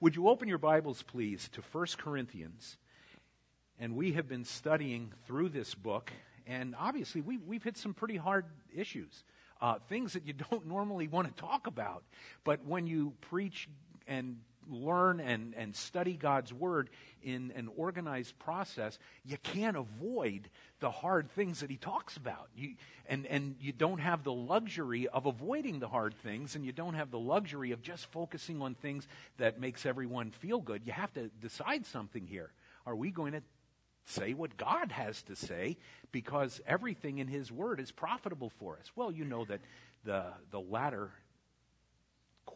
Would 0.00 0.14
you 0.14 0.28
open 0.28 0.46
your 0.46 0.58
Bibles, 0.58 1.02
please, 1.02 1.48
to 1.54 1.60
1 1.72 1.86
Corinthians? 1.98 2.76
And 3.80 3.96
we 3.96 4.12
have 4.12 4.28
been 4.28 4.44
studying 4.44 5.12
through 5.26 5.48
this 5.48 5.74
book, 5.74 6.12
and 6.46 6.76
obviously 6.78 7.20
we, 7.20 7.38
we've 7.38 7.64
hit 7.64 7.76
some 7.76 7.94
pretty 7.94 8.16
hard 8.16 8.44
issues, 8.72 9.24
uh, 9.60 9.80
things 9.88 10.12
that 10.12 10.24
you 10.24 10.32
don't 10.50 10.68
normally 10.68 11.08
want 11.08 11.26
to 11.26 11.34
talk 11.34 11.66
about. 11.66 12.04
But 12.44 12.64
when 12.64 12.86
you 12.86 13.12
preach 13.22 13.68
and 14.06 14.36
learn 14.68 15.20
and, 15.20 15.54
and 15.56 15.74
study 15.74 16.14
God's 16.14 16.52
Word 16.52 16.90
in 17.22 17.52
an 17.56 17.68
organized 17.76 18.38
process, 18.38 18.98
you 19.24 19.36
can't 19.42 19.76
avoid 19.76 20.48
the 20.80 20.90
hard 20.90 21.30
things 21.30 21.60
that 21.60 21.70
He 21.70 21.76
talks 21.76 22.16
about. 22.16 22.48
You, 22.56 22.74
and, 23.06 23.26
and 23.26 23.56
you 23.60 23.72
don't 23.72 23.98
have 23.98 24.24
the 24.24 24.32
luxury 24.32 25.08
of 25.08 25.26
avoiding 25.26 25.78
the 25.78 25.88
hard 25.88 26.14
things, 26.22 26.54
and 26.54 26.64
you 26.64 26.72
don't 26.72 26.94
have 26.94 27.10
the 27.10 27.18
luxury 27.18 27.72
of 27.72 27.82
just 27.82 28.06
focusing 28.12 28.62
on 28.62 28.74
things 28.74 29.08
that 29.38 29.60
makes 29.60 29.86
everyone 29.86 30.30
feel 30.30 30.60
good. 30.60 30.82
You 30.84 30.92
have 30.92 31.12
to 31.14 31.28
decide 31.40 31.86
something 31.86 32.26
here. 32.26 32.52
Are 32.86 32.96
we 32.96 33.10
going 33.10 33.32
to 33.32 33.42
say 34.04 34.32
what 34.32 34.56
God 34.56 34.90
has 34.92 35.22
to 35.22 35.36
say 35.36 35.76
because 36.12 36.60
everything 36.66 37.18
in 37.18 37.28
His 37.28 37.52
Word 37.52 37.80
is 37.80 37.90
profitable 37.90 38.50
for 38.58 38.78
us? 38.78 38.90
Well, 38.96 39.12
you 39.12 39.24
know 39.24 39.44
that 39.44 39.60
the, 40.04 40.24
the 40.50 40.60
latter 40.60 41.10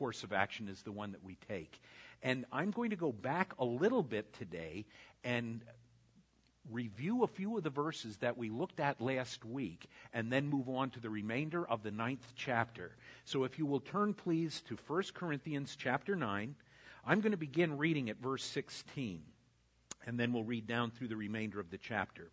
course 0.02 0.24
of 0.24 0.33
action 0.33 0.66
is 0.66 0.83
the 0.83 0.91
one 0.91 1.12
that 1.12 1.23
we 1.23 1.37
take. 1.48 1.80
And 2.24 2.45
I'm 2.51 2.73
going 2.73 2.91
to 2.91 2.97
go 2.97 3.12
back 3.12 3.52
a 3.61 3.65
little 3.65 4.02
bit 4.02 4.33
today 4.33 4.84
and 5.23 5.61
review 6.73 7.23
a 7.23 7.28
few 7.28 7.56
of 7.56 7.62
the 7.62 7.70
verses 7.70 8.16
that 8.16 8.37
we 8.37 8.51
looked 8.51 8.80
at 8.80 9.01
last 9.01 9.45
week 9.45 9.87
and 10.12 10.33
then 10.33 10.48
move 10.48 10.69
on 10.69 10.91
to 10.91 11.01
the 11.01 11.09
remainder 11.09 11.65
of 11.65 11.84
the 11.84 11.92
ninth 11.92 12.33
chapter. 12.34 12.97
So 13.25 13.45
if 13.45 13.61
you 13.61 13.65
will 13.65 13.78
turn 13.78 14.12
please 14.12 14.61
to 14.62 14.77
1 14.88 15.02
Corinthians 15.15 15.77
chapter 15.78 16.16
9, 16.16 16.56
I'm 17.06 17.20
going 17.20 17.30
to 17.30 17.39
begin 17.39 17.78
reading 17.78 18.11
at 18.11 18.20
verse 18.20 18.42
16 18.42 19.23
and 20.05 20.19
then 20.19 20.33
we'll 20.33 20.42
read 20.42 20.66
down 20.66 20.91
through 20.91 21.09
the 21.09 21.16
remainder 21.16 21.61
of 21.61 21.70
the 21.70 21.78
chapter. 21.78 22.33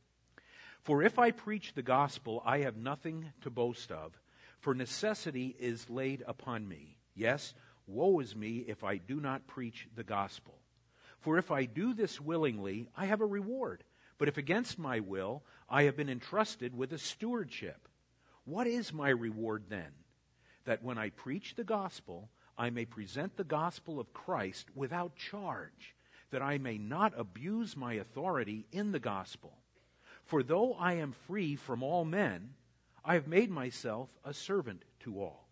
For 0.82 1.04
if 1.04 1.20
I 1.20 1.30
preach 1.30 1.74
the 1.76 1.84
gospel, 1.84 2.42
I 2.44 2.62
have 2.62 2.78
nothing 2.78 3.32
to 3.42 3.52
boast 3.52 3.92
of, 3.92 4.20
for 4.60 4.74
necessity 4.74 5.56
is 5.60 5.88
laid 5.88 6.24
upon 6.26 6.68
me. 6.68 6.96
Yes, 7.20 7.54
woe 7.86 8.22
is 8.22 8.34
me 8.34 8.60
if 8.60 8.82
I 8.82 8.96
do 8.96 9.20
not 9.20 9.46
preach 9.46 9.90
the 9.94 10.06
gospel. 10.06 10.58
For 11.20 11.38
if 11.38 11.52
I 11.52 11.66
do 11.66 11.94
this 11.94 12.22
willingly, 12.22 12.88
I 12.96 13.08
have 13.08 13.20
a 13.20 13.26
reward. 13.26 13.84
But 14.18 14.30
if 14.30 14.38
against 14.38 14.80
my 14.80 15.02
will, 15.02 15.44
I 15.68 15.84
have 15.84 15.98
been 15.98 16.08
entrusted 16.08 16.74
with 16.74 16.94
a 16.94 16.98
stewardship. 16.98 17.90
What 18.46 18.68
is 18.68 18.94
my 18.94 19.10
reward 19.10 19.66
then? 19.68 19.92
That 20.64 20.82
when 20.82 20.98
I 20.98 21.10
preach 21.10 21.56
the 21.56 21.66
gospel, 21.66 22.30
I 22.58 22.70
may 22.70 22.86
present 22.86 23.36
the 23.36 23.44
gospel 23.44 24.00
of 24.00 24.14
Christ 24.14 24.68
without 24.74 25.18
charge, 25.18 25.96
that 26.32 26.42
I 26.42 26.58
may 26.58 26.78
not 26.78 27.12
abuse 27.18 27.76
my 27.76 27.96
authority 27.96 28.66
in 28.72 28.94
the 28.94 29.00
gospel. 29.00 29.58
For 30.24 30.42
though 30.42 30.74
I 30.76 30.94
am 30.94 31.12
free 31.12 31.58
from 31.58 31.84
all 31.84 32.06
men, 32.06 32.54
I 33.04 33.16
have 33.16 33.28
made 33.28 33.52
myself 33.52 34.08
a 34.24 34.34
servant 34.34 34.86
to 35.02 35.20
all 35.20 35.49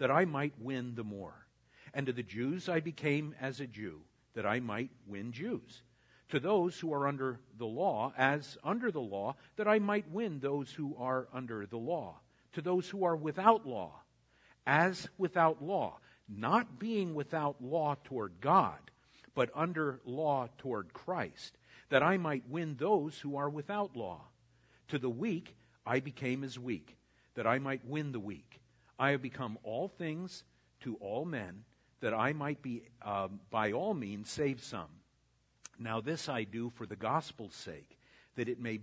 that 0.00 0.10
I 0.10 0.24
might 0.24 0.54
win 0.58 0.94
the 0.94 1.04
more. 1.04 1.46
And 1.94 2.06
to 2.06 2.12
the 2.12 2.22
Jews 2.22 2.68
I 2.68 2.80
became 2.80 3.34
as 3.40 3.60
a 3.60 3.66
Jew, 3.66 4.00
that 4.34 4.46
I 4.46 4.58
might 4.58 4.90
win 5.06 5.30
Jews. 5.30 5.82
To 6.30 6.40
those 6.40 6.78
who 6.78 6.92
are 6.92 7.06
under 7.06 7.38
the 7.58 7.66
law, 7.66 8.12
as 8.16 8.56
under 8.64 8.90
the 8.90 9.00
law, 9.00 9.36
that 9.56 9.68
I 9.68 9.78
might 9.78 10.10
win 10.10 10.40
those 10.40 10.72
who 10.72 10.96
are 10.98 11.28
under 11.32 11.66
the 11.66 11.76
law. 11.76 12.16
To 12.54 12.62
those 12.62 12.88
who 12.88 13.04
are 13.04 13.16
without 13.16 13.66
law, 13.66 13.92
as 14.66 15.08
without 15.18 15.62
law, 15.62 15.98
not 16.28 16.78
being 16.78 17.14
without 17.14 17.62
law 17.62 17.96
toward 18.04 18.40
God, 18.40 18.78
but 19.34 19.50
under 19.54 20.00
law 20.04 20.48
toward 20.58 20.92
Christ, 20.92 21.58
that 21.90 22.02
I 22.02 22.16
might 22.16 22.48
win 22.48 22.76
those 22.76 23.18
who 23.18 23.36
are 23.36 23.50
without 23.50 23.96
law. 23.96 24.22
To 24.88 24.98
the 24.98 25.10
weak 25.10 25.56
I 25.84 26.00
became 26.00 26.42
as 26.42 26.58
weak, 26.58 26.96
that 27.34 27.46
I 27.46 27.58
might 27.58 27.84
win 27.84 28.12
the 28.12 28.20
weak. 28.20 28.59
I 29.00 29.12
have 29.12 29.22
become 29.22 29.58
all 29.62 29.88
things 29.88 30.44
to 30.80 30.96
all 30.96 31.24
men, 31.24 31.64
that 32.00 32.12
I 32.12 32.34
might 32.34 32.60
be, 32.60 32.82
uh, 33.00 33.28
by 33.50 33.72
all 33.72 33.94
means, 33.94 34.30
save 34.30 34.62
some. 34.62 34.90
Now 35.78 36.02
this 36.02 36.28
I 36.28 36.44
do 36.44 36.68
for 36.68 36.84
the 36.84 36.96
gospel's 36.96 37.54
sake, 37.54 37.98
that 38.36 38.48
it 38.50 38.60
may, 38.60 38.80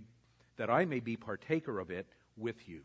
that 0.56 0.70
I 0.70 0.84
may 0.86 0.98
be 0.98 1.16
partaker 1.16 1.78
of 1.78 1.92
it 1.92 2.08
with 2.36 2.68
you. 2.68 2.82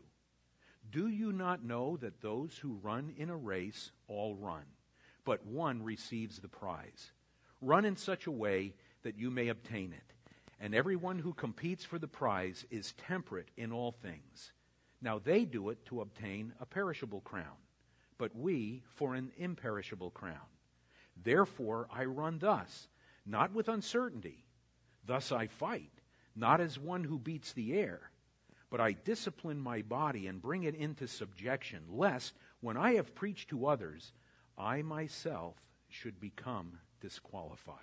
Do 0.92 1.08
you 1.08 1.32
not 1.32 1.64
know 1.64 1.96
that 1.96 2.20
those 2.20 2.56
who 2.56 2.78
run 2.80 3.12
in 3.16 3.30
a 3.30 3.36
race 3.36 3.90
all 4.06 4.36
run, 4.36 4.64
but 5.24 5.44
one 5.44 5.82
receives 5.82 6.38
the 6.38 6.48
prize? 6.48 7.10
Run 7.60 7.84
in 7.84 7.96
such 7.96 8.28
a 8.28 8.32
way 8.32 8.74
that 9.02 9.18
you 9.18 9.32
may 9.32 9.48
obtain 9.48 9.92
it. 9.92 10.14
And 10.60 10.72
everyone 10.72 11.18
who 11.18 11.34
competes 11.34 11.84
for 11.84 11.98
the 11.98 12.06
prize 12.06 12.64
is 12.70 12.94
temperate 13.08 13.48
in 13.56 13.72
all 13.72 13.90
things. 13.90 14.52
Now 15.04 15.18
they 15.18 15.44
do 15.44 15.68
it 15.68 15.84
to 15.86 16.00
obtain 16.00 16.54
a 16.60 16.64
perishable 16.64 17.20
crown, 17.20 17.58
but 18.16 18.34
we 18.34 18.82
for 18.94 19.14
an 19.14 19.32
imperishable 19.36 20.10
crown. 20.10 20.48
Therefore 21.22 21.86
I 21.92 22.06
run 22.06 22.38
thus, 22.38 22.88
not 23.26 23.52
with 23.52 23.68
uncertainty. 23.68 24.46
Thus 25.04 25.30
I 25.30 25.48
fight, 25.48 25.92
not 26.34 26.62
as 26.62 26.78
one 26.78 27.04
who 27.04 27.18
beats 27.18 27.52
the 27.52 27.74
air, 27.74 28.10
but 28.70 28.80
I 28.80 28.92
discipline 28.92 29.60
my 29.60 29.82
body 29.82 30.26
and 30.26 30.40
bring 30.40 30.62
it 30.62 30.74
into 30.74 31.06
subjection, 31.06 31.82
lest 31.90 32.32
when 32.62 32.78
I 32.78 32.94
have 32.94 33.14
preached 33.14 33.50
to 33.50 33.66
others, 33.66 34.14
I 34.56 34.80
myself 34.80 35.54
should 35.90 36.18
become 36.18 36.78
disqualified. 37.02 37.76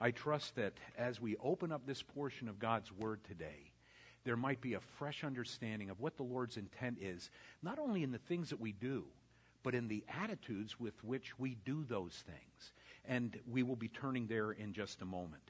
I 0.00 0.12
trust 0.12 0.56
that 0.56 0.72
as 0.96 1.20
we 1.20 1.36
open 1.36 1.70
up 1.70 1.86
this 1.86 2.02
portion 2.02 2.48
of 2.48 2.58
God's 2.58 2.90
Word 2.90 3.22
today, 3.24 3.73
there 4.24 4.36
might 4.36 4.60
be 4.60 4.74
a 4.74 4.80
fresh 4.80 5.22
understanding 5.22 5.90
of 5.90 6.00
what 6.00 6.16
the 6.16 6.22
Lord's 6.22 6.56
intent 6.56 6.98
is, 7.00 7.30
not 7.62 7.78
only 7.78 8.02
in 8.02 8.10
the 8.10 8.18
things 8.18 8.50
that 8.50 8.60
we 8.60 8.72
do, 8.72 9.04
but 9.62 9.74
in 9.74 9.88
the 9.88 10.04
attitudes 10.22 10.78
with 10.80 11.02
which 11.04 11.38
we 11.38 11.56
do 11.64 11.84
those 11.84 12.24
things. 12.26 12.72
And 13.06 13.38
we 13.50 13.62
will 13.62 13.76
be 13.76 13.88
turning 13.88 14.26
there 14.26 14.52
in 14.52 14.72
just 14.72 15.02
a 15.02 15.06
moment. 15.06 15.42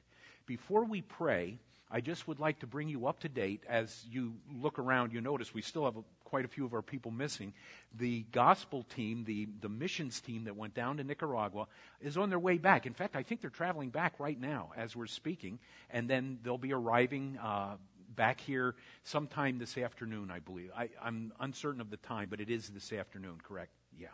Before 0.45 0.83
we 0.83 1.01
pray, 1.01 1.57
I 1.89 2.01
just 2.01 2.27
would 2.27 2.39
like 2.39 2.59
to 2.59 2.67
bring 2.67 2.89
you 2.89 3.07
up 3.07 3.19
to 3.21 3.29
date. 3.29 3.63
As 3.69 4.05
you 4.09 4.33
look 4.53 4.79
around, 4.79 5.13
you 5.13 5.21
notice 5.21 5.53
we 5.53 5.61
still 5.61 5.85
have 5.85 5.97
a, 5.97 6.03
quite 6.23 6.43
a 6.43 6.47
few 6.47 6.65
of 6.65 6.73
our 6.73 6.81
people 6.81 7.11
missing. 7.11 7.53
The 7.97 8.25
gospel 8.31 8.83
team, 8.83 9.23
the, 9.23 9.47
the 9.61 9.69
missions 9.69 10.19
team 10.19 10.45
that 10.45 10.55
went 10.55 10.73
down 10.73 10.97
to 10.97 11.03
Nicaragua, 11.03 11.67
is 12.01 12.17
on 12.17 12.29
their 12.29 12.39
way 12.39 12.57
back. 12.57 12.85
In 12.85 12.93
fact, 12.93 13.15
I 13.15 13.23
think 13.23 13.41
they're 13.41 13.49
traveling 13.49 13.89
back 13.89 14.19
right 14.19 14.39
now 14.39 14.71
as 14.75 14.95
we're 14.95 15.05
speaking, 15.05 15.59
and 15.89 16.09
then 16.09 16.39
they'll 16.43 16.57
be 16.57 16.73
arriving 16.73 17.37
uh, 17.41 17.75
back 18.15 18.39
here 18.39 18.75
sometime 19.03 19.59
this 19.59 19.77
afternoon, 19.77 20.31
I 20.31 20.39
believe. 20.39 20.71
I, 20.75 20.89
am 21.03 21.33
uncertain 21.39 21.81
of 21.81 21.89
the 21.89 21.97
time, 21.97 22.27
but 22.29 22.39
it 22.39 22.49
is 22.49 22.69
this 22.69 22.93
afternoon, 22.93 23.37
correct? 23.43 23.71
Yeah. 23.99 24.07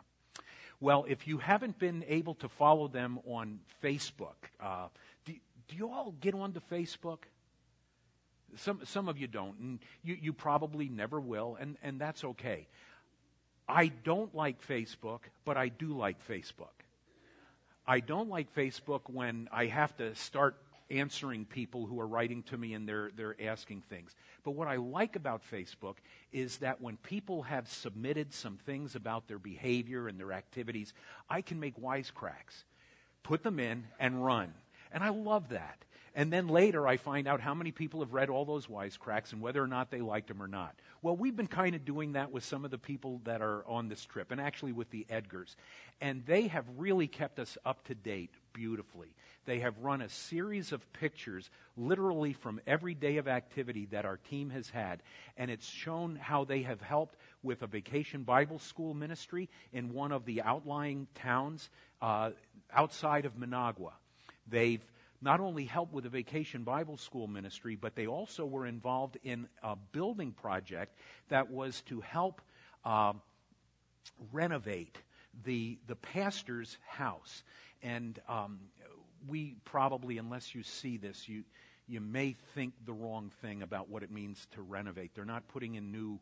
Well, 0.80 1.04
if 1.08 1.28
you 1.28 1.38
haven't 1.38 1.78
been 1.78 2.04
able 2.08 2.34
to 2.36 2.48
follow 2.48 2.88
them 2.88 3.20
on 3.26 3.60
Facebook, 3.82 4.34
uh, 4.60 4.88
do, 5.24 5.32
do 5.68 5.76
you 5.76 5.88
all 5.88 6.14
get 6.20 6.34
onto 6.34 6.60
Facebook? 6.70 7.18
Some, 8.56 8.80
some 8.84 9.08
of 9.08 9.18
you 9.18 9.28
don't, 9.28 9.58
and 9.58 9.78
you, 10.02 10.18
you 10.20 10.32
probably 10.32 10.88
never 10.88 11.20
will, 11.20 11.56
and, 11.58 11.76
and 11.82 12.00
that's 12.00 12.24
okay. 12.24 12.66
I 13.68 13.88
don't 14.04 14.34
like 14.34 14.66
Facebook, 14.66 15.20
but 15.44 15.56
I 15.56 15.68
do 15.68 15.96
like 15.96 16.26
Facebook. 16.28 16.82
I 17.86 18.00
don't 18.00 18.28
like 18.28 18.54
Facebook 18.54 19.02
when 19.06 19.48
I 19.52 19.66
have 19.66 19.96
to 19.96 20.14
start 20.14 20.56
answering 20.92 21.44
people 21.44 21.86
who 21.86 21.98
are 21.98 22.06
writing 22.06 22.42
to 22.44 22.56
me 22.56 22.74
and 22.74 22.88
they're, 22.88 23.10
they're 23.16 23.36
asking 23.42 23.82
things. 23.82 24.14
But 24.44 24.52
what 24.52 24.68
I 24.68 24.76
like 24.76 25.16
about 25.16 25.42
Facebook 25.50 25.96
is 26.32 26.58
that 26.58 26.80
when 26.80 26.96
people 26.98 27.42
have 27.42 27.68
submitted 27.68 28.32
some 28.32 28.58
things 28.58 28.94
about 28.94 29.26
their 29.26 29.38
behavior 29.38 30.06
and 30.06 30.20
their 30.20 30.32
activities, 30.32 30.92
I 31.28 31.40
can 31.40 31.58
make 31.58 31.80
wisecracks, 31.80 32.64
put 33.22 33.42
them 33.42 33.58
in, 33.58 33.84
and 33.98 34.24
run. 34.24 34.52
And 34.92 35.02
I 35.02 35.08
love 35.08 35.48
that. 35.48 35.84
And 36.14 36.30
then 36.30 36.48
later 36.48 36.86
I 36.86 36.98
find 36.98 37.26
out 37.26 37.40
how 37.40 37.54
many 37.54 37.72
people 37.72 38.00
have 38.00 38.12
read 38.12 38.28
all 38.28 38.44
those 38.44 38.66
wisecracks 38.66 39.32
and 39.32 39.40
whether 39.40 39.62
or 39.62 39.66
not 39.66 39.90
they 39.90 40.02
liked 40.02 40.28
them 40.28 40.42
or 40.42 40.48
not. 40.48 40.74
Well, 41.00 41.16
we've 41.16 41.34
been 41.34 41.46
kind 41.46 41.74
of 41.74 41.86
doing 41.86 42.12
that 42.12 42.30
with 42.30 42.44
some 42.44 42.66
of 42.66 42.70
the 42.70 42.78
people 42.78 43.22
that 43.24 43.40
are 43.40 43.66
on 43.66 43.88
this 43.88 44.04
trip, 44.04 44.30
and 44.30 44.40
actually 44.40 44.72
with 44.72 44.90
the 44.90 45.06
Edgars. 45.10 45.56
And 46.00 46.24
they 46.26 46.48
have 46.48 46.66
really 46.76 47.08
kept 47.08 47.38
us 47.38 47.56
up 47.64 47.82
to 47.84 47.94
date 47.94 48.34
beautifully. 48.52 49.14
They 49.44 49.60
have 49.60 49.78
run 49.78 50.02
a 50.02 50.08
series 50.08 50.72
of 50.72 50.92
pictures, 50.92 51.50
literally 51.76 52.32
from 52.32 52.60
every 52.66 52.94
day 52.94 53.16
of 53.16 53.28
activity 53.28 53.86
that 53.90 54.04
our 54.04 54.16
team 54.16 54.50
has 54.50 54.70
had, 54.70 55.02
and 55.36 55.50
it's 55.50 55.66
shown 55.66 56.16
how 56.16 56.44
they 56.44 56.62
have 56.62 56.80
helped 56.80 57.16
with 57.42 57.62
a 57.62 57.66
vacation 57.66 58.22
Bible 58.22 58.58
school 58.58 58.94
ministry 58.94 59.48
in 59.72 59.92
one 59.92 60.12
of 60.12 60.24
the 60.24 60.42
outlying 60.42 61.06
towns 61.14 61.70
uh, 62.00 62.30
outside 62.72 63.24
of 63.24 63.36
Managua. 63.36 63.92
They've 64.48 64.84
not 65.20 65.40
only 65.40 65.64
helped 65.64 65.92
with 65.92 66.04
a 66.04 66.08
vacation 66.08 66.64
Bible 66.64 66.96
school 66.96 67.28
ministry, 67.28 67.76
but 67.76 67.94
they 67.94 68.06
also 68.06 68.44
were 68.44 68.66
involved 68.66 69.16
in 69.22 69.46
a 69.62 69.76
building 69.76 70.32
project 70.32 70.96
that 71.28 71.50
was 71.50 71.80
to 71.82 72.00
help 72.00 72.40
uh, 72.84 73.12
renovate 74.32 74.98
the, 75.44 75.78
the 75.86 75.96
pastor's 75.96 76.76
house. 76.86 77.42
And 77.82 78.18
um, 78.28 78.60
we 79.28 79.56
probably, 79.64 80.18
unless 80.18 80.54
you 80.54 80.62
see 80.62 80.96
this, 80.96 81.28
you 81.28 81.44
you 81.88 82.00
may 82.00 82.36
think 82.54 82.72
the 82.86 82.92
wrong 82.92 83.30
thing 83.42 83.62
about 83.62 83.88
what 83.88 84.02
it 84.02 84.10
means 84.10 84.46
to 84.52 84.62
renovate. 84.62 85.10
They're 85.14 85.24
not 85.24 85.48
putting 85.48 85.74
in 85.74 85.90
new 85.90 86.20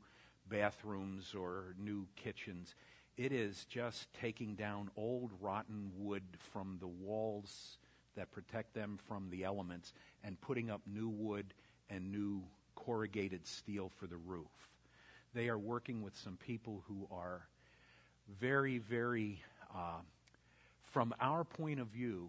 bathrooms 0.48 1.34
or 1.34 1.74
new 1.78 2.06
kitchens. 2.16 2.74
It 3.16 3.30
is 3.30 3.66
just 3.66 4.12
taking 4.14 4.54
down 4.54 4.90
old 4.96 5.30
rotten 5.40 5.92
wood 5.96 6.22
from 6.52 6.78
the 6.80 6.88
walls 6.88 7.78
that 8.16 8.32
protect 8.32 8.74
them 8.74 8.98
from 9.06 9.28
the 9.30 9.44
elements 9.44 9.92
and 10.24 10.40
putting 10.40 10.70
up 10.70 10.80
new 10.86 11.08
wood 11.08 11.52
and 11.90 12.10
new 12.10 12.42
corrugated 12.74 13.46
steel 13.46 13.90
for 13.98 14.06
the 14.06 14.16
roof. 14.16 14.70
They 15.34 15.48
are 15.48 15.58
working 15.58 16.02
with 16.02 16.16
some 16.16 16.36
people 16.36 16.82
who 16.88 17.06
are 17.12 17.46
very, 18.40 18.78
very, 18.78 19.42
uh, 19.74 20.00
from 20.90 21.14
our 21.20 21.44
point 21.44 21.80
of 21.80 21.88
view, 21.88 22.28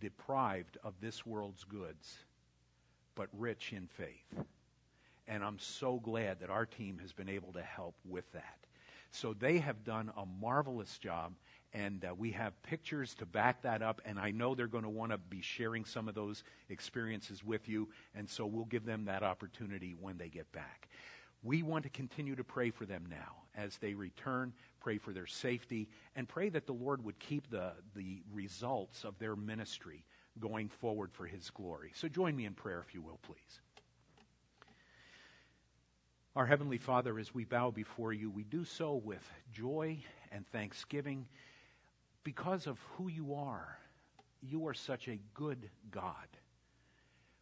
deprived 0.00 0.78
of 0.82 0.94
this 1.00 1.24
world's 1.24 1.64
goods, 1.64 2.18
but 3.14 3.28
rich 3.36 3.72
in 3.72 3.86
faith. 3.86 4.44
And 5.28 5.44
I'm 5.44 5.58
so 5.58 6.00
glad 6.00 6.40
that 6.40 6.50
our 6.50 6.66
team 6.66 6.98
has 7.00 7.12
been 7.12 7.28
able 7.28 7.52
to 7.52 7.62
help 7.62 7.94
with 8.04 8.30
that. 8.32 8.58
So 9.12 9.34
they 9.34 9.58
have 9.58 9.84
done 9.84 10.12
a 10.16 10.24
marvelous 10.24 10.98
job, 10.98 11.32
and 11.72 12.04
uh, 12.04 12.14
we 12.16 12.30
have 12.32 12.60
pictures 12.62 13.14
to 13.16 13.26
back 13.26 13.62
that 13.62 13.82
up. 13.82 14.00
And 14.04 14.18
I 14.18 14.30
know 14.30 14.54
they're 14.54 14.66
going 14.66 14.84
to 14.84 14.90
want 14.90 15.12
to 15.12 15.18
be 15.18 15.40
sharing 15.40 15.84
some 15.84 16.08
of 16.08 16.14
those 16.14 16.42
experiences 16.68 17.44
with 17.44 17.68
you, 17.68 17.88
and 18.14 18.28
so 18.28 18.46
we'll 18.46 18.64
give 18.64 18.84
them 18.84 19.04
that 19.06 19.22
opportunity 19.22 19.94
when 20.00 20.16
they 20.16 20.28
get 20.28 20.50
back. 20.52 20.88
We 21.42 21.62
want 21.62 21.84
to 21.84 21.90
continue 21.90 22.36
to 22.36 22.44
pray 22.44 22.70
for 22.70 22.84
them 22.84 23.06
now 23.08 23.36
as 23.56 23.78
they 23.78 23.94
return, 23.94 24.52
pray 24.80 24.98
for 24.98 25.12
their 25.12 25.26
safety, 25.26 25.88
and 26.14 26.28
pray 26.28 26.48
that 26.50 26.66
the 26.66 26.72
Lord 26.72 27.04
would 27.04 27.18
keep 27.18 27.50
the, 27.50 27.72
the 27.94 28.22
results 28.32 29.04
of 29.04 29.18
their 29.18 29.36
ministry 29.36 30.04
going 30.38 30.68
forward 30.68 31.10
for 31.12 31.26
His 31.26 31.50
glory. 31.50 31.92
So 31.94 32.08
join 32.08 32.36
me 32.36 32.44
in 32.46 32.54
prayer, 32.54 32.84
if 32.86 32.94
you 32.94 33.02
will, 33.02 33.18
please. 33.22 33.60
Our 36.36 36.46
Heavenly 36.46 36.78
Father, 36.78 37.18
as 37.18 37.34
we 37.34 37.44
bow 37.44 37.70
before 37.70 38.12
you, 38.12 38.30
we 38.30 38.44
do 38.44 38.64
so 38.64 38.94
with 38.94 39.28
joy 39.52 39.98
and 40.30 40.46
thanksgiving 40.48 41.26
because 42.22 42.66
of 42.66 42.78
who 42.92 43.08
you 43.08 43.34
are. 43.34 43.78
You 44.40 44.66
are 44.68 44.74
such 44.74 45.08
a 45.08 45.18
good 45.34 45.68
God. 45.90 46.14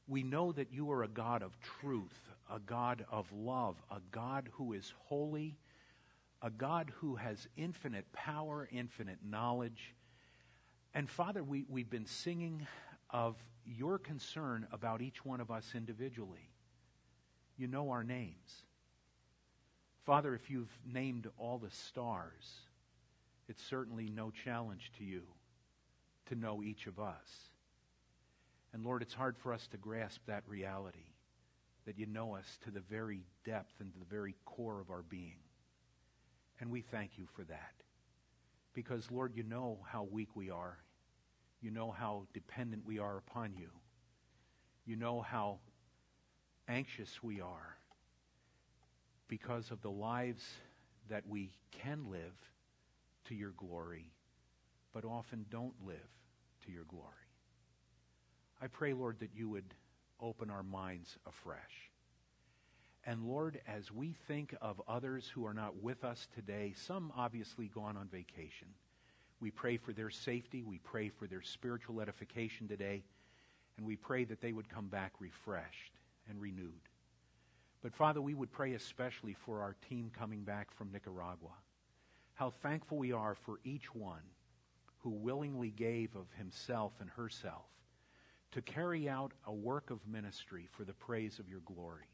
We 0.08 0.22
know 0.22 0.52
that 0.52 0.72
you 0.72 0.90
are 0.90 1.04
a 1.04 1.08
God 1.08 1.42
of 1.42 1.60
truth, 1.60 2.18
a 2.50 2.58
God 2.58 3.04
of 3.10 3.30
love, 3.30 3.76
a 3.90 4.00
God 4.10 4.48
who 4.54 4.72
is 4.72 4.92
holy, 5.04 5.58
a 6.40 6.50
God 6.50 6.90
who 6.96 7.16
has 7.16 7.46
infinite 7.56 8.10
power, 8.12 8.66
infinite 8.72 9.18
knowledge. 9.22 9.94
And 10.94 11.10
Father, 11.10 11.44
we, 11.44 11.66
we've 11.68 11.90
been 11.90 12.06
singing 12.06 12.66
of 13.10 13.36
your 13.66 13.98
concern 13.98 14.66
about 14.72 15.02
each 15.02 15.24
one 15.24 15.40
of 15.40 15.50
us 15.50 15.72
individually. 15.74 16.50
You 17.58 17.66
know 17.66 17.90
our 17.90 18.02
names. 18.02 18.62
Father, 20.06 20.34
if 20.34 20.48
you've 20.48 20.72
named 20.90 21.26
all 21.36 21.58
the 21.58 21.70
stars, 21.70 22.60
it's 23.46 23.62
certainly 23.62 24.08
no 24.08 24.30
challenge 24.30 24.90
to 24.96 25.04
you 25.04 25.22
to 26.26 26.34
know 26.34 26.62
each 26.62 26.86
of 26.86 26.98
us. 26.98 27.50
And 28.78 28.86
Lord, 28.86 29.02
it's 29.02 29.12
hard 29.12 29.36
for 29.36 29.52
us 29.52 29.66
to 29.72 29.76
grasp 29.76 30.20
that 30.28 30.44
reality 30.46 31.10
that 31.84 31.98
you 31.98 32.06
know 32.06 32.36
us 32.36 32.46
to 32.62 32.70
the 32.70 32.78
very 32.78 33.24
depth 33.44 33.72
and 33.80 33.92
to 33.92 33.98
the 33.98 34.04
very 34.04 34.36
core 34.44 34.80
of 34.80 34.88
our 34.88 35.02
being. 35.02 35.40
And 36.60 36.70
we 36.70 36.82
thank 36.82 37.18
you 37.18 37.26
for 37.34 37.42
that. 37.42 37.72
Because, 38.74 39.10
Lord, 39.10 39.32
you 39.34 39.42
know 39.42 39.80
how 39.84 40.06
weak 40.08 40.28
we 40.36 40.50
are. 40.50 40.78
You 41.60 41.72
know 41.72 41.90
how 41.90 42.28
dependent 42.32 42.86
we 42.86 43.00
are 43.00 43.16
upon 43.16 43.52
you. 43.56 43.70
You 44.86 44.94
know 44.94 45.22
how 45.22 45.58
anxious 46.68 47.20
we 47.20 47.40
are 47.40 47.78
because 49.26 49.72
of 49.72 49.82
the 49.82 49.90
lives 49.90 50.44
that 51.08 51.26
we 51.26 51.50
can 51.82 52.08
live 52.12 52.36
to 53.24 53.34
your 53.34 53.54
glory, 53.56 54.12
but 54.92 55.04
often 55.04 55.46
don't 55.50 55.74
live 55.84 55.96
to 56.64 56.70
your 56.70 56.84
glory. 56.84 57.27
I 58.60 58.66
pray, 58.66 58.92
Lord, 58.92 59.20
that 59.20 59.30
you 59.34 59.48
would 59.50 59.74
open 60.20 60.50
our 60.50 60.62
minds 60.62 61.16
afresh. 61.26 61.90
And 63.04 63.24
Lord, 63.24 63.60
as 63.66 63.92
we 63.92 64.16
think 64.26 64.54
of 64.60 64.82
others 64.88 65.30
who 65.32 65.46
are 65.46 65.54
not 65.54 65.82
with 65.82 66.04
us 66.04 66.28
today, 66.34 66.74
some 66.76 67.12
obviously 67.16 67.68
gone 67.68 67.96
on 67.96 68.08
vacation, 68.08 68.68
we 69.40 69.50
pray 69.50 69.76
for 69.76 69.92
their 69.92 70.10
safety. 70.10 70.62
We 70.62 70.78
pray 70.78 71.08
for 71.08 71.26
their 71.26 71.42
spiritual 71.42 72.00
edification 72.00 72.66
today. 72.66 73.04
And 73.76 73.86
we 73.86 73.96
pray 73.96 74.24
that 74.24 74.40
they 74.40 74.52
would 74.52 74.68
come 74.68 74.88
back 74.88 75.12
refreshed 75.20 75.92
and 76.28 76.40
renewed. 76.40 76.72
But 77.80 77.94
Father, 77.94 78.20
we 78.20 78.34
would 78.34 78.50
pray 78.50 78.74
especially 78.74 79.36
for 79.46 79.62
our 79.62 79.76
team 79.88 80.10
coming 80.18 80.42
back 80.42 80.72
from 80.76 80.90
Nicaragua. 80.90 81.54
How 82.34 82.50
thankful 82.50 82.98
we 82.98 83.12
are 83.12 83.36
for 83.36 83.60
each 83.62 83.94
one 83.94 84.22
who 84.98 85.10
willingly 85.10 85.70
gave 85.70 86.16
of 86.16 86.26
himself 86.36 86.92
and 87.00 87.08
herself 87.10 87.66
to 88.52 88.62
carry 88.62 89.08
out 89.08 89.32
a 89.46 89.52
work 89.52 89.90
of 89.90 90.06
ministry 90.06 90.68
for 90.72 90.84
the 90.84 90.92
praise 90.94 91.38
of 91.38 91.48
your 91.48 91.60
glory. 91.60 92.06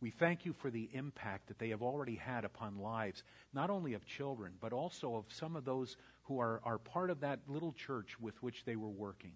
We 0.00 0.10
thank 0.10 0.46
you 0.46 0.54
for 0.54 0.70
the 0.70 0.88
impact 0.92 1.48
that 1.48 1.58
they 1.58 1.68
have 1.70 1.82
already 1.82 2.14
had 2.14 2.44
upon 2.44 2.78
lives, 2.78 3.22
not 3.52 3.68
only 3.68 3.92
of 3.92 4.06
children, 4.06 4.54
but 4.60 4.72
also 4.72 5.16
of 5.16 5.24
some 5.28 5.56
of 5.56 5.64
those 5.64 5.96
who 6.22 6.40
are, 6.40 6.60
are 6.64 6.78
part 6.78 7.10
of 7.10 7.20
that 7.20 7.40
little 7.48 7.72
church 7.72 8.18
with 8.18 8.42
which 8.42 8.64
they 8.64 8.76
were 8.76 8.88
working. 8.88 9.34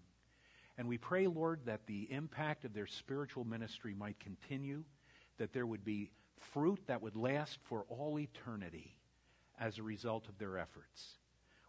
And 0.78 0.88
we 0.88 0.96
pray, 0.96 1.26
Lord, 1.26 1.61
that 1.66 1.87
the 1.87 2.11
impact 2.11 2.64
of 2.64 2.72
their 2.72 2.87
spiritual 2.87 3.44
ministry 3.44 3.94
might 3.94 4.19
continue 4.19 4.84
that 5.38 5.52
there 5.52 5.66
would 5.66 5.84
be 5.84 6.11
fruit 6.52 6.81
that 6.87 7.02
would 7.02 7.16
last 7.16 7.58
for 7.64 7.84
all 7.88 8.19
eternity 8.19 8.96
as 9.58 9.78
a 9.78 9.82
result 9.82 10.28
of 10.28 10.38
their 10.38 10.58
efforts. 10.58 11.19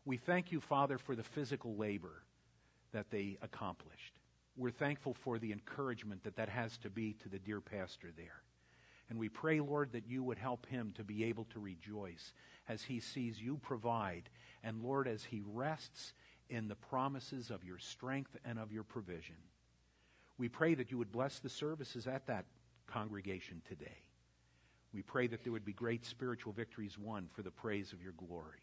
We 0.06 0.18
thank 0.18 0.52
you, 0.52 0.62
Father, 0.62 0.98
for 0.98 1.16
the 1.16 1.24
physical 1.24 1.76
labor 1.76 2.24
that 2.94 3.10
they 3.12 3.38
accomplished. 3.42 4.20
We're 4.58 4.72
thankful 4.72 5.14
for 5.14 5.38
the 5.38 5.52
encouragement 5.52 6.24
that 6.24 6.38
that 6.38 6.50
has 6.50 6.78
to 6.80 6.90
be 6.90 7.14
to 7.24 7.30
the 7.30 7.40
dear 7.40 7.60
pastor 7.62 8.12
there. 8.16 8.42
And 9.10 9.20
we 9.20 9.30
pray, 9.30 9.60
Lord, 9.60 9.92
that 9.92 10.08
you 10.08 10.24
would 10.24 10.38
help 10.38 10.66
him 10.66 10.94
to 10.96 11.04
be 11.04 11.26
able 11.26 11.46
to 11.54 11.60
rejoice 11.60 12.34
as 12.68 12.82
he 12.82 13.00
sees 13.00 13.40
you 13.40 13.58
provide. 13.58 14.30
And 14.64 14.82
Lord, 14.82 15.08
as 15.08 15.24
he 15.24 15.44
rests 15.46 16.14
in 16.50 16.68
the 16.68 16.76
promises 16.76 17.50
of 17.52 17.64
your 17.64 17.78
strength 17.78 18.36
and 18.46 18.60
of 18.60 18.72
your 18.72 18.84
provision. 18.84 19.36
We 20.38 20.50
pray 20.50 20.76
that 20.76 20.92
you 20.92 20.98
would 20.98 21.12
bless 21.12 21.40
the 21.40 21.50
services 21.50 22.08
at 22.08 22.28
that 22.28 22.46
congregation 22.88 23.62
today. 23.68 23.98
We 24.94 25.02
pray 25.02 25.28
that 25.28 25.44
there 25.44 25.54
would 25.54 25.66
be 25.66 25.74
great 25.74 26.06
spiritual 26.06 26.54
victories 26.54 26.98
won 26.98 27.28
for 27.34 27.42
the 27.42 27.52
praise 27.52 27.94
of 27.94 28.02
your 28.02 28.14
glory. 28.14 28.60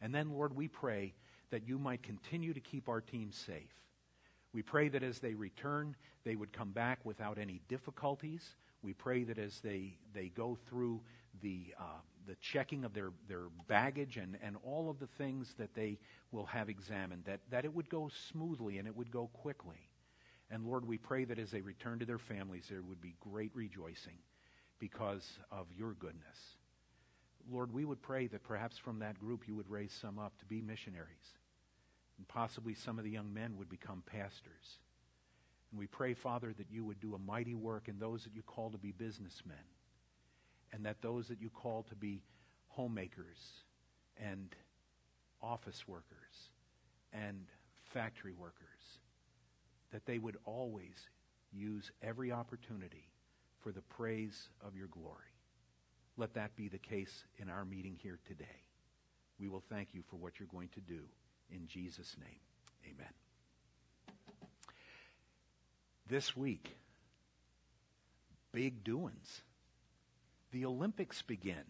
And 0.00 0.14
then, 0.14 0.30
Lord, 0.30 0.54
we 0.54 0.68
pray 0.68 1.14
that 1.50 1.66
you 1.66 1.78
might 1.78 2.02
continue 2.02 2.54
to 2.54 2.60
keep 2.60 2.88
our 2.88 3.00
team 3.00 3.32
safe. 3.32 3.74
We 4.52 4.62
pray 4.62 4.88
that 4.88 5.02
as 5.02 5.18
they 5.18 5.34
return, 5.34 5.96
they 6.24 6.36
would 6.36 6.52
come 6.52 6.72
back 6.72 7.00
without 7.04 7.38
any 7.38 7.60
difficulties. 7.68 8.42
We 8.82 8.92
pray 8.92 9.24
that 9.24 9.38
as 9.38 9.60
they, 9.60 9.98
they 10.14 10.28
go 10.28 10.56
through 10.68 11.00
the, 11.42 11.74
uh, 11.78 12.00
the 12.26 12.36
checking 12.40 12.84
of 12.84 12.94
their, 12.94 13.10
their 13.28 13.44
baggage 13.68 14.16
and, 14.16 14.38
and 14.42 14.56
all 14.64 14.88
of 14.88 14.98
the 14.98 15.06
things 15.06 15.54
that 15.58 15.74
they 15.74 15.98
will 16.32 16.46
have 16.46 16.68
examined, 16.68 17.24
that, 17.24 17.40
that 17.50 17.64
it 17.64 17.74
would 17.74 17.88
go 17.88 18.10
smoothly 18.30 18.78
and 18.78 18.88
it 18.88 18.96
would 18.96 19.10
go 19.10 19.28
quickly. 19.32 19.88
And 20.50 20.64
Lord, 20.64 20.86
we 20.86 20.98
pray 20.98 21.24
that 21.24 21.38
as 21.38 21.50
they 21.50 21.60
return 21.60 21.98
to 21.98 22.06
their 22.06 22.18
families, 22.18 22.66
there 22.70 22.82
would 22.82 23.00
be 23.00 23.16
great 23.20 23.50
rejoicing 23.54 24.18
because 24.78 25.38
of 25.50 25.66
your 25.76 25.94
goodness. 25.94 26.56
Lord, 27.50 27.72
we 27.72 27.84
would 27.84 28.02
pray 28.02 28.26
that 28.28 28.42
perhaps 28.42 28.78
from 28.78 28.98
that 29.00 29.18
group 29.18 29.46
you 29.46 29.54
would 29.54 29.70
raise 29.70 29.92
some 29.92 30.18
up 30.18 30.38
to 30.38 30.44
be 30.44 30.60
missionaries. 30.60 31.36
And 32.18 32.26
possibly 32.28 32.74
some 32.74 32.98
of 32.98 33.04
the 33.04 33.10
young 33.10 33.32
men 33.32 33.56
would 33.56 33.68
become 33.68 34.02
pastors. 34.06 34.78
And 35.70 35.78
we 35.78 35.86
pray, 35.86 36.14
Father, 36.14 36.54
that 36.56 36.70
you 36.70 36.84
would 36.84 37.00
do 37.00 37.14
a 37.14 37.18
mighty 37.18 37.54
work 37.54 37.88
in 37.88 37.98
those 37.98 38.24
that 38.24 38.34
you 38.34 38.42
call 38.42 38.70
to 38.70 38.78
be 38.78 38.92
businessmen. 38.92 39.56
And 40.72 40.84
that 40.86 41.02
those 41.02 41.28
that 41.28 41.40
you 41.40 41.50
call 41.50 41.82
to 41.84 41.94
be 41.94 42.22
homemakers 42.68 43.38
and 44.16 44.54
office 45.42 45.86
workers 45.86 46.50
and 47.12 47.46
factory 47.92 48.32
workers 48.32 48.98
that 49.92 50.06
they 50.06 50.18
would 50.18 50.36
always 50.44 51.08
use 51.52 51.90
every 52.02 52.32
opportunity 52.32 53.08
for 53.60 53.72
the 53.72 53.82
praise 53.82 54.48
of 54.64 54.76
your 54.76 54.88
glory. 54.88 55.32
Let 56.16 56.34
that 56.34 56.56
be 56.56 56.68
the 56.68 56.78
case 56.78 57.24
in 57.38 57.48
our 57.48 57.64
meeting 57.64 57.98
here 58.02 58.18
today. 58.26 58.62
We 59.38 59.48
will 59.48 59.62
thank 59.68 59.88
you 59.92 60.02
for 60.08 60.16
what 60.16 60.38
you're 60.38 60.48
going 60.48 60.70
to 60.74 60.80
do. 60.80 61.00
In 61.50 61.66
Jesus' 61.68 62.16
name, 62.20 62.40
amen. 62.84 63.12
This 66.08 66.36
week, 66.36 66.76
big 68.52 68.84
doings. 68.84 69.42
The 70.52 70.66
Olympics 70.66 71.22
begin. 71.22 71.64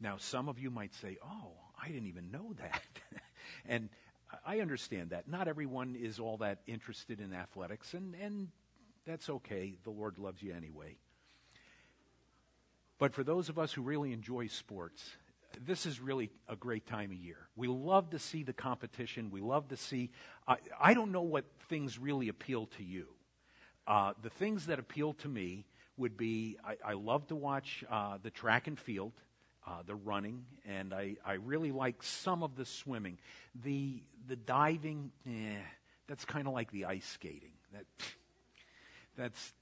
Now, 0.00 0.16
some 0.18 0.48
of 0.48 0.58
you 0.58 0.70
might 0.70 0.94
say, 0.94 1.16
oh, 1.24 1.52
I 1.82 1.88
didn't 1.88 2.08
even 2.08 2.30
know 2.30 2.54
that. 2.58 2.82
and 3.66 3.88
I 4.44 4.60
understand 4.60 5.10
that. 5.10 5.28
Not 5.28 5.48
everyone 5.48 5.96
is 5.96 6.18
all 6.18 6.38
that 6.38 6.58
interested 6.66 7.20
in 7.20 7.32
athletics, 7.32 7.94
and, 7.94 8.14
and 8.20 8.48
that's 9.06 9.30
okay. 9.30 9.78
The 9.84 9.90
Lord 9.90 10.18
loves 10.18 10.42
you 10.42 10.52
anyway. 10.54 10.96
But 12.98 13.14
for 13.14 13.24
those 13.24 13.48
of 13.48 13.58
us 13.58 13.72
who 13.72 13.82
really 13.82 14.12
enjoy 14.12 14.48
sports, 14.48 15.02
this 15.64 15.86
is 15.86 16.00
really 16.00 16.30
a 16.48 16.56
great 16.56 16.86
time 16.86 17.10
of 17.10 17.16
year. 17.16 17.48
We 17.56 17.68
love 17.68 18.10
to 18.10 18.18
see 18.18 18.42
the 18.42 18.52
competition. 18.52 19.30
We 19.30 19.40
love 19.40 19.68
to 19.68 19.76
see. 19.76 20.10
Uh, 20.46 20.56
I 20.80 20.94
don't 20.94 21.12
know 21.12 21.22
what 21.22 21.44
things 21.68 21.98
really 21.98 22.28
appeal 22.28 22.66
to 22.76 22.84
you. 22.84 23.06
Uh, 23.86 24.12
the 24.22 24.30
things 24.30 24.66
that 24.66 24.78
appeal 24.78 25.14
to 25.14 25.28
me 25.28 25.64
would 25.96 26.16
be 26.16 26.56
I, 26.64 26.90
I 26.90 26.92
love 26.94 27.26
to 27.28 27.36
watch 27.36 27.84
uh, 27.90 28.18
the 28.22 28.30
track 28.30 28.66
and 28.66 28.78
field, 28.78 29.12
uh, 29.66 29.82
the 29.86 29.94
running, 29.94 30.44
and 30.66 30.92
I, 30.92 31.16
I 31.24 31.34
really 31.34 31.72
like 31.72 32.02
some 32.02 32.42
of 32.42 32.56
the 32.56 32.64
swimming. 32.64 33.18
The 33.62 34.02
the 34.28 34.36
diving, 34.36 35.12
eh, 35.26 35.60
that's 36.08 36.24
kind 36.24 36.46
of 36.48 36.54
like 36.54 36.70
the 36.72 36.86
ice 36.86 37.06
skating. 37.06 37.52
That 37.72 37.84
that's 39.16 39.52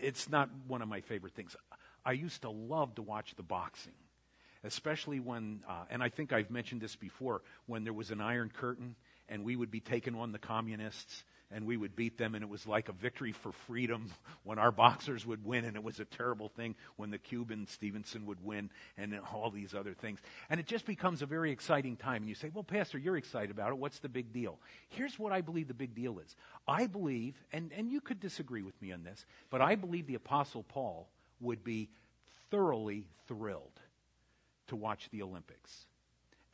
it's 0.00 0.28
not 0.28 0.50
one 0.66 0.82
of 0.82 0.88
my 0.88 1.00
favorite 1.00 1.34
things. 1.34 1.56
I 2.04 2.12
used 2.12 2.42
to 2.42 2.50
love 2.50 2.96
to 2.96 3.02
watch 3.02 3.34
the 3.36 3.42
boxing 3.42 3.94
especially 4.64 5.20
when, 5.20 5.60
uh, 5.68 5.84
and 5.90 6.02
I 6.02 6.08
think 6.08 6.32
I've 6.32 6.50
mentioned 6.50 6.80
this 6.80 6.96
before, 6.96 7.42
when 7.66 7.84
there 7.84 7.92
was 7.92 8.10
an 8.10 8.20
Iron 8.20 8.50
Curtain 8.54 8.94
and 9.28 9.44
we 9.44 9.56
would 9.56 9.70
be 9.70 9.80
taking 9.80 10.14
on 10.14 10.32
the 10.32 10.38
communists 10.38 11.24
and 11.50 11.66
we 11.66 11.76
would 11.76 11.94
beat 11.94 12.16
them 12.16 12.34
and 12.34 12.42
it 12.42 12.48
was 12.48 12.66
like 12.66 12.88
a 12.88 12.92
victory 12.92 13.32
for 13.32 13.52
freedom 13.52 14.10
when 14.44 14.58
our 14.58 14.72
boxers 14.72 15.26
would 15.26 15.44
win 15.44 15.64
and 15.64 15.76
it 15.76 15.82
was 15.82 16.00
a 16.00 16.04
terrible 16.04 16.48
thing 16.48 16.74
when 16.96 17.10
the 17.10 17.18
Cuban 17.18 17.66
Stevenson 17.66 18.24
would 18.26 18.42
win 18.44 18.70
and 18.96 19.18
all 19.32 19.50
these 19.50 19.74
other 19.74 19.94
things. 19.94 20.20
And 20.48 20.58
it 20.60 20.66
just 20.66 20.86
becomes 20.86 21.22
a 21.22 21.26
very 21.26 21.50
exciting 21.50 21.96
time 21.96 22.22
and 22.22 22.28
you 22.28 22.34
say, 22.34 22.50
well, 22.52 22.64
Pastor, 22.64 22.98
you're 22.98 23.16
excited 23.16 23.50
about 23.50 23.70
it. 23.70 23.78
What's 23.78 23.98
the 23.98 24.08
big 24.08 24.32
deal? 24.32 24.58
Here's 24.88 25.18
what 25.18 25.32
I 25.32 25.40
believe 25.40 25.68
the 25.68 25.74
big 25.74 25.94
deal 25.94 26.18
is. 26.20 26.36
I 26.66 26.86
believe, 26.86 27.34
and, 27.52 27.72
and 27.76 27.90
you 27.90 28.00
could 28.00 28.20
disagree 28.20 28.62
with 28.62 28.80
me 28.80 28.92
on 28.92 29.02
this, 29.02 29.26
but 29.50 29.60
I 29.60 29.74
believe 29.74 30.06
the 30.06 30.14
Apostle 30.14 30.62
Paul 30.62 31.08
would 31.40 31.64
be 31.64 31.88
thoroughly 32.50 33.06
thrilled 33.26 33.71
to 34.68 34.76
watch 34.76 35.08
the 35.10 35.22
Olympics. 35.22 35.86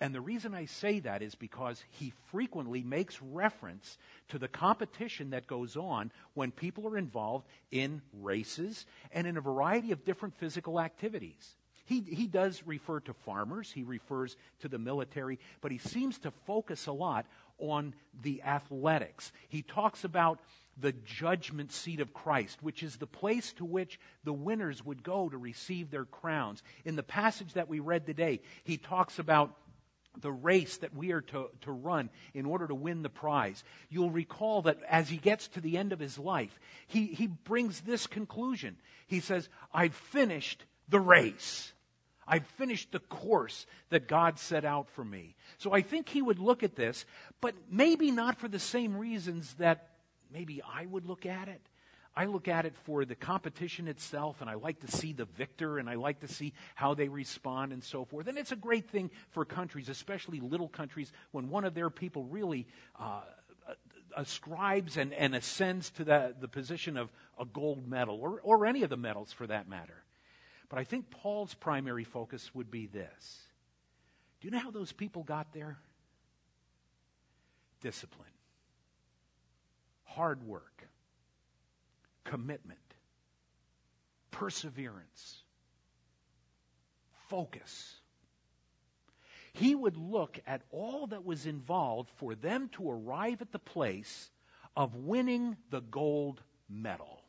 And 0.01 0.15
the 0.15 0.21
reason 0.21 0.55
I 0.55 0.67
say 0.67 1.01
that 1.01 1.23
is 1.23 1.35
because 1.35 1.83
he 1.91 2.13
frequently 2.31 2.83
makes 2.83 3.21
reference 3.21 3.99
to 4.29 4.39
the 4.39 4.47
competition 4.47 5.31
that 5.31 5.49
goes 5.49 5.77
on 5.77 6.13
when 6.35 6.53
people 6.53 6.87
are 6.87 6.97
involved 6.97 7.49
in 7.73 8.01
races 8.13 8.87
and 9.13 9.27
in 9.27 9.37
a 9.37 9.41
variety 9.41 9.91
of 9.91 10.05
different 10.05 10.37
physical 10.37 10.81
activities. 10.81 11.57
He, 11.85 12.01
he 12.03 12.27
does 12.27 12.63
refer 12.67 13.01
to 13.01 13.15
farmers, 13.15 13.73
he 13.73 13.83
refers 13.83 14.37
to 14.61 14.69
the 14.69 14.79
military, 14.79 15.41
but 15.63 15.73
he 15.73 15.79
seems 15.79 16.19
to 16.19 16.31
focus 16.47 16.87
a 16.87 16.93
lot 16.93 17.27
on 17.59 17.95
the 18.23 18.43
athletics. 18.43 19.33
He 19.49 19.63
talks 19.63 20.05
about 20.05 20.39
the 20.81 20.93
judgment 20.93 21.73
seat 21.73 22.01
of 22.01 22.15
Christ, 22.15 22.63
which 22.63 22.83
is 22.83 22.97
the 22.97 23.07
place 23.07 23.53
to 23.55 23.65
which 23.65 23.99
the 24.25 24.33
winners 24.33 24.85
would 24.85 25.03
go 25.03 25.29
to 25.29 25.37
receive 25.37 25.91
their 25.91 26.05
crowns. 26.05 26.63
In 26.85 26.97
the 26.97 27.03
passage 27.03 27.55
that 27.55 27.69
we 27.69 27.81
read 27.81 28.07
today, 28.07 28.41
he 28.65 28.77
talks 28.77 29.19
about 29.19 29.55
the 30.21 30.33
race 30.33 30.79
that 30.79 30.95
we 30.95 31.13
are 31.13 31.21
to, 31.21 31.49
to 31.63 31.73
run 31.73 32.11
in 32.35 32.47
order 32.47 32.67
to 32.67 32.75
win 32.75 33.03
the 33.03 33.09
prize. 33.09 33.63
You'll 33.89 34.11
recall 34.11 34.63
that 34.63 34.79
as 34.89 35.09
he 35.09 35.17
gets 35.17 35.49
to 35.49 35.61
the 35.61 35.77
end 35.77 35.93
of 35.93 36.01
his 36.01 36.19
life, 36.19 36.59
he, 36.87 37.07
he 37.07 37.27
brings 37.27 37.81
this 37.81 38.07
conclusion. 38.07 38.77
He 39.07 39.21
says, 39.21 39.49
I've 39.73 39.95
finished 39.95 40.65
the 40.89 41.01
race. 41.01 41.73
I've 42.27 42.47
finished 42.47 42.93
the 42.93 42.99
course 42.99 43.67
that 43.91 44.09
God 44.09 44.39
set 44.39 44.65
out 44.65 44.91
for 44.91 45.05
me. 45.05 45.35
So 45.57 45.73
I 45.73 45.81
think 45.81 46.09
he 46.09 46.21
would 46.21 46.39
look 46.39 46.63
at 46.63 46.77
this, 46.77 47.07
but 47.41 47.55
maybe 47.71 48.11
not 48.11 48.39
for 48.39 48.49
the 48.49 48.59
same 48.59 48.97
reasons 48.97 49.55
that 49.55 49.88
maybe 50.33 50.63
I 50.63 50.87
would 50.87 51.07
look 51.07 51.27
at 51.27 51.49
it. 51.49 51.61
I 52.19 52.25
look 52.25 52.49
at 52.49 52.67
it 52.67 52.75
for 52.85 53.05
the 53.05 53.15
competition 53.15 53.87
itself, 53.87 54.41
and 54.41 54.51
I 54.51 54.55
like 54.55 54.81
to 54.81 54.91
see 54.91 55.13
the 55.13 55.25
victor, 55.25 55.79
and 55.79 55.89
I 55.89 55.95
like 55.95 56.21
to 56.21 56.29
see 56.29 56.53
how 56.75 56.95
they 56.95 57.09
respond 57.09 57.73
and 57.73 57.85
so 57.85 58.05
forth. 58.05 58.27
And 58.27 58.37
it's 58.37 58.51
a 58.51 58.57
great 58.57 58.91
thing 58.91 59.13
for 59.31 59.45
countries, 59.45 59.89
especially 59.89 60.41
little 60.41 60.69
countries, 60.69 61.13
when 61.31 61.49
one 61.49 61.65
of 61.65 61.75
their 61.75 61.91
people 61.91 62.25
really 62.25 62.67
uh, 62.99 63.21
ascribes 64.17 64.97
and, 64.97 65.13
and 65.13 65.37
ascends 65.37 65.91
to 65.91 66.05
the, 66.05 66.35
the 66.41 66.49
position 66.49 66.97
of 66.97 67.09
a 67.39 67.45
gold 67.45 67.87
medal, 67.87 68.19
or, 68.21 68.41
or 68.43 68.67
any 68.67 68.83
of 68.83 68.91
the 68.91 68.97
medals 68.97 69.33
for 69.33 69.47
that 69.47 69.69
matter. 69.69 70.03
But 70.69 70.81
I 70.81 70.85
think 70.85 71.11
Paul's 71.11 71.55
primary 71.55 72.05
focus 72.05 72.53
would 72.53 72.71
be 72.71 72.87
this. 72.87 73.39
Do 74.41 74.49
you 74.49 74.51
know 74.51 74.59
how 74.59 74.73
those 74.73 74.91
people 74.93 75.23
got 75.23 75.53
there? 75.53 75.79
Discipline 77.81 78.27
hard 80.19 80.43
work, 80.43 80.89
commitment, 82.25 82.81
perseverance, 84.33 85.45
focus. 87.29 87.95
He 89.53 89.77
would 89.77 89.97
look 89.97 90.41
at 90.45 90.63
all 90.73 91.07
that 91.07 91.25
was 91.25 91.47
involved 91.47 92.11
for 92.17 92.35
them 92.35 92.69
to 92.73 92.91
arrive 92.91 93.43
at 93.43 93.53
the 93.53 93.61
place 93.61 94.29
of 94.77 94.97
winning 94.97 95.57
the 95.71 95.83
gold 95.83 96.43
medal. 96.69 97.23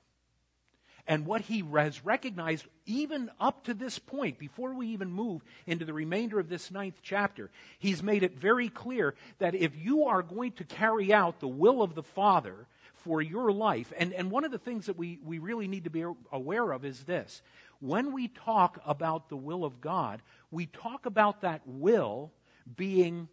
And 1.06 1.28
what 1.28 1.42
he 1.42 1.64
has 1.76 2.04
recognized, 2.04 2.66
even 2.88 3.30
up 3.40 3.66
to 3.66 3.76
this 3.76 4.00
point, 4.00 4.40
before 4.40 4.74
we 4.74 4.88
even 4.88 5.12
move 5.12 5.44
into 5.68 5.86
the 5.86 5.94
remainder 5.94 6.40
of 6.40 6.50
this 6.50 6.72
ninth 6.72 7.02
chapter, 7.04 7.52
he's 7.78 8.02
made 8.02 8.24
it 8.24 8.40
very 8.40 8.70
clear 8.70 9.14
that 9.38 9.54
if 9.54 9.76
you 9.76 10.06
are 10.06 10.24
going 10.24 10.54
to 10.54 10.64
carry 10.64 11.14
out 11.14 11.40
the 11.40 11.48
will 11.48 11.84
of 11.84 11.94
the 11.94 12.04
Father 12.04 12.68
for 13.04 13.22
your 13.22 13.52
life, 13.52 13.92
and, 13.98 14.14
and 14.14 14.32
one 14.32 14.44
of 14.44 14.52
the 14.52 14.58
things 14.58 14.88
that 14.88 14.98
we, 14.98 15.20
we 15.24 15.40
really 15.40 15.68
need 15.68 15.86
to 15.86 15.90
be 15.90 16.06
aware 16.32 16.72
of 16.72 16.86
is 16.86 17.04
this. 17.04 17.42
When 17.80 18.12
we 18.14 18.28
talk 18.28 18.80
about 18.86 19.30
the 19.30 19.38
will 19.38 19.64
of 19.64 19.80
God, 19.80 20.22
we 20.52 20.66
talk 20.66 21.06
about 21.06 21.42
that 21.42 21.62
will 21.66 22.32
being 22.76 23.30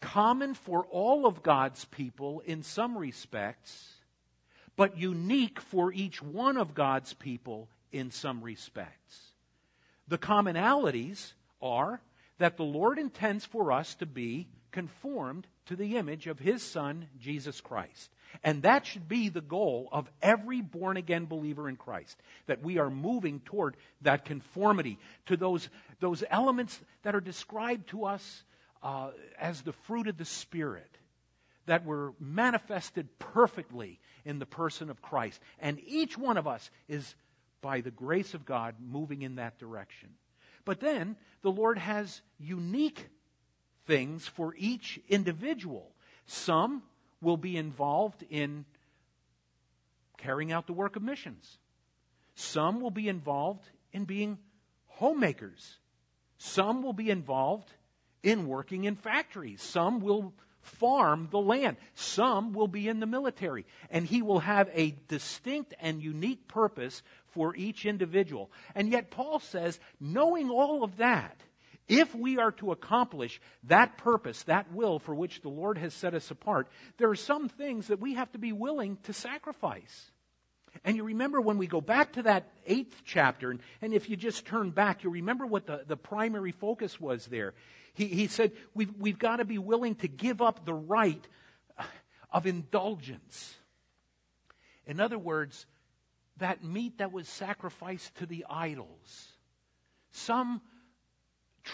common 0.00 0.54
for 0.54 0.84
all 0.86 1.26
of 1.26 1.42
God's 1.42 1.84
people 1.86 2.40
in 2.44 2.62
some 2.62 2.96
respects 2.96 3.94
but 4.78 4.96
unique 4.96 5.60
for 5.60 5.92
each 5.92 6.22
one 6.22 6.56
of 6.56 6.72
God's 6.72 7.12
people 7.12 7.68
in 7.90 8.12
some 8.12 8.40
respects. 8.40 9.32
The 10.06 10.18
commonalities 10.18 11.32
are 11.60 12.00
that 12.38 12.56
the 12.56 12.64
Lord 12.64 12.96
intends 12.96 13.44
for 13.44 13.72
us 13.72 13.96
to 13.96 14.06
be 14.06 14.46
conformed 14.72 15.46
to 15.66 15.76
the 15.76 15.96
image 15.96 16.26
of 16.26 16.38
His 16.38 16.62
Son, 16.62 17.06
Jesus 17.18 17.60
Christ. 17.60 18.10
And 18.42 18.62
that 18.62 18.86
should 18.86 19.08
be 19.08 19.28
the 19.28 19.40
goal 19.40 19.88
of 19.90 20.10
every 20.20 20.60
born 20.60 20.96
again 20.96 21.26
believer 21.26 21.68
in 21.68 21.76
Christ. 21.76 22.16
That 22.46 22.62
we 22.62 22.78
are 22.78 22.90
moving 22.90 23.40
toward 23.40 23.76
that 24.02 24.24
conformity 24.24 24.98
to 25.26 25.36
those, 25.36 25.68
those 26.00 26.22
elements 26.30 26.78
that 27.02 27.14
are 27.14 27.20
described 27.20 27.88
to 27.90 28.04
us 28.04 28.44
uh, 28.82 29.10
as 29.38 29.62
the 29.62 29.72
fruit 29.72 30.08
of 30.08 30.18
the 30.18 30.24
Spirit 30.24 30.98
that 31.66 31.84
were 31.84 32.14
manifested 32.18 33.06
perfectly 33.18 34.00
in 34.24 34.38
the 34.38 34.46
person 34.46 34.90
of 34.90 35.02
Christ. 35.02 35.40
And 35.58 35.80
each 35.86 36.16
one 36.16 36.36
of 36.36 36.46
us 36.46 36.70
is, 36.88 37.14
by 37.60 37.82
the 37.82 37.90
grace 37.90 38.34
of 38.34 38.46
God, 38.46 38.76
moving 38.80 39.22
in 39.22 39.36
that 39.36 39.58
direction. 39.58 40.10
But 40.64 40.80
then 40.80 41.16
the 41.42 41.50
Lord 41.50 41.78
has 41.78 42.20
unique 42.38 43.08
things 43.88 44.28
for 44.28 44.54
each 44.56 45.00
individual. 45.08 45.90
Some 46.26 46.82
will 47.20 47.38
be 47.38 47.56
involved 47.56 48.22
in 48.30 48.64
carrying 50.18 50.52
out 50.52 50.66
the 50.66 50.72
work 50.74 50.94
of 50.94 51.02
missions. 51.02 51.58
Some 52.36 52.80
will 52.80 52.92
be 52.92 53.08
involved 53.08 53.64
in 53.92 54.04
being 54.04 54.38
homemakers. 54.86 55.78
Some 56.36 56.82
will 56.82 56.92
be 56.92 57.10
involved 57.10 57.72
in 58.22 58.46
working 58.46 58.84
in 58.84 58.94
factories. 58.94 59.62
Some 59.62 60.00
will 60.00 60.34
farm 60.60 61.28
the 61.30 61.40
land. 61.40 61.78
Some 61.94 62.52
will 62.52 62.68
be 62.68 62.88
in 62.88 63.00
the 63.00 63.06
military. 63.06 63.64
And 63.90 64.06
he 64.06 64.22
will 64.22 64.40
have 64.40 64.68
a 64.74 64.94
distinct 65.08 65.74
and 65.80 66.02
unique 66.02 66.46
purpose 66.46 67.02
for 67.28 67.56
each 67.56 67.86
individual. 67.86 68.50
And 68.74 68.90
yet, 68.90 69.10
Paul 69.10 69.40
says, 69.40 69.80
knowing 69.98 70.50
all 70.50 70.84
of 70.84 70.98
that, 70.98 71.40
if 71.88 72.14
we 72.14 72.38
are 72.38 72.52
to 72.52 72.70
accomplish 72.70 73.40
that 73.64 73.96
purpose, 73.96 74.42
that 74.44 74.72
will 74.72 74.98
for 74.98 75.14
which 75.14 75.40
the 75.40 75.48
Lord 75.48 75.78
has 75.78 75.94
set 75.94 76.14
us 76.14 76.30
apart, 76.30 76.68
there 76.98 77.10
are 77.10 77.16
some 77.16 77.48
things 77.48 77.88
that 77.88 78.00
we 78.00 78.14
have 78.14 78.30
to 78.32 78.38
be 78.38 78.52
willing 78.52 78.98
to 79.04 79.12
sacrifice. 79.12 80.10
And 80.84 80.96
you 80.96 81.04
remember 81.04 81.40
when 81.40 81.58
we 81.58 81.66
go 81.66 81.80
back 81.80 82.12
to 82.12 82.22
that 82.24 82.52
eighth 82.66 83.02
chapter, 83.04 83.56
and, 83.80 83.94
if 83.94 84.10
you 84.10 84.16
just 84.16 84.46
turn 84.46 84.70
back, 84.70 85.02
you 85.02 85.10
remember 85.10 85.46
what 85.46 85.66
the, 85.66 85.82
the 85.86 85.96
primary 85.96 86.52
focus 86.52 87.00
was 87.00 87.26
there. 87.26 87.54
He, 87.94 88.06
he 88.06 88.26
said, 88.26 88.52
we've, 88.74 88.92
we've 88.98 89.18
got 89.18 89.36
to 89.36 89.44
be 89.44 89.58
willing 89.58 89.96
to 89.96 90.08
give 90.08 90.42
up 90.42 90.64
the 90.64 90.74
right 90.74 91.26
of 92.30 92.46
indulgence. 92.46 93.56
In 94.86 95.00
other 95.00 95.18
words, 95.18 95.66
that 96.36 96.62
meat 96.62 96.98
that 96.98 97.12
was 97.12 97.28
sacrificed 97.28 98.14
to 98.16 98.26
the 98.26 98.44
idols. 98.48 99.32
Some 100.12 100.60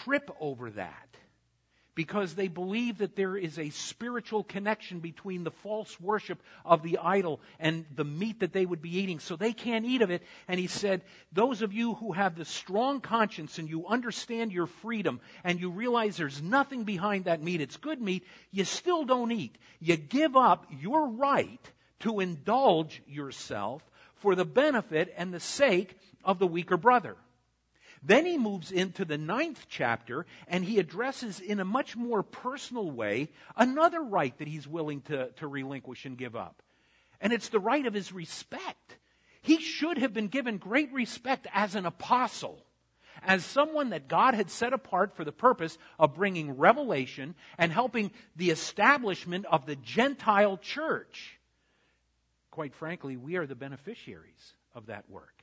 trip 0.03 0.29
over 0.39 0.69
that 0.71 1.05
because 1.95 2.35
they 2.35 2.49
believe 2.49 2.97
that 2.97 3.15
there 3.15 3.37
is 3.37 3.57
a 3.57 3.69
spiritual 3.69 4.43
connection 4.43 4.99
between 4.99 5.43
the 5.43 5.51
false 5.51 5.99
worship 5.99 6.43
of 6.65 6.83
the 6.83 6.97
idol 6.97 7.39
and 7.57 7.85
the 7.95 8.03
meat 8.03 8.41
that 8.41 8.51
they 8.51 8.65
would 8.65 8.81
be 8.81 8.97
eating. 8.97 9.19
So 9.19 9.37
they 9.37 9.53
can't 9.53 9.85
eat 9.85 10.01
of 10.01 10.11
it. 10.11 10.21
And 10.49 10.59
he 10.59 10.67
said, 10.67 11.01
those 11.31 11.61
of 11.61 11.71
you 11.71 11.93
who 11.95 12.11
have 12.11 12.35
the 12.35 12.43
strong 12.43 12.99
conscience 12.99 13.57
and 13.57 13.69
you 13.69 13.87
understand 13.87 14.51
your 14.51 14.67
freedom 14.67 15.21
and 15.45 15.59
you 15.59 15.69
realize 15.69 16.17
there's 16.17 16.41
nothing 16.41 16.83
behind 16.83 17.25
that 17.25 17.41
meat, 17.41 17.61
it's 17.61 17.77
good 17.77 18.01
meat, 18.01 18.25
you 18.51 18.65
still 18.65 19.05
don't 19.05 19.31
eat. 19.31 19.57
You 19.79 19.95
give 19.95 20.35
up 20.35 20.67
your 20.69 21.07
right 21.07 21.61
to 22.01 22.19
indulge 22.19 23.01
yourself 23.07 23.81
for 24.15 24.35
the 24.35 24.45
benefit 24.45 25.13
and 25.17 25.33
the 25.33 25.39
sake 25.39 25.97
of 26.25 26.39
the 26.39 26.47
weaker 26.47 26.77
brother. 26.77 27.15
Then 28.05 28.27
he 28.27 28.37
moves 28.37 28.71
into 28.71 29.03
the 29.03 29.17
ninth 29.17 29.65
chapter 29.67 30.27
and 30.47 30.63
he 30.63 30.77
addresses 30.77 31.39
in 31.39 31.59
a 31.59 31.65
much 31.65 31.95
more 31.95 32.21
personal 32.21 32.91
way 32.91 33.29
another 33.55 33.99
right 33.99 34.37
that 34.37 34.47
he's 34.47 34.67
willing 34.67 35.01
to, 35.03 35.31
to 35.37 35.47
relinquish 35.47 36.05
and 36.05 36.15
give 36.15 36.35
up. 36.35 36.61
And 37.19 37.33
it's 37.33 37.49
the 37.49 37.59
right 37.59 37.85
of 37.85 37.95
his 37.95 38.13
respect. 38.13 38.97
He 39.41 39.59
should 39.59 39.97
have 39.97 40.13
been 40.13 40.27
given 40.27 40.57
great 40.57 40.93
respect 40.93 41.47
as 41.51 41.73
an 41.73 41.87
apostle, 41.87 42.63
as 43.23 43.43
someone 43.43 43.89
that 43.89 44.07
God 44.07 44.35
had 44.35 44.51
set 44.51 44.73
apart 44.73 45.15
for 45.15 45.23
the 45.23 45.31
purpose 45.31 45.75
of 45.97 46.13
bringing 46.13 46.57
revelation 46.57 47.33
and 47.57 47.71
helping 47.71 48.11
the 48.35 48.51
establishment 48.51 49.47
of 49.47 49.65
the 49.65 49.77
Gentile 49.77 50.57
church. 50.57 51.39
Quite 52.51 52.75
frankly, 52.75 53.17
we 53.17 53.37
are 53.37 53.47
the 53.47 53.55
beneficiaries 53.55 54.53
of 54.75 54.87
that 54.87 55.09
work 55.09 55.34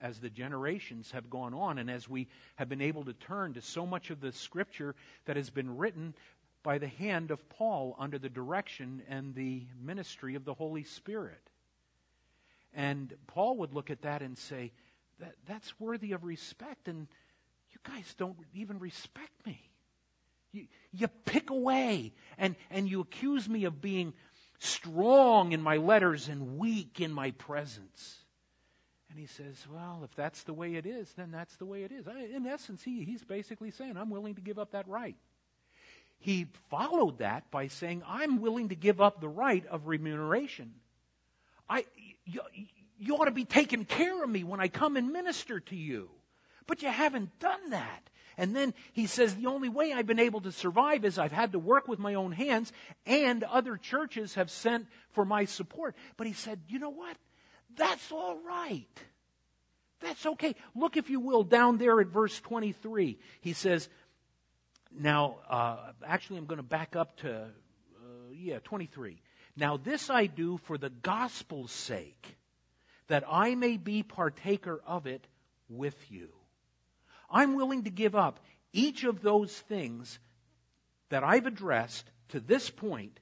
as 0.00 0.18
the 0.18 0.30
generations 0.30 1.10
have 1.12 1.30
gone 1.30 1.54
on 1.54 1.78
and 1.78 1.90
as 1.90 2.08
we 2.08 2.28
have 2.56 2.68
been 2.68 2.80
able 2.80 3.04
to 3.04 3.12
turn 3.12 3.54
to 3.54 3.62
so 3.62 3.86
much 3.86 4.10
of 4.10 4.20
the 4.20 4.32
scripture 4.32 4.94
that 5.26 5.36
has 5.36 5.50
been 5.50 5.76
written 5.76 6.14
by 6.62 6.78
the 6.78 6.88
hand 6.88 7.30
of 7.30 7.48
Paul 7.48 7.94
under 7.98 8.18
the 8.18 8.28
direction 8.28 9.02
and 9.08 9.34
the 9.34 9.66
ministry 9.82 10.34
of 10.34 10.44
the 10.44 10.54
Holy 10.54 10.84
Spirit. 10.84 11.50
And 12.74 13.14
Paul 13.26 13.58
would 13.58 13.72
look 13.72 13.90
at 13.90 14.02
that 14.02 14.22
and 14.22 14.36
say, 14.36 14.72
that, 15.20 15.34
that's 15.46 15.78
worthy 15.78 16.12
of 16.12 16.24
respect, 16.24 16.88
and 16.88 17.06
you 17.70 17.78
guys 17.84 18.14
don't 18.18 18.36
even 18.54 18.78
respect 18.78 19.46
me. 19.46 19.60
You, 20.52 20.66
you 20.92 21.08
pick 21.24 21.50
away, 21.50 22.12
and, 22.38 22.56
and 22.70 22.88
you 22.88 23.00
accuse 23.00 23.48
me 23.48 23.64
of 23.64 23.80
being 23.80 24.12
strong 24.58 25.52
in 25.52 25.62
my 25.62 25.76
letters 25.76 26.28
and 26.28 26.58
weak 26.58 27.00
in 27.00 27.12
my 27.12 27.32
presence. 27.32 28.23
And 29.14 29.20
he 29.20 29.28
says, 29.28 29.64
Well, 29.72 30.00
if 30.02 30.12
that's 30.16 30.42
the 30.42 30.52
way 30.52 30.74
it 30.74 30.86
is, 30.86 31.12
then 31.12 31.30
that's 31.30 31.54
the 31.54 31.64
way 31.64 31.84
it 31.84 31.92
is. 31.92 32.04
In 32.34 32.48
essence, 32.48 32.82
he, 32.82 33.04
he's 33.04 33.22
basically 33.22 33.70
saying, 33.70 33.96
I'm 33.96 34.10
willing 34.10 34.34
to 34.34 34.40
give 34.40 34.58
up 34.58 34.72
that 34.72 34.88
right. 34.88 35.14
He 36.18 36.48
followed 36.68 37.18
that 37.18 37.48
by 37.52 37.68
saying, 37.68 38.02
I'm 38.08 38.40
willing 38.40 38.70
to 38.70 38.74
give 38.74 39.00
up 39.00 39.20
the 39.20 39.28
right 39.28 39.64
of 39.68 39.86
remuneration. 39.86 40.72
I, 41.70 41.84
you, 42.24 42.40
you 42.98 43.14
ought 43.14 43.26
to 43.26 43.30
be 43.30 43.44
taking 43.44 43.84
care 43.84 44.20
of 44.20 44.28
me 44.28 44.42
when 44.42 44.58
I 44.58 44.66
come 44.66 44.96
and 44.96 45.12
minister 45.12 45.60
to 45.60 45.76
you. 45.76 46.10
But 46.66 46.82
you 46.82 46.88
haven't 46.88 47.38
done 47.38 47.70
that. 47.70 48.10
And 48.36 48.56
then 48.56 48.74
he 48.94 49.06
says, 49.06 49.36
the 49.36 49.46
only 49.46 49.68
way 49.68 49.92
I've 49.92 50.08
been 50.08 50.18
able 50.18 50.40
to 50.40 50.50
survive 50.50 51.04
is 51.04 51.20
I've 51.20 51.30
had 51.30 51.52
to 51.52 51.60
work 51.60 51.86
with 51.86 52.00
my 52.00 52.14
own 52.14 52.32
hands, 52.32 52.72
and 53.06 53.44
other 53.44 53.76
churches 53.76 54.34
have 54.34 54.50
sent 54.50 54.88
for 55.10 55.24
my 55.24 55.44
support. 55.44 55.94
But 56.16 56.26
he 56.26 56.32
said, 56.32 56.58
you 56.66 56.80
know 56.80 56.90
what? 56.90 57.16
That's 57.76 58.12
all 58.12 58.38
right. 58.46 58.88
That's 60.00 60.26
okay. 60.26 60.54
Look, 60.74 60.96
if 60.96 61.08
you 61.10 61.20
will, 61.20 61.44
down 61.44 61.78
there 61.78 62.00
at 62.00 62.08
verse 62.08 62.38
23. 62.40 63.18
He 63.40 63.52
says, 63.52 63.88
now, 64.96 65.36
uh, 65.48 65.92
actually, 66.06 66.38
I'm 66.38 66.46
going 66.46 66.58
to 66.58 66.62
back 66.62 66.94
up 66.94 67.16
to, 67.18 67.34
uh, 67.34 68.30
yeah, 68.32 68.58
23. 68.62 69.20
Now, 69.56 69.76
this 69.76 70.10
I 70.10 70.26
do 70.26 70.58
for 70.58 70.78
the 70.78 70.90
gospel's 70.90 71.72
sake, 71.72 72.36
that 73.08 73.24
I 73.28 73.54
may 73.54 73.76
be 73.76 74.02
partaker 74.02 74.80
of 74.86 75.06
it 75.06 75.26
with 75.68 75.96
you. 76.10 76.28
I'm 77.30 77.54
willing 77.54 77.84
to 77.84 77.90
give 77.90 78.14
up 78.14 78.40
each 78.72 79.04
of 79.04 79.22
those 79.22 79.52
things 79.52 80.18
that 81.08 81.24
I've 81.24 81.46
addressed 81.46 82.10
to 82.28 82.40
this 82.40 82.70
point 82.70 83.18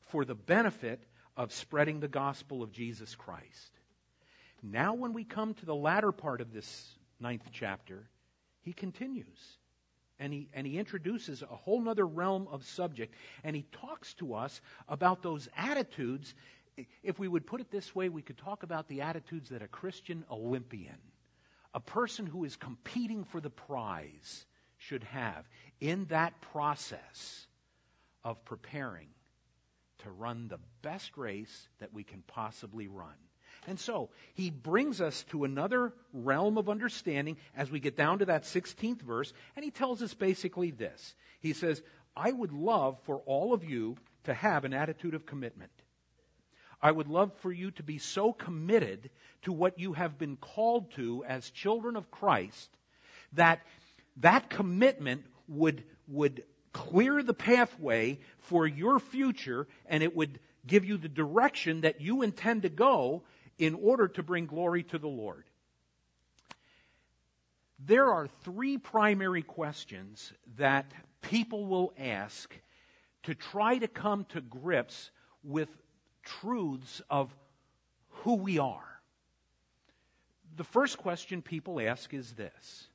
for 0.00 0.24
the 0.24 0.34
benefit 0.34 1.02
of 1.36 1.52
spreading 1.52 2.00
the 2.00 2.08
gospel 2.08 2.62
of 2.62 2.72
Jesus 2.72 3.14
Christ. 3.14 3.70
Now, 4.62 4.94
when 4.94 5.12
we 5.12 5.24
come 5.24 5.54
to 5.54 5.66
the 5.66 5.74
latter 5.74 6.12
part 6.12 6.40
of 6.40 6.52
this 6.52 6.94
ninth 7.18 7.48
chapter, 7.52 8.08
he 8.60 8.72
continues. 8.72 9.58
And 10.18 10.32
he, 10.32 10.48
and 10.52 10.64
he 10.64 10.78
introduces 10.78 11.42
a 11.42 11.46
whole 11.46 11.88
other 11.88 12.06
realm 12.06 12.46
of 12.50 12.64
subject. 12.64 13.14
And 13.42 13.56
he 13.56 13.64
talks 13.72 14.14
to 14.14 14.34
us 14.34 14.60
about 14.88 15.22
those 15.22 15.48
attitudes. 15.56 16.34
If 17.02 17.18
we 17.18 17.26
would 17.26 17.46
put 17.46 17.60
it 17.60 17.72
this 17.72 17.92
way, 17.94 18.08
we 18.08 18.22
could 18.22 18.38
talk 18.38 18.62
about 18.62 18.86
the 18.86 19.00
attitudes 19.00 19.48
that 19.48 19.62
a 19.62 19.68
Christian 19.68 20.24
Olympian, 20.30 20.98
a 21.74 21.80
person 21.80 22.24
who 22.24 22.44
is 22.44 22.54
competing 22.54 23.24
for 23.24 23.40
the 23.40 23.50
prize, 23.50 24.46
should 24.78 25.02
have 25.04 25.48
in 25.80 26.04
that 26.06 26.40
process 26.40 27.46
of 28.22 28.44
preparing 28.44 29.08
to 29.98 30.10
run 30.10 30.46
the 30.46 30.58
best 30.82 31.16
race 31.16 31.68
that 31.80 31.92
we 31.92 32.04
can 32.04 32.22
possibly 32.28 32.86
run. 32.86 33.14
And 33.66 33.78
so 33.78 34.10
he 34.34 34.50
brings 34.50 35.00
us 35.00 35.24
to 35.30 35.44
another 35.44 35.92
realm 36.12 36.58
of 36.58 36.68
understanding 36.68 37.36
as 37.56 37.70
we 37.70 37.80
get 37.80 37.96
down 37.96 38.18
to 38.18 38.26
that 38.26 38.42
16th 38.42 39.02
verse, 39.02 39.32
and 39.54 39.64
he 39.64 39.70
tells 39.70 40.02
us 40.02 40.14
basically 40.14 40.70
this. 40.70 41.14
He 41.40 41.52
says, 41.52 41.80
I 42.16 42.32
would 42.32 42.52
love 42.52 42.98
for 43.04 43.18
all 43.24 43.54
of 43.54 43.64
you 43.64 43.96
to 44.24 44.34
have 44.34 44.64
an 44.64 44.74
attitude 44.74 45.14
of 45.14 45.26
commitment. 45.26 45.70
I 46.80 46.90
would 46.90 47.08
love 47.08 47.32
for 47.40 47.52
you 47.52 47.70
to 47.72 47.82
be 47.84 47.98
so 47.98 48.32
committed 48.32 49.10
to 49.42 49.52
what 49.52 49.78
you 49.78 49.92
have 49.92 50.18
been 50.18 50.36
called 50.36 50.90
to 50.92 51.24
as 51.24 51.48
children 51.50 51.94
of 51.94 52.10
Christ 52.10 52.68
that 53.34 53.60
that 54.18 54.50
commitment 54.50 55.24
would, 55.48 55.84
would 56.08 56.42
clear 56.72 57.22
the 57.22 57.34
pathway 57.34 58.18
for 58.40 58.66
your 58.66 58.98
future 58.98 59.68
and 59.86 60.02
it 60.02 60.14
would 60.16 60.40
give 60.66 60.84
you 60.84 60.96
the 60.96 61.08
direction 61.08 61.82
that 61.82 62.00
you 62.00 62.22
intend 62.22 62.62
to 62.62 62.68
go 62.68 63.22
in 63.58 63.74
order 63.74 64.08
to 64.08 64.22
bring 64.22 64.46
glory 64.46 64.82
to 64.84 64.98
the 64.98 65.08
Lord. 65.08 65.44
There 67.78 68.12
are 68.12 68.28
three 68.44 68.78
primary 68.78 69.42
questions 69.42 70.32
that 70.56 70.92
people 71.20 71.66
will 71.66 71.92
ask 71.98 72.54
to 73.24 73.34
try 73.34 73.78
to 73.78 73.88
come 73.88 74.24
to 74.26 74.40
grips 74.40 75.10
with 75.42 75.68
truths 76.22 77.02
of 77.10 77.34
who 78.08 78.34
we 78.34 78.58
are. 78.58 79.00
The 80.56 80.64
first 80.64 80.98
question 80.98 81.42
people 81.42 81.80
ask 81.80 82.12
is 82.14 82.32
this 82.32 82.88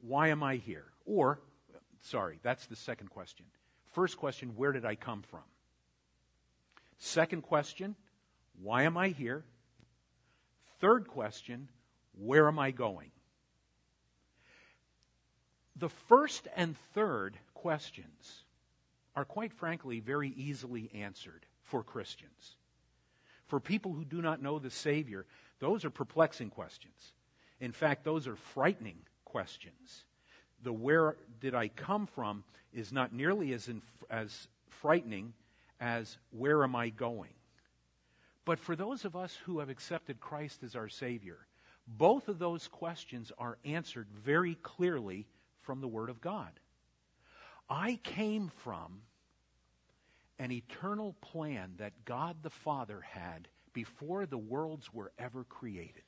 Why 0.00 0.28
am 0.28 0.42
I 0.42 0.56
here? 0.56 0.86
Or, 1.04 1.40
sorry, 2.00 2.38
that's 2.42 2.66
the 2.66 2.76
second 2.76 3.10
question. 3.10 3.46
First 3.92 4.16
question 4.16 4.50
Where 4.56 4.72
did 4.72 4.84
I 4.84 4.94
come 4.94 5.22
from? 5.22 5.44
Second 6.98 7.42
question 7.42 7.94
Why 8.62 8.82
am 8.82 8.96
I 8.96 9.08
here? 9.08 9.44
Third 10.80 11.08
question 11.08 11.68
where 12.16 12.48
am 12.48 12.58
I 12.58 12.70
going? 12.70 13.10
The 15.76 15.88
first 15.88 16.48
and 16.56 16.76
third 16.94 17.38
questions 17.54 18.44
are 19.14 19.24
quite 19.24 19.52
frankly 19.52 20.00
very 20.00 20.30
easily 20.30 20.90
answered 20.94 21.46
for 21.62 21.82
Christians. 21.84 22.56
For 23.46 23.60
people 23.60 23.92
who 23.92 24.04
do 24.04 24.20
not 24.20 24.42
know 24.42 24.58
the 24.58 24.70
Savior, 24.70 25.26
those 25.60 25.84
are 25.84 25.90
perplexing 25.90 26.50
questions. 26.50 27.12
In 27.60 27.72
fact, 27.72 28.04
those 28.04 28.26
are 28.26 28.36
frightening 28.36 28.98
questions. 29.24 30.04
The 30.62 30.72
where 30.72 31.16
did 31.40 31.54
I 31.54 31.68
come 31.68 32.06
from 32.06 32.44
is 32.72 32.92
not 32.92 33.12
nearly 33.12 33.52
as, 33.52 33.70
as 34.10 34.48
frightening 34.68 35.32
as 35.80 36.18
where 36.30 36.62
am 36.62 36.74
I 36.74 36.90
going? 36.90 37.30
But 38.48 38.60
for 38.60 38.74
those 38.74 39.04
of 39.04 39.14
us 39.14 39.36
who 39.44 39.58
have 39.58 39.68
accepted 39.68 40.20
Christ 40.20 40.62
as 40.62 40.74
our 40.74 40.88
Savior, 40.88 41.36
both 41.86 42.28
of 42.28 42.38
those 42.38 42.66
questions 42.66 43.30
are 43.36 43.58
answered 43.62 44.06
very 44.10 44.54
clearly 44.62 45.26
from 45.60 45.82
the 45.82 45.86
Word 45.86 46.08
of 46.08 46.22
God. 46.22 46.58
I 47.68 48.00
came 48.02 48.50
from 48.64 49.02
an 50.38 50.50
eternal 50.50 51.14
plan 51.20 51.74
that 51.76 52.06
God 52.06 52.36
the 52.42 52.48
Father 52.48 53.02
had 53.02 53.48
before 53.74 54.24
the 54.24 54.38
worlds 54.38 54.94
were 54.94 55.12
ever 55.18 55.44
created. 55.44 56.00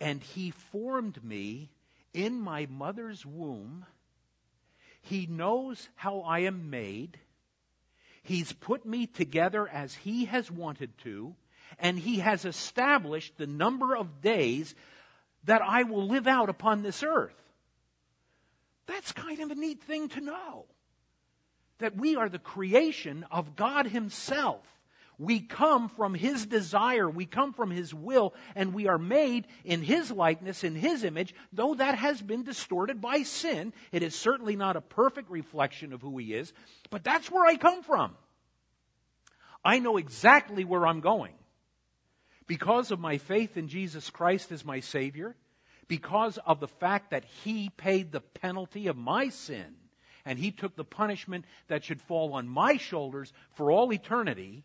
And 0.00 0.20
He 0.20 0.50
formed 0.50 1.22
me 1.22 1.70
in 2.12 2.40
my 2.40 2.66
mother's 2.68 3.24
womb. 3.24 3.86
He 5.02 5.26
knows 5.26 5.88
how 5.94 6.22
I 6.22 6.40
am 6.40 6.68
made. 6.68 7.16
He's 8.22 8.52
put 8.52 8.84
me 8.84 9.06
together 9.06 9.68
as 9.68 9.94
He 9.94 10.26
has 10.26 10.50
wanted 10.50 10.96
to, 10.98 11.34
and 11.78 11.98
He 11.98 12.18
has 12.18 12.44
established 12.44 13.36
the 13.36 13.46
number 13.46 13.96
of 13.96 14.20
days 14.20 14.74
that 15.44 15.62
I 15.62 15.84
will 15.84 16.06
live 16.06 16.26
out 16.26 16.48
upon 16.48 16.82
this 16.82 17.02
earth. 17.02 17.34
That's 18.86 19.12
kind 19.12 19.40
of 19.40 19.50
a 19.50 19.54
neat 19.54 19.82
thing 19.82 20.08
to 20.10 20.20
know. 20.20 20.66
That 21.78 21.96
we 21.96 22.16
are 22.16 22.28
the 22.28 22.38
creation 22.38 23.24
of 23.30 23.54
God 23.54 23.86
Himself. 23.86 24.64
We 25.18 25.40
come 25.40 25.88
from 25.88 26.14
His 26.14 26.46
desire, 26.46 27.10
we 27.10 27.26
come 27.26 27.52
from 27.52 27.72
His 27.72 27.92
will, 27.92 28.34
and 28.54 28.72
we 28.72 28.86
are 28.86 28.98
made 28.98 29.48
in 29.64 29.82
His 29.82 30.12
likeness, 30.12 30.62
in 30.62 30.76
His 30.76 31.02
image, 31.02 31.34
though 31.52 31.74
that 31.74 31.98
has 31.98 32.22
been 32.22 32.44
distorted 32.44 33.00
by 33.00 33.22
sin. 33.24 33.72
It 33.90 34.04
is 34.04 34.14
certainly 34.14 34.54
not 34.54 34.76
a 34.76 34.80
perfect 34.80 35.28
reflection 35.28 35.92
of 35.92 36.02
who 36.02 36.16
He 36.18 36.34
is, 36.34 36.52
but 36.90 37.02
that's 37.02 37.30
where 37.30 37.44
I 37.44 37.56
come 37.56 37.82
from. 37.82 38.14
I 39.64 39.80
know 39.80 39.96
exactly 39.96 40.64
where 40.64 40.86
I'm 40.86 41.00
going. 41.00 41.34
Because 42.46 42.92
of 42.92 43.00
my 43.00 43.18
faith 43.18 43.56
in 43.56 43.68
Jesus 43.68 44.10
Christ 44.10 44.52
as 44.52 44.64
my 44.64 44.80
Savior, 44.80 45.34
because 45.88 46.38
of 46.46 46.60
the 46.60 46.68
fact 46.68 47.10
that 47.10 47.24
He 47.42 47.70
paid 47.70 48.12
the 48.12 48.20
penalty 48.20 48.86
of 48.86 48.96
my 48.96 49.30
sin, 49.30 49.74
and 50.24 50.38
He 50.38 50.52
took 50.52 50.76
the 50.76 50.84
punishment 50.84 51.44
that 51.66 51.82
should 51.82 52.00
fall 52.00 52.34
on 52.34 52.46
my 52.46 52.76
shoulders 52.76 53.32
for 53.54 53.72
all 53.72 53.92
eternity, 53.92 54.64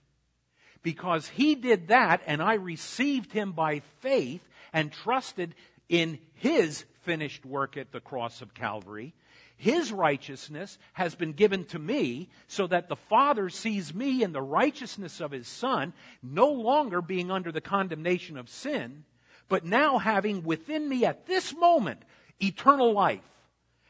because 0.84 1.28
He 1.28 1.56
did 1.56 1.88
that 1.88 2.22
and 2.28 2.42
I 2.42 2.56
received 2.56 3.32
Him 3.32 3.54
by 3.54 3.82
faith 4.02 4.48
and 4.72 4.92
trusted 4.92 5.56
in 5.90 6.20
His 6.36 6.86
finished 7.02 7.46
work 7.46 7.78
at 7.78 7.92
the 7.92 8.00
cross 8.00 8.42
of 8.42 8.54
Calvary, 8.54 9.14
his 9.56 9.92
righteousness 9.94 10.78
has 10.94 11.16
been 11.16 11.34
given 11.34 11.64
to 11.66 11.80
me 11.80 12.28
so 12.48 12.68
that 12.68 12.90
the 12.90 12.96
Father 12.96 13.50
sees 13.50 13.94
me 13.94 14.24
in 14.24 14.34
the 14.34 14.42
righteousness 14.42 15.22
of 15.22 15.32
His 15.32 15.48
Son, 15.48 15.94
no 16.22 16.50
longer 16.50 17.02
being 17.02 17.32
under 17.32 17.52
the 17.52 17.62
condemnation 17.62 18.38
of 18.38 18.50
sin, 18.50 19.06
but 19.48 19.64
now 19.64 20.00
having 20.00 20.44
within 20.44 20.88
me 20.90 21.06
at 21.06 21.28
this 21.28 21.56
moment 21.56 22.02
eternal 22.42 22.92
life 22.94 23.24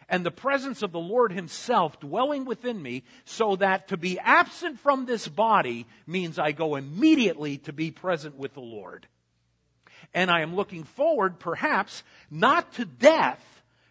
and 0.09 0.25
the 0.25 0.31
presence 0.31 0.81
of 0.81 0.91
the 0.91 0.99
Lord 0.99 1.31
Himself 1.31 1.99
dwelling 1.99 2.45
within 2.45 2.81
me, 2.81 3.03
so 3.25 3.55
that 3.57 3.89
to 3.89 3.97
be 3.97 4.19
absent 4.19 4.79
from 4.79 5.05
this 5.05 5.27
body 5.27 5.85
means 6.07 6.39
I 6.39 6.51
go 6.51 6.75
immediately 6.75 7.57
to 7.59 7.73
be 7.73 7.91
present 7.91 8.37
with 8.37 8.53
the 8.53 8.61
Lord. 8.61 9.07
And 10.13 10.29
I 10.29 10.41
am 10.41 10.55
looking 10.55 10.83
forward, 10.83 11.39
perhaps, 11.39 12.03
not 12.29 12.73
to 12.73 12.85
death, 12.85 13.43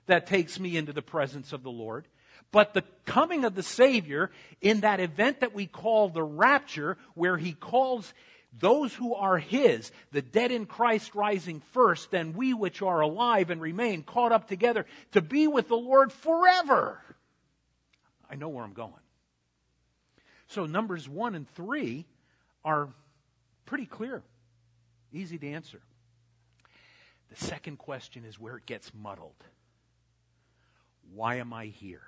that 0.07 0.27
takes 0.27 0.59
me 0.59 0.77
into 0.77 0.93
the 0.93 1.03
presence 1.03 1.53
of 1.53 1.63
the 1.63 1.71
Lord. 1.71 2.07
But 2.51 2.75
the 2.75 2.85
coming 3.07 3.45
of 3.45 3.55
the 3.55 3.63
Savior 3.63 4.31
in 4.61 4.81
that 4.81 5.01
event 5.01 5.41
that 5.41 5.55
we 5.55 5.67
call 5.67 6.09
the 6.09 6.23
rapture, 6.23 6.99
where 7.15 7.39
He 7.39 7.53
calls 7.53 8.13
those 8.59 8.93
who 8.95 9.15
are 9.15 9.39
His, 9.39 9.91
the 10.11 10.23
dead 10.23 10.51
in 10.51 10.67
Christ 10.67 11.15
rising 11.15 11.61
first, 11.73 12.11
then 12.11 12.35
we 12.35 12.53
which 12.53 12.83
are 12.83 13.01
alive 13.01 13.51
and 13.51 13.61
remain 13.61 14.03
caught 14.03 14.33
up 14.33 14.49
together 14.49 14.87
to 15.13 15.23
be 15.23 15.47
with 15.47 15.69
the 15.69 15.77
Lord 15.77 16.13
forever. 16.13 17.01
I 18.29 18.35
know 18.35 18.49
where 18.49 18.65
I'm 18.65 18.75
going. 18.75 18.93
So 20.49 20.67
Numbers 20.67 21.09
1 21.09 21.35
and 21.35 21.49
3 21.55 22.05
are 22.65 22.89
pretty 23.65 23.87
clear, 23.87 24.23
easy 25.13 25.39
to 25.39 25.51
answer. 25.51 25.81
The 27.31 27.45
second 27.45 27.79
question 27.79 28.25
is 28.27 28.39
where 28.39 28.57
it 28.57 28.67
gets 28.67 28.93
muddled. 28.95 29.43
Why 31.15 31.37
am 31.37 31.55
I 31.55 31.67
here? 31.67 32.03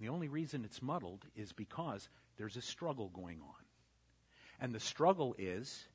The 0.00 0.08
only 0.08 0.28
reason 0.28 0.64
it's 0.64 0.80
muddled 0.80 1.26
is 1.36 1.52
because 1.52 2.08
there's 2.38 2.56
a 2.56 2.62
struggle 2.62 3.10
going 3.10 3.40
on. 3.40 3.62
And 4.62 4.72
the 4.72 4.80
struggle 4.80 5.34
is 5.38 5.88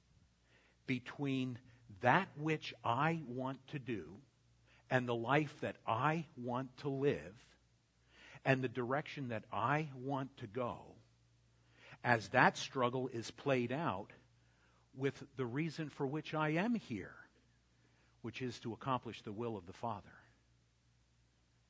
between 0.88 1.58
that 2.02 2.28
which 2.38 2.74
I 2.84 3.22
want 3.26 3.66
to 3.70 3.80
do 3.80 4.04
and 4.90 5.08
the 5.08 5.16
life 5.16 5.56
that 5.62 5.78
I 5.88 6.26
want 6.36 6.76
to 6.80 6.90
live 6.90 7.34
and 8.44 8.62
the 8.62 8.68
direction 8.68 9.30
that 9.30 9.46
I 9.54 9.88
want 9.96 10.36
to 10.40 10.48
go 10.48 10.80
as 12.04 12.28
that 12.30 12.58
struggle 12.58 13.08
is 13.08 13.32
played 13.32 13.72
out 13.72 14.12
with 14.98 15.16
the 15.38 15.46
reason 15.46 15.90
for 15.90 16.06
which 16.06 16.34
I 16.34 16.50
am 16.50 16.76
here, 16.76 17.16
which 18.22 18.42
is 18.42 18.60
to 18.60 18.74
accomplish 18.74 19.22
the 19.22 19.32
will 19.32 19.56
of 19.56 19.66
the 19.66 19.72
Father 19.72 20.04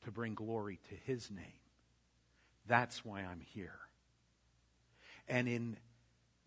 to 0.03 0.11
bring 0.11 0.33
glory 0.33 0.79
to 0.89 0.95
His 1.05 1.29
name. 1.29 1.61
That's 2.65 3.05
why 3.05 3.19
I'm 3.21 3.41
here. 3.53 3.77
And 5.27 5.47
in 5.47 5.77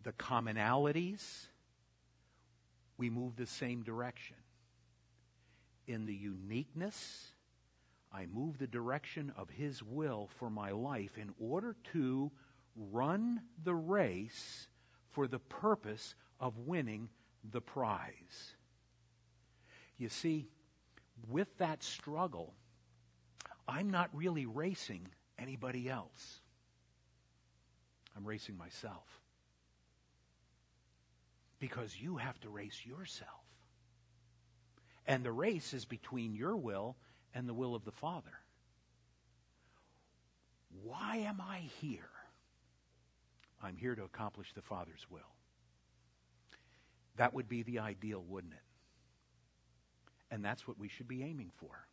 the 0.02 0.12
commonalities, 0.12 1.46
we 2.96 3.10
move 3.10 3.36
the 3.36 3.46
same 3.46 3.82
direction. 3.82 4.36
In 5.86 6.06
the 6.06 6.14
uniqueness, 6.14 7.32
I 8.12 8.26
move 8.26 8.58
the 8.58 8.66
direction 8.66 9.32
of 9.36 9.50
His 9.50 9.82
will 9.82 10.28
for 10.38 10.50
my 10.50 10.70
life 10.70 11.18
in 11.18 11.32
order 11.38 11.76
to 11.92 12.30
run 12.76 13.42
the 13.62 13.74
race 13.74 14.68
for 15.10 15.26
the 15.26 15.38
purpose 15.38 16.14
of 16.38 16.58
winning 16.58 17.08
the 17.50 17.60
prize. 17.60 18.54
You 19.98 20.08
see, 20.08 20.48
with 21.28 21.48
that 21.58 21.82
struggle, 21.82 22.54
I'm 23.68 23.90
not 23.90 24.10
really 24.12 24.46
racing 24.46 25.06
anybody 25.38 25.88
else. 25.88 26.40
I'm 28.16 28.24
racing 28.24 28.56
myself. 28.56 29.19
Because 31.60 31.94
you 31.96 32.16
have 32.16 32.40
to 32.40 32.48
race 32.48 32.80
yourself. 32.84 33.28
And 35.06 35.24
the 35.24 35.32
race 35.32 35.72
is 35.74 35.84
between 35.84 36.34
your 36.34 36.56
will 36.56 36.96
and 37.34 37.48
the 37.48 37.54
will 37.54 37.74
of 37.74 37.84
the 37.84 37.92
Father. 37.92 38.32
Why 40.82 41.18
am 41.18 41.40
I 41.40 41.60
here? 41.80 42.10
I'm 43.62 43.76
here 43.76 43.94
to 43.94 44.04
accomplish 44.04 44.52
the 44.54 44.62
Father's 44.62 45.06
will. 45.10 45.20
That 47.16 47.34
would 47.34 47.48
be 47.48 47.62
the 47.62 47.80
ideal, 47.80 48.24
wouldn't 48.26 48.54
it? 48.54 48.62
And 50.30 50.44
that's 50.44 50.66
what 50.66 50.78
we 50.78 50.88
should 50.88 51.08
be 51.08 51.22
aiming 51.22 51.50
for. 51.56 51.86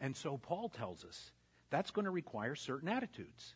And 0.00 0.14
so 0.16 0.36
Paul 0.36 0.68
tells 0.68 1.04
us 1.04 1.32
that's 1.70 1.90
going 1.90 2.04
to 2.04 2.10
require 2.10 2.54
certain 2.54 2.88
attitudes. 2.88 3.54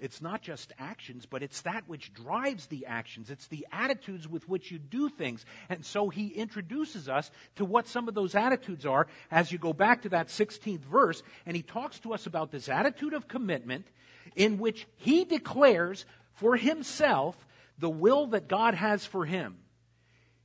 It's 0.00 0.20
not 0.20 0.42
just 0.42 0.74
actions, 0.78 1.24
but 1.24 1.42
it's 1.42 1.62
that 1.62 1.84
which 1.86 2.12
drives 2.12 2.66
the 2.66 2.84
actions. 2.84 3.30
It's 3.30 3.46
the 3.46 3.66
attitudes 3.72 4.28
with 4.28 4.46
which 4.46 4.70
you 4.70 4.78
do 4.78 5.08
things. 5.08 5.46
And 5.70 5.84
so 5.86 6.10
he 6.10 6.28
introduces 6.28 7.08
us 7.08 7.30
to 7.56 7.64
what 7.64 7.88
some 7.88 8.06
of 8.06 8.14
those 8.14 8.34
attitudes 8.34 8.84
are 8.84 9.06
as 9.30 9.50
you 9.50 9.58
go 9.58 9.72
back 9.72 10.02
to 10.02 10.10
that 10.10 10.28
16th 10.28 10.84
verse, 10.84 11.22
and 11.46 11.56
he 11.56 11.62
talks 11.62 11.98
to 12.00 12.12
us 12.12 12.26
about 12.26 12.50
this 12.50 12.68
attitude 12.68 13.14
of 13.14 13.26
commitment 13.26 13.86
in 14.34 14.58
which 14.58 14.86
he 14.96 15.24
declares 15.24 16.04
for 16.34 16.56
himself 16.56 17.34
the 17.78 17.88
will 17.88 18.26
that 18.28 18.48
God 18.48 18.74
has 18.74 19.06
for 19.06 19.24
him. 19.24 19.56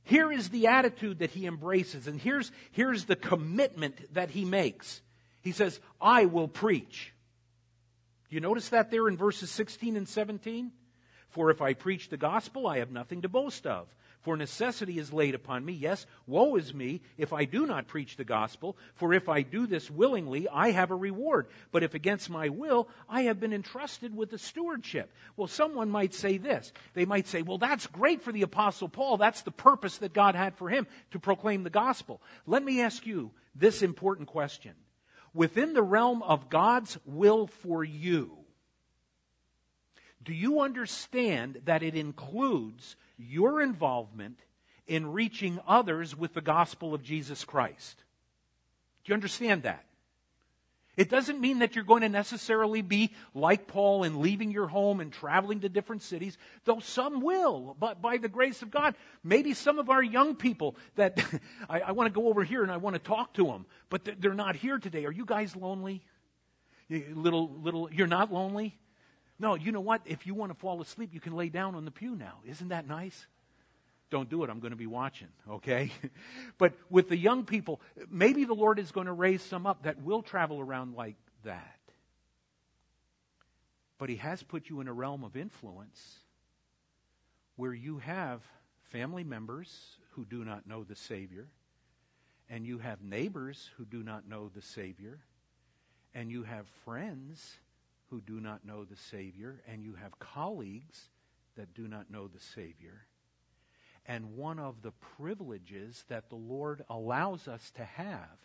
Here 0.04 0.32
is 0.32 0.48
the 0.48 0.66
attitude 0.68 1.20
that 1.20 1.30
he 1.30 1.46
embraces, 1.46 2.06
and 2.06 2.20
here's, 2.20 2.50
here's 2.72 3.04
the 3.04 3.16
commitment 3.16 4.14
that 4.14 4.30
he 4.30 4.44
makes. 4.44 5.00
He 5.42 5.52
says, 5.52 5.78
I 6.00 6.24
will 6.24 6.48
preach. 6.48 7.12
You 8.32 8.40
notice 8.40 8.70
that 8.70 8.90
there 8.90 9.08
in 9.08 9.18
verses 9.18 9.50
16 9.50 9.94
and 9.94 10.08
17? 10.08 10.72
For 11.28 11.50
if 11.50 11.60
I 11.60 11.74
preach 11.74 12.08
the 12.08 12.16
gospel, 12.16 12.66
I 12.66 12.78
have 12.78 12.90
nothing 12.90 13.20
to 13.22 13.28
boast 13.28 13.66
of. 13.66 13.94
For 14.22 14.38
necessity 14.38 14.98
is 14.98 15.12
laid 15.12 15.34
upon 15.34 15.66
me. 15.66 15.74
Yes, 15.74 16.06
woe 16.26 16.56
is 16.56 16.72
me 16.72 17.02
if 17.18 17.34
I 17.34 17.44
do 17.44 17.66
not 17.66 17.88
preach 17.88 18.16
the 18.16 18.24
gospel. 18.24 18.78
For 18.94 19.12
if 19.12 19.28
I 19.28 19.42
do 19.42 19.66
this 19.66 19.90
willingly, 19.90 20.48
I 20.48 20.70
have 20.70 20.90
a 20.90 20.96
reward. 20.96 21.48
But 21.72 21.82
if 21.82 21.92
against 21.92 22.30
my 22.30 22.48
will, 22.48 22.88
I 23.06 23.22
have 23.24 23.38
been 23.38 23.52
entrusted 23.52 24.16
with 24.16 24.30
the 24.30 24.38
stewardship. 24.38 25.12
Well, 25.36 25.48
someone 25.48 25.90
might 25.90 26.14
say 26.14 26.38
this. 26.38 26.72
They 26.94 27.04
might 27.04 27.26
say, 27.26 27.42
well, 27.42 27.58
that's 27.58 27.86
great 27.86 28.22
for 28.22 28.32
the 28.32 28.42
apostle 28.42 28.88
Paul. 28.88 29.18
That's 29.18 29.42
the 29.42 29.50
purpose 29.50 29.98
that 29.98 30.14
God 30.14 30.36
had 30.36 30.54
for 30.56 30.70
him 30.70 30.86
to 31.10 31.18
proclaim 31.18 31.64
the 31.64 31.70
gospel. 31.70 32.22
Let 32.46 32.64
me 32.64 32.80
ask 32.80 33.04
you 33.04 33.30
this 33.54 33.82
important 33.82 34.28
question. 34.28 34.72
Within 35.34 35.72
the 35.72 35.82
realm 35.82 36.22
of 36.22 36.50
God's 36.50 36.98
will 37.06 37.46
for 37.46 37.82
you, 37.82 38.36
do 40.22 40.32
you 40.32 40.60
understand 40.60 41.62
that 41.64 41.82
it 41.82 41.96
includes 41.96 42.96
your 43.16 43.60
involvement 43.62 44.38
in 44.86 45.12
reaching 45.12 45.60
others 45.66 46.16
with 46.16 46.34
the 46.34 46.40
gospel 46.40 46.94
of 46.94 47.02
Jesus 47.02 47.44
Christ. 47.44 47.96
Do 49.04 49.10
you 49.10 49.14
understand 49.14 49.62
that? 49.62 49.84
It 50.94 51.08
doesn't 51.08 51.40
mean 51.40 51.60
that 51.60 51.74
you're 51.74 51.84
going 51.84 52.02
to 52.02 52.08
necessarily 52.10 52.82
be 52.82 53.12
like 53.34 53.66
Paul 53.66 54.04
and 54.04 54.18
leaving 54.18 54.50
your 54.50 54.66
home 54.66 55.00
and 55.00 55.10
traveling 55.10 55.60
to 55.60 55.70
different 55.70 56.02
cities, 56.02 56.36
though 56.64 56.80
some 56.80 57.22
will, 57.22 57.74
but 57.80 58.02
by 58.02 58.18
the 58.18 58.28
grace 58.28 58.60
of 58.60 58.70
God. 58.70 58.94
Maybe 59.24 59.54
some 59.54 59.78
of 59.78 59.88
our 59.88 60.02
young 60.02 60.36
people 60.36 60.76
that 60.96 61.24
I, 61.70 61.80
I 61.80 61.92
want 61.92 62.12
to 62.12 62.20
go 62.20 62.28
over 62.28 62.44
here 62.44 62.62
and 62.62 62.70
I 62.70 62.76
want 62.76 62.94
to 62.94 63.00
talk 63.00 63.32
to 63.34 63.46
them, 63.46 63.64
but 63.88 64.06
they're 64.20 64.34
not 64.34 64.54
here 64.54 64.78
today. 64.78 65.06
Are 65.06 65.12
you 65.12 65.24
guys 65.24 65.56
lonely? 65.56 66.04
Little, 66.90 67.50
little, 67.62 67.90
you're 67.90 68.06
not 68.06 68.30
lonely? 68.30 68.78
No, 69.38 69.54
you 69.54 69.72
know 69.72 69.80
what? 69.80 70.02
If 70.04 70.26
you 70.26 70.34
want 70.34 70.52
to 70.52 70.58
fall 70.58 70.82
asleep, 70.82 71.14
you 71.14 71.20
can 71.20 71.34
lay 71.34 71.48
down 71.48 71.74
on 71.74 71.86
the 71.86 71.90
pew 71.90 72.14
now. 72.14 72.40
Isn't 72.46 72.68
that 72.68 72.86
nice? 72.86 73.26
Don't 74.12 74.28
do 74.28 74.44
it. 74.44 74.50
I'm 74.50 74.60
going 74.60 74.72
to 74.72 74.76
be 74.76 74.86
watching, 74.86 75.28
okay? 75.48 75.90
but 76.58 76.74
with 76.90 77.08
the 77.08 77.16
young 77.16 77.44
people, 77.44 77.80
maybe 78.10 78.44
the 78.44 78.54
Lord 78.54 78.78
is 78.78 78.92
going 78.92 79.06
to 79.06 79.12
raise 79.12 79.42
some 79.42 79.66
up 79.66 79.84
that 79.84 80.02
will 80.02 80.22
travel 80.22 80.60
around 80.60 80.94
like 80.94 81.16
that. 81.44 81.78
But 83.98 84.10
He 84.10 84.16
has 84.16 84.42
put 84.42 84.68
you 84.68 84.80
in 84.80 84.86
a 84.86 84.92
realm 84.92 85.24
of 85.24 85.34
influence 85.34 86.18
where 87.56 87.72
you 87.72 87.98
have 87.98 88.42
family 88.90 89.24
members 89.24 89.96
who 90.10 90.26
do 90.26 90.44
not 90.44 90.66
know 90.66 90.84
the 90.84 90.96
Savior, 90.96 91.48
and 92.50 92.66
you 92.66 92.78
have 92.78 93.02
neighbors 93.02 93.70
who 93.78 93.86
do 93.86 94.02
not 94.02 94.28
know 94.28 94.50
the 94.54 94.60
Savior, 94.60 95.20
and 96.14 96.30
you 96.30 96.42
have 96.42 96.66
friends 96.84 97.56
who 98.10 98.20
do 98.20 98.40
not 98.40 98.66
know 98.66 98.84
the 98.84 98.96
Savior, 98.96 99.62
and 99.66 99.82
you 99.82 99.94
have 99.94 100.18
colleagues 100.18 101.08
that 101.56 101.72
do 101.72 101.88
not 101.88 102.10
know 102.10 102.28
the 102.28 102.40
Savior. 102.40 103.06
And 104.06 104.36
one 104.36 104.58
of 104.58 104.82
the 104.82 104.92
privileges 105.16 106.04
that 106.08 106.28
the 106.28 106.36
Lord 106.36 106.84
allows 106.90 107.46
us 107.46 107.70
to 107.76 107.84
have 107.84 108.38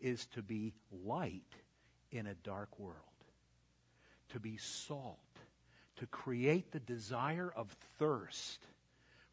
is 0.00 0.26
to 0.26 0.42
be 0.42 0.74
light 1.04 1.54
in 2.10 2.26
a 2.26 2.34
dark 2.34 2.78
world, 2.78 2.96
to 4.30 4.40
be 4.40 4.56
salt, 4.58 5.18
to 5.96 6.06
create 6.06 6.70
the 6.70 6.80
desire 6.80 7.52
of 7.56 7.74
thirst 7.98 8.60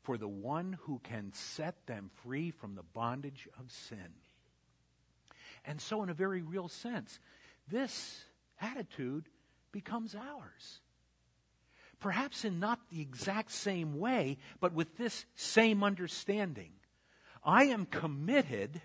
for 0.03 0.17
the 0.17 0.27
one 0.27 0.77
who 0.81 0.99
can 1.03 1.31
set 1.33 1.85
them 1.87 2.09
free 2.23 2.51
from 2.51 2.75
the 2.75 2.83
bondage 2.83 3.47
of 3.59 3.71
sin. 3.71 4.13
And 5.65 5.81
so, 5.81 6.03
in 6.03 6.09
a 6.09 6.13
very 6.13 6.41
real 6.41 6.67
sense, 6.67 7.19
this 7.67 8.23
attitude 8.61 9.25
becomes 9.71 10.15
ours. 10.15 10.79
Perhaps 11.99 12.45
in 12.45 12.59
not 12.59 12.79
the 12.89 13.01
exact 13.01 13.51
same 13.51 13.99
way, 13.99 14.37
but 14.59 14.73
with 14.73 14.97
this 14.97 15.25
same 15.35 15.83
understanding. 15.83 16.71
I 17.43 17.65
am 17.65 17.85
committed 17.85 18.81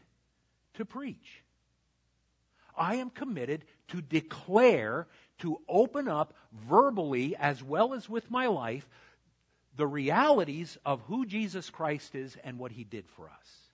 to 0.75 0.85
preach. 0.85 1.42
I 2.77 2.96
am 2.96 3.11
committed 3.11 3.64
to 3.88 4.01
declare, 4.01 5.07
to 5.38 5.61
open 5.68 6.09
up 6.09 6.35
verbally 6.53 7.37
as 7.37 7.62
well 7.62 7.94
as 7.94 8.09
with 8.09 8.31
my 8.31 8.46
life 8.46 8.88
the 9.77 9.87
realities 9.87 10.79
of 10.85 11.01
who 11.03 11.27
Jesus 11.27 11.70
Christ 11.70 12.14
is 12.14 12.37
and 12.44 12.59
what 12.59 12.73
he 12.73 12.85
did 12.85 13.09
for 13.09 13.27
us. 13.27 13.70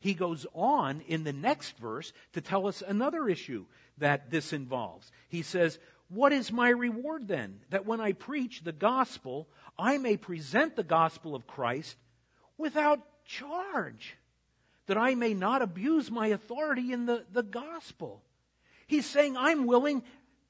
He 0.00 0.14
goes 0.14 0.46
on 0.54 1.00
in 1.08 1.24
the 1.24 1.32
next 1.32 1.76
verse 1.78 2.12
to 2.32 2.40
tell 2.40 2.66
us 2.66 2.82
another 2.86 3.28
issue 3.28 3.66
that 3.98 4.30
this 4.30 4.52
involves. 4.52 5.10
He 5.28 5.42
says, 5.42 5.78
What 6.08 6.32
is 6.32 6.50
my 6.50 6.70
reward 6.70 7.28
then? 7.28 7.60
That 7.70 7.86
when 7.86 8.00
I 8.00 8.12
preach 8.12 8.62
the 8.62 8.72
gospel, 8.72 9.48
I 9.78 9.98
may 9.98 10.16
present 10.16 10.74
the 10.74 10.82
gospel 10.82 11.34
of 11.34 11.46
Christ 11.46 11.96
without 12.56 13.00
charge, 13.24 14.16
that 14.86 14.96
I 14.98 15.14
may 15.14 15.34
not 15.34 15.62
abuse 15.62 16.10
my 16.10 16.28
authority 16.28 16.92
in 16.92 17.06
the, 17.06 17.24
the 17.32 17.42
gospel. 17.42 18.22
He's 18.86 19.06
saying, 19.06 19.36
I'm 19.36 19.66
willing 19.66 20.02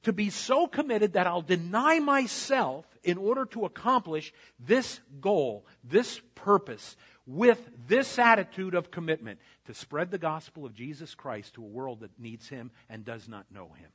to 0.03 0.13
be 0.13 0.29
so 0.29 0.65
committed 0.65 1.13
that 1.13 1.27
I'll 1.27 1.41
deny 1.41 1.99
myself 1.99 2.85
in 3.03 3.17
order 3.17 3.45
to 3.47 3.65
accomplish 3.65 4.33
this 4.59 4.99
goal, 5.19 5.65
this 5.83 6.21
purpose, 6.35 6.95
with 7.27 7.59
this 7.87 8.17
attitude 8.17 8.75
of 8.75 8.91
commitment 8.91 9.39
to 9.65 9.73
spread 9.73 10.09
the 10.09 10.17
gospel 10.17 10.65
of 10.65 10.73
Jesus 10.73 11.13
Christ 11.15 11.55
to 11.55 11.63
a 11.63 11.67
world 11.67 11.99
that 11.99 12.17
needs 12.17 12.47
him 12.47 12.71
and 12.89 13.03
does 13.03 13.27
not 13.27 13.45
know 13.51 13.73
him. 13.73 13.89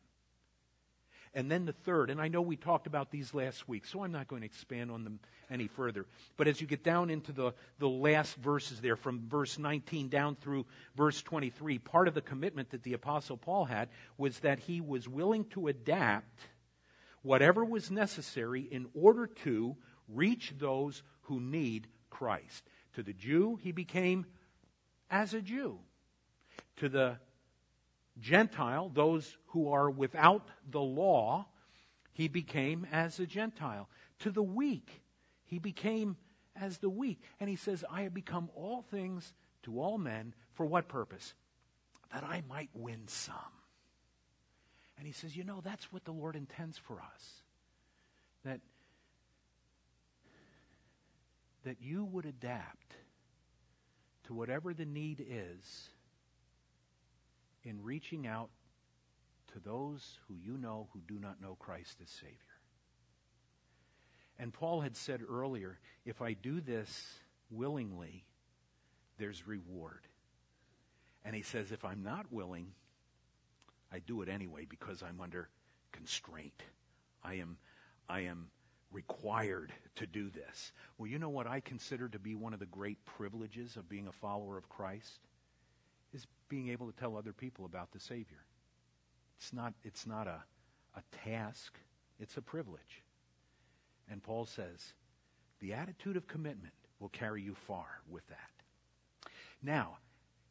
And 1.34 1.50
then 1.50 1.64
the 1.64 1.72
third, 1.72 2.10
and 2.10 2.20
I 2.20 2.28
know 2.28 2.40
we 2.42 2.56
talked 2.56 2.86
about 2.86 3.10
these 3.10 3.34
last 3.34 3.68
week, 3.68 3.86
so 3.86 4.04
I'm 4.04 4.12
not 4.12 4.28
going 4.28 4.42
to 4.42 4.46
expand 4.46 4.92
on 4.92 5.02
them 5.02 5.18
any 5.50 5.66
further. 5.66 6.06
But 6.36 6.46
as 6.46 6.60
you 6.60 6.66
get 6.68 6.84
down 6.84 7.10
into 7.10 7.32
the, 7.32 7.54
the 7.80 7.88
last 7.88 8.36
verses 8.36 8.80
there, 8.80 8.94
from 8.94 9.28
verse 9.28 9.58
19 9.58 10.08
down 10.08 10.36
through 10.36 10.64
verse 10.96 11.20
23, 11.22 11.78
part 11.78 12.06
of 12.06 12.14
the 12.14 12.20
commitment 12.20 12.70
that 12.70 12.84
the 12.84 12.92
Apostle 12.92 13.36
Paul 13.36 13.64
had 13.64 13.88
was 14.16 14.38
that 14.40 14.60
he 14.60 14.80
was 14.80 15.08
willing 15.08 15.44
to 15.46 15.66
adapt 15.66 16.38
whatever 17.22 17.64
was 17.64 17.90
necessary 17.90 18.60
in 18.60 18.86
order 18.94 19.26
to 19.26 19.76
reach 20.08 20.54
those 20.56 21.02
who 21.22 21.40
need 21.40 21.88
Christ. 22.10 22.62
To 22.94 23.02
the 23.02 23.12
Jew, 23.12 23.58
he 23.60 23.72
became 23.72 24.26
as 25.10 25.34
a 25.34 25.40
Jew. 25.42 25.80
To 26.76 26.88
the 26.88 27.16
Gentile, 28.20 28.90
those 28.94 29.36
who 29.48 29.70
are 29.72 29.90
without 29.90 30.48
the 30.70 30.80
law, 30.80 31.46
he 32.12 32.28
became 32.28 32.86
as 32.92 33.18
a 33.18 33.26
Gentile. 33.26 33.88
To 34.20 34.30
the 34.30 34.42
weak, 34.42 35.02
he 35.44 35.58
became 35.58 36.16
as 36.54 36.78
the 36.78 36.88
weak. 36.88 37.20
And 37.40 37.50
he 37.50 37.56
says, 37.56 37.84
I 37.90 38.02
have 38.02 38.14
become 38.14 38.50
all 38.54 38.82
things 38.82 39.34
to 39.64 39.80
all 39.80 39.98
men. 39.98 40.34
For 40.52 40.64
what 40.64 40.88
purpose? 40.88 41.34
That 42.12 42.22
I 42.22 42.42
might 42.48 42.70
win 42.74 43.08
some. 43.08 43.34
And 44.96 45.06
he 45.06 45.12
says, 45.12 45.36
you 45.36 45.42
know, 45.42 45.60
that's 45.62 45.92
what 45.92 46.04
the 46.04 46.12
Lord 46.12 46.36
intends 46.36 46.78
for 46.78 47.00
us. 47.00 47.42
That, 48.44 48.60
that 51.64 51.78
you 51.80 52.04
would 52.04 52.26
adapt 52.26 52.94
to 54.24 54.34
whatever 54.34 54.72
the 54.72 54.84
need 54.84 55.24
is 55.28 55.88
in 57.64 57.82
reaching 57.82 58.26
out 58.26 58.50
to 59.52 59.60
those 59.60 60.18
who 60.26 60.34
you 60.34 60.56
know 60.58 60.88
who 60.92 61.00
do 61.06 61.18
not 61.18 61.40
know 61.40 61.56
Christ 61.58 61.98
as 62.02 62.10
Savior. 62.10 62.38
And 64.38 64.52
Paul 64.52 64.80
had 64.80 64.96
said 64.96 65.20
earlier 65.28 65.78
if 66.04 66.20
I 66.20 66.32
do 66.32 66.60
this 66.60 67.18
willingly, 67.50 68.24
there's 69.18 69.46
reward. 69.46 70.00
And 71.24 71.34
he 71.34 71.42
says 71.42 71.72
if 71.72 71.84
I'm 71.84 72.02
not 72.02 72.32
willing, 72.32 72.72
I 73.92 74.00
do 74.00 74.22
it 74.22 74.28
anyway 74.28 74.66
because 74.68 75.02
I'm 75.02 75.20
under 75.20 75.48
constraint. 75.92 76.62
I 77.22 77.34
am, 77.34 77.56
I 78.08 78.20
am 78.20 78.48
required 78.90 79.72
to 79.96 80.06
do 80.06 80.30
this. 80.30 80.72
Well, 80.98 81.08
you 81.08 81.18
know 81.18 81.28
what 81.28 81.46
I 81.46 81.60
consider 81.60 82.08
to 82.08 82.18
be 82.18 82.34
one 82.34 82.52
of 82.52 82.60
the 82.60 82.66
great 82.66 83.04
privileges 83.04 83.76
of 83.76 83.88
being 83.88 84.08
a 84.08 84.12
follower 84.12 84.58
of 84.58 84.68
Christ? 84.68 85.20
Being 86.54 86.68
able 86.68 86.86
to 86.86 86.96
tell 86.96 87.16
other 87.16 87.32
people 87.32 87.64
about 87.64 87.90
the 87.90 87.98
Savior. 87.98 88.44
It's 89.38 89.52
not, 89.52 89.74
it's 89.82 90.06
not 90.06 90.28
a, 90.28 90.40
a 90.96 91.02
task, 91.24 91.76
it's 92.20 92.36
a 92.36 92.42
privilege. 92.42 93.02
And 94.08 94.22
Paul 94.22 94.46
says, 94.46 94.94
the 95.58 95.72
attitude 95.72 96.16
of 96.16 96.28
commitment 96.28 96.72
will 97.00 97.08
carry 97.08 97.42
you 97.42 97.56
far 97.66 97.86
with 98.08 98.24
that. 98.28 99.32
Now, 99.64 99.96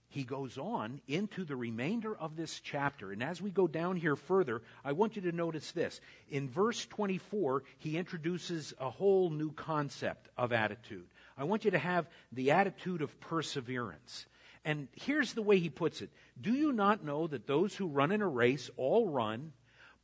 he 0.09 0.25
goes 0.25 0.57
on 0.57 0.99
into 1.07 1.45
the 1.45 1.55
remainder 1.55 2.13
of 2.13 2.35
this 2.35 2.59
chapter. 2.59 3.13
And 3.13 3.23
as 3.23 3.41
we 3.41 3.49
go 3.49 3.65
down 3.65 3.95
here 3.95 4.17
further, 4.17 4.61
I 4.83 4.91
want 4.91 5.15
you 5.15 5.21
to 5.21 5.31
notice 5.31 5.71
this. 5.71 6.01
In 6.29 6.49
verse 6.49 6.85
24, 6.85 7.63
he 7.79 7.97
introduces 7.97 8.73
a 8.77 8.89
whole 8.89 9.29
new 9.29 9.53
concept 9.53 10.27
of 10.37 10.51
attitude. 10.51 11.07
I 11.37 11.45
want 11.45 11.63
you 11.63 11.71
to 11.71 11.79
have 11.79 12.09
the 12.33 12.51
attitude 12.51 13.01
of 13.01 13.17
perseverance. 13.21 14.25
And 14.65 14.87
here's 14.93 15.33
the 15.33 15.41
way 15.41 15.59
he 15.59 15.69
puts 15.69 16.01
it 16.01 16.09
Do 16.39 16.53
you 16.53 16.71
not 16.71 17.03
know 17.03 17.27
that 17.27 17.47
those 17.47 17.75
who 17.75 17.87
run 17.87 18.11
in 18.11 18.21
a 18.21 18.27
race 18.27 18.69
all 18.77 19.09
run, 19.09 19.53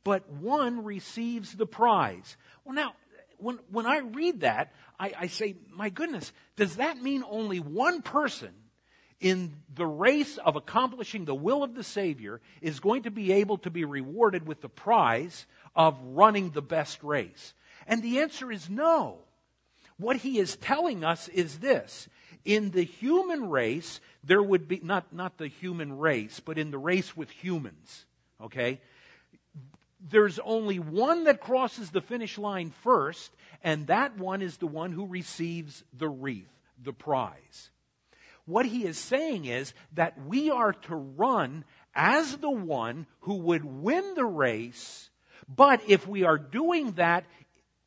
but 0.04 0.30
one 0.30 0.84
receives 0.84 1.54
the 1.54 1.66
prize? 1.66 2.36
Well, 2.64 2.74
now, 2.74 2.94
when, 3.38 3.58
when 3.70 3.86
I 3.86 3.98
read 3.98 4.40
that, 4.40 4.72
I, 4.98 5.12
I 5.18 5.26
say, 5.28 5.56
my 5.70 5.88
goodness, 5.88 6.32
does 6.56 6.76
that 6.76 7.00
mean 7.02 7.24
only 7.28 7.58
one 7.58 8.02
person 8.02 8.50
in 9.18 9.54
the 9.74 9.86
race 9.86 10.38
of 10.38 10.56
accomplishing 10.56 11.24
the 11.24 11.34
will 11.34 11.62
of 11.62 11.74
the 11.74 11.84
Savior 11.84 12.40
is 12.60 12.80
going 12.80 13.04
to 13.04 13.10
be 13.10 13.32
able 13.32 13.58
to 13.58 13.70
be 13.70 13.84
rewarded 13.84 14.46
with 14.46 14.60
the 14.60 14.68
prize 14.68 15.46
of 15.74 15.98
running 16.02 16.50
the 16.50 16.62
best 16.62 17.02
race? 17.02 17.54
And 17.86 18.02
the 18.02 18.20
answer 18.20 18.52
is 18.52 18.68
no. 18.68 19.18
What 19.96 20.16
he 20.16 20.38
is 20.38 20.56
telling 20.56 21.04
us 21.04 21.28
is 21.28 21.58
this. 21.58 22.08
In 22.44 22.70
the 22.70 22.82
human 22.82 23.50
race, 23.50 24.00
there 24.24 24.42
would 24.42 24.66
be, 24.66 24.80
not, 24.82 25.12
not 25.12 25.38
the 25.38 25.48
human 25.48 25.98
race, 25.98 26.40
but 26.40 26.58
in 26.58 26.70
the 26.70 26.78
race 26.78 27.16
with 27.16 27.30
humans, 27.30 28.06
okay? 28.40 28.80
There's 30.00 30.38
only 30.38 30.78
one 30.78 31.24
that 31.24 31.40
crosses 31.40 31.90
the 31.90 32.00
finish 32.00 32.38
line 32.38 32.72
first, 32.82 33.30
and 33.62 33.86
that 33.88 34.16
one 34.16 34.40
is 34.40 34.56
the 34.56 34.66
one 34.66 34.92
who 34.92 35.06
receives 35.06 35.84
the 35.92 36.08
wreath, 36.08 36.50
the 36.82 36.92
prize. 36.92 37.70
What 38.46 38.66
he 38.66 38.84
is 38.84 38.98
saying 38.98 39.44
is 39.44 39.74
that 39.92 40.26
we 40.26 40.50
are 40.50 40.72
to 40.72 40.96
run 40.96 41.64
as 41.94 42.38
the 42.38 42.50
one 42.50 43.06
who 43.20 43.34
would 43.34 43.64
win 43.64 44.14
the 44.14 44.24
race, 44.24 45.10
but 45.48 45.82
if 45.86 46.06
we 46.06 46.24
are 46.24 46.38
doing 46.38 46.92
that 46.92 47.24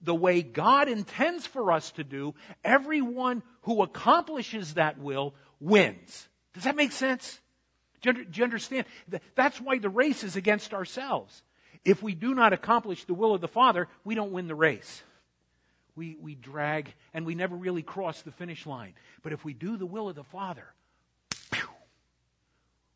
the 0.04 0.14
way 0.14 0.42
God 0.42 0.90
intends 0.90 1.48
for 1.48 1.72
us 1.72 1.92
to 1.92 2.04
do, 2.04 2.36
everyone 2.64 3.42
who 3.62 3.82
accomplishes 3.82 4.74
that 4.76 5.00
will 5.00 5.34
wins. 5.60 6.28
Does 6.54 6.66
that 6.66 6.76
make 6.76 6.92
sense? 6.92 7.40
Do 8.02 8.26
you, 8.34 8.44
understand? 8.44 8.86
That's 9.36 9.62
why 9.62 9.80
the 9.80 9.90
race 9.90 10.24
is 10.24 10.36
against 10.36 10.74
ourselves. 10.74 11.42
If 11.86 12.04
we 12.04 12.16
do 12.16 12.36
not 12.36 12.54
accomplish 12.54 13.06
the 13.06 13.14
will 13.14 13.34
of 13.34 13.42
the 13.42 13.48
Father, 13.48 13.88
we 14.04 14.14
don't 14.14 14.34
win 14.34 14.48
the 14.48 14.56
race. 14.56 15.04
we, 15.96 16.18
we 16.20 16.36
drag 16.36 16.94
and 17.14 17.26
we 17.26 17.36
never 17.36 17.56
really 17.56 17.84
cross 17.84 18.22
the 18.22 18.32
finish 18.32 18.66
line. 18.66 18.94
But 19.22 19.34
if 19.34 19.46
we 19.46 19.54
do 19.54 19.78
the 19.78 19.86
will 19.86 20.10
of 20.10 20.16
the 20.16 20.24
Father, 20.24 20.66
pew, 21.52 21.68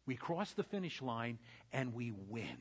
we 0.05 0.15
cross 0.15 0.51
the 0.51 0.63
finish 0.63 1.01
line 1.01 1.37
and 1.71 1.93
we 1.93 2.11
win. 2.29 2.57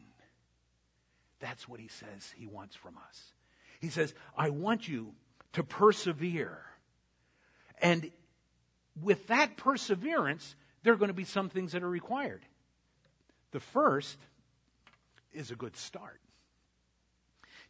That's 1.40 1.68
what 1.68 1.80
he 1.80 1.88
says 1.88 2.32
he 2.36 2.46
wants 2.46 2.76
from 2.76 2.96
us. 3.08 3.32
He 3.86 3.92
says, 3.92 4.12
I 4.36 4.50
want 4.50 4.88
you 4.88 5.12
to 5.52 5.62
persevere. 5.62 6.58
And 7.80 8.10
with 9.00 9.28
that 9.28 9.56
perseverance, 9.56 10.56
there 10.82 10.92
are 10.92 10.96
going 10.96 11.06
to 11.06 11.14
be 11.14 11.22
some 11.22 11.50
things 11.50 11.70
that 11.70 11.84
are 11.84 11.88
required. 11.88 12.42
The 13.52 13.60
first 13.60 14.18
is 15.32 15.52
a 15.52 15.54
good 15.54 15.76
start. 15.76 16.20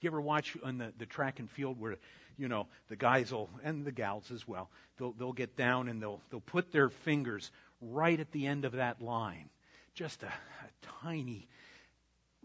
You 0.01 0.09
ever 0.09 0.19
watch 0.19 0.57
on 0.65 0.79
the, 0.79 0.95
the 0.97 1.05
track 1.05 1.39
and 1.39 1.51
field 1.51 1.79
where, 1.79 1.97
you 2.39 2.49
know, 2.49 2.67
the 2.89 2.97
guys 2.97 3.31
will, 3.31 3.51
and 3.63 3.85
the 3.85 3.93
gals 3.93 4.31
as 4.31 4.49
well, 4.49 4.71
they'll, 4.97 5.13
they'll 5.13 5.35
get 5.35 5.55
down 5.55 5.89
and 5.91 6.01
they'll, 6.01 6.23
they'll 6.31 6.41
put 6.41 6.73
their 6.73 6.89
fingers 6.89 7.51
right 7.83 8.19
at 8.19 8.33
the 8.33 8.47
end 8.47 8.65
of 8.65 8.73
that 8.73 9.03
line. 9.03 9.51
Just 9.93 10.23
a, 10.23 10.29
a 10.29 11.03
tiny 11.03 11.47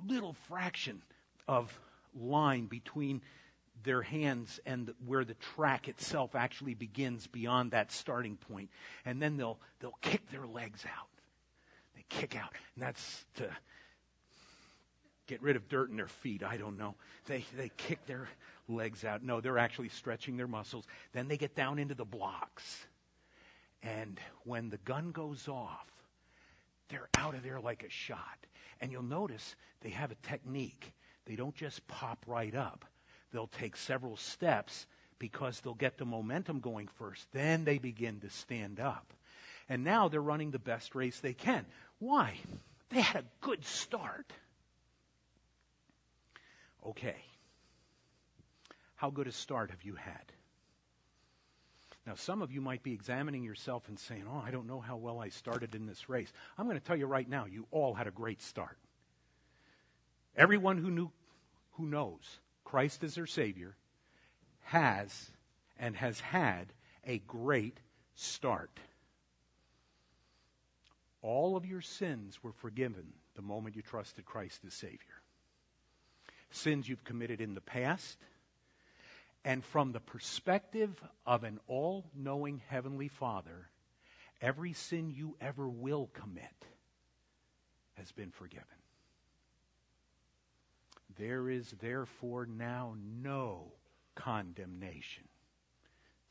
little 0.05 0.33
fraction 0.49 1.01
of 1.47 1.71
line 2.13 2.65
between 2.65 3.21
their 3.83 4.01
hands 4.01 4.59
and 4.65 4.93
where 5.05 5.23
the 5.23 5.35
track 5.35 5.87
itself 5.87 6.35
actually 6.35 6.73
begins 6.73 7.27
beyond 7.27 7.71
that 7.71 7.91
starting 7.91 8.37
point. 8.37 8.69
And 9.05 9.21
then 9.21 9.37
they'll, 9.37 9.59
they'll 9.79 9.97
kick 10.01 10.29
their 10.31 10.45
legs 10.45 10.85
out. 10.85 11.07
They 11.95 12.05
kick 12.09 12.35
out. 12.35 12.53
And 12.75 12.83
that's 12.83 13.25
to 13.35 13.49
get 15.27 15.41
rid 15.41 15.55
of 15.55 15.69
dirt 15.69 15.89
in 15.89 15.95
their 15.95 16.07
feet. 16.07 16.43
I 16.43 16.57
don't 16.57 16.77
know. 16.77 16.95
They, 17.25 17.45
they 17.55 17.71
kick 17.77 18.05
their 18.05 18.27
legs 18.67 19.05
out. 19.05 19.23
No, 19.23 19.41
they're 19.41 19.57
actually 19.57 19.89
stretching 19.89 20.37
their 20.37 20.47
muscles. 20.47 20.85
Then 21.13 21.27
they 21.27 21.37
get 21.37 21.55
down 21.55 21.79
into 21.79 21.95
the 21.95 22.05
blocks. 22.05 22.85
And 23.83 24.19
when 24.43 24.69
the 24.69 24.77
gun 24.77 25.11
goes 25.11 25.47
off, 25.47 25.87
they're 26.89 27.09
out 27.17 27.35
of 27.35 27.43
there 27.43 27.59
like 27.59 27.83
a 27.83 27.89
shot. 27.89 28.45
And 28.79 28.91
you'll 28.91 29.03
notice 29.03 29.55
they 29.81 29.89
have 29.89 30.11
a 30.11 30.15
technique. 30.15 30.93
They 31.25 31.35
don't 31.35 31.55
just 31.55 31.87
pop 31.87 32.25
right 32.27 32.53
up. 32.53 32.85
They'll 33.31 33.47
take 33.47 33.77
several 33.77 34.17
steps 34.17 34.85
because 35.19 35.59
they'll 35.59 35.73
get 35.73 35.97
the 35.97 36.05
momentum 36.05 36.59
going 36.59 36.87
first. 36.97 37.25
Then 37.31 37.63
they 37.63 37.77
begin 37.77 38.19
to 38.21 38.29
stand 38.29 38.79
up. 38.79 39.13
And 39.69 39.83
now 39.83 40.09
they're 40.09 40.21
running 40.21 40.51
the 40.51 40.59
best 40.59 40.95
race 40.95 41.19
they 41.19 41.33
can. 41.33 41.65
Why? 41.99 42.35
They 42.89 43.01
had 43.01 43.23
a 43.23 43.45
good 43.45 43.63
start. 43.63 44.33
Okay. 46.85 47.15
How 48.95 49.09
good 49.11 49.27
a 49.27 49.31
start 49.31 49.71
have 49.71 49.83
you 49.83 49.95
had? 49.95 50.33
Now, 52.05 52.15
some 52.15 52.41
of 52.41 52.51
you 52.51 52.61
might 52.61 52.83
be 52.83 52.93
examining 52.93 53.43
yourself 53.43 53.87
and 53.87 53.97
saying, 53.97 54.25
Oh, 54.27 54.43
I 54.45 54.51
don't 54.51 54.67
know 54.67 54.79
how 54.79 54.97
well 54.97 55.19
I 55.19 55.29
started 55.29 55.75
in 55.75 55.85
this 55.85 56.09
race. 56.09 56.33
I'm 56.57 56.65
going 56.65 56.79
to 56.79 56.83
tell 56.83 56.97
you 56.97 57.05
right 57.05 57.29
now, 57.29 57.45
you 57.45 57.67
all 57.71 57.93
had 57.93 58.07
a 58.07 58.11
great 58.11 58.41
start. 58.41 58.77
Everyone 60.35 60.77
who 60.77 60.89
knew, 60.89 61.11
who 61.73 61.85
knows 61.85 62.40
Christ 62.71 63.03
as 63.03 63.15
their 63.15 63.27
Savior 63.27 63.75
has 64.61 65.29
and 65.77 65.93
has 65.97 66.21
had 66.21 66.71
a 67.05 67.17
great 67.17 67.77
start. 68.15 68.79
All 71.21 71.57
of 71.57 71.65
your 71.65 71.81
sins 71.81 72.41
were 72.41 72.53
forgiven 72.53 73.11
the 73.35 73.41
moment 73.41 73.75
you 73.75 73.81
trusted 73.81 74.23
Christ 74.23 74.61
as 74.65 74.73
Savior. 74.73 74.97
Sins 76.51 76.87
you've 76.87 77.03
committed 77.03 77.41
in 77.41 77.55
the 77.55 77.61
past, 77.61 78.17
and 79.43 79.65
from 79.65 79.91
the 79.91 79.99
perspective 79.99 80.97
of 81.25 81.43
an 81.43 81.59
all 81.67 82.05
knowing 82.15 82.61
Heavenly 82.69 83.09
Father, 83.09 83.67
every 84.41 84.71
sin 84.71 85.09
you 85.09 85.35
ever 85.41 85.67
will 85.67 86.09
commit 86.13 86.65
has 87.95 88.13
been 88.13 88.31
forgiven. 88.31 88.80
There 91.21 91.51
is 91.51 91.69
therefore 91.79 92.47
now 92.47 92.95
no 93.21 93.73
condemnation 94.15 95.25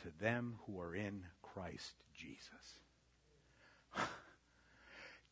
to 0.03 0.09
them 0.21 0.57
who 0.67 0.81
are 0.81 0.97
in 0.97 1.23
Christ 1.43 1.95
Jesus. 2.13 2.81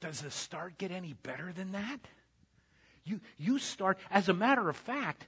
Does 0.01 0.21
the 0.21 0.31
start 0.31 0.79
get 0.79 0.93
any 0.93 1.13
better 1.13 1.53
than 1.53 1.73
that? 1.73 1.99
You, 3.03 3.21
you 3.37 3.59
start, 3.59 3.99
as 4.13 4.29
a 4.29 4.33
matter 4.33 4.69
of 4.69 4.77
fact, 4.77 5.27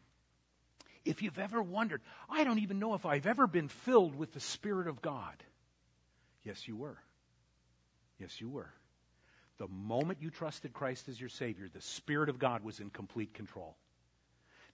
if 1.05 1.23
you've 1.23 1.40
ever 1.40 1.61
wondered, 1.61 2.01
I 2.29 2.45
don't 2.45 2.61
even 2.61 2.79
know 2.79 2.95
if 2.95 3.05
I've 3.05 3.27
ever 3.27 3.49
been 3.49 3.66
filled 3.66 4.14
with 4.14 4.33
the 4.33 4.38
Spirit 4.38 4.87
of 4.87 5.03
God. 5.03 5.43
Yes, 6.45 6.69
you 6.69 6.77
were. 6.77 6.99
Yes, 8.21 8.40
you 8.40 8.49
were. 8.49 8.73
The 9.59 9.66
moment 9.66 10.23
you 10.23 10.31
trusted 10.31 10.73
Christ 10.73 11.09
as 11.09 11.19
your 11.19 11.31
Savior, 11.31 11.69
the 11.69 11.83
Spirit 11.83 12.29
of 12.29 12.38
God 12.38 12.62
was 12.62 12.79
in 12.79 12.90
complete 12.90 13.35
control. 13.35 13.77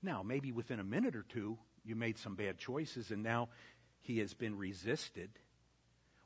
Now, 0.07 0.23
maybe 0.23 0.53
within 0.53 0.79
a 0.79 0.85
minute 0.85 1.17
or 1.17 1.25
two, 1.29 1.59
you 1.85 1.97
made 1.97 2.17
some 2.17 2.37
bad 2.37 2.59
choices 2.59 3.11
and 3.11 3.25
now 3.25 3.49
He 4.03 4.21
has 4.21 4.35
been 4.35 4.57
resisted. 4.57 5.31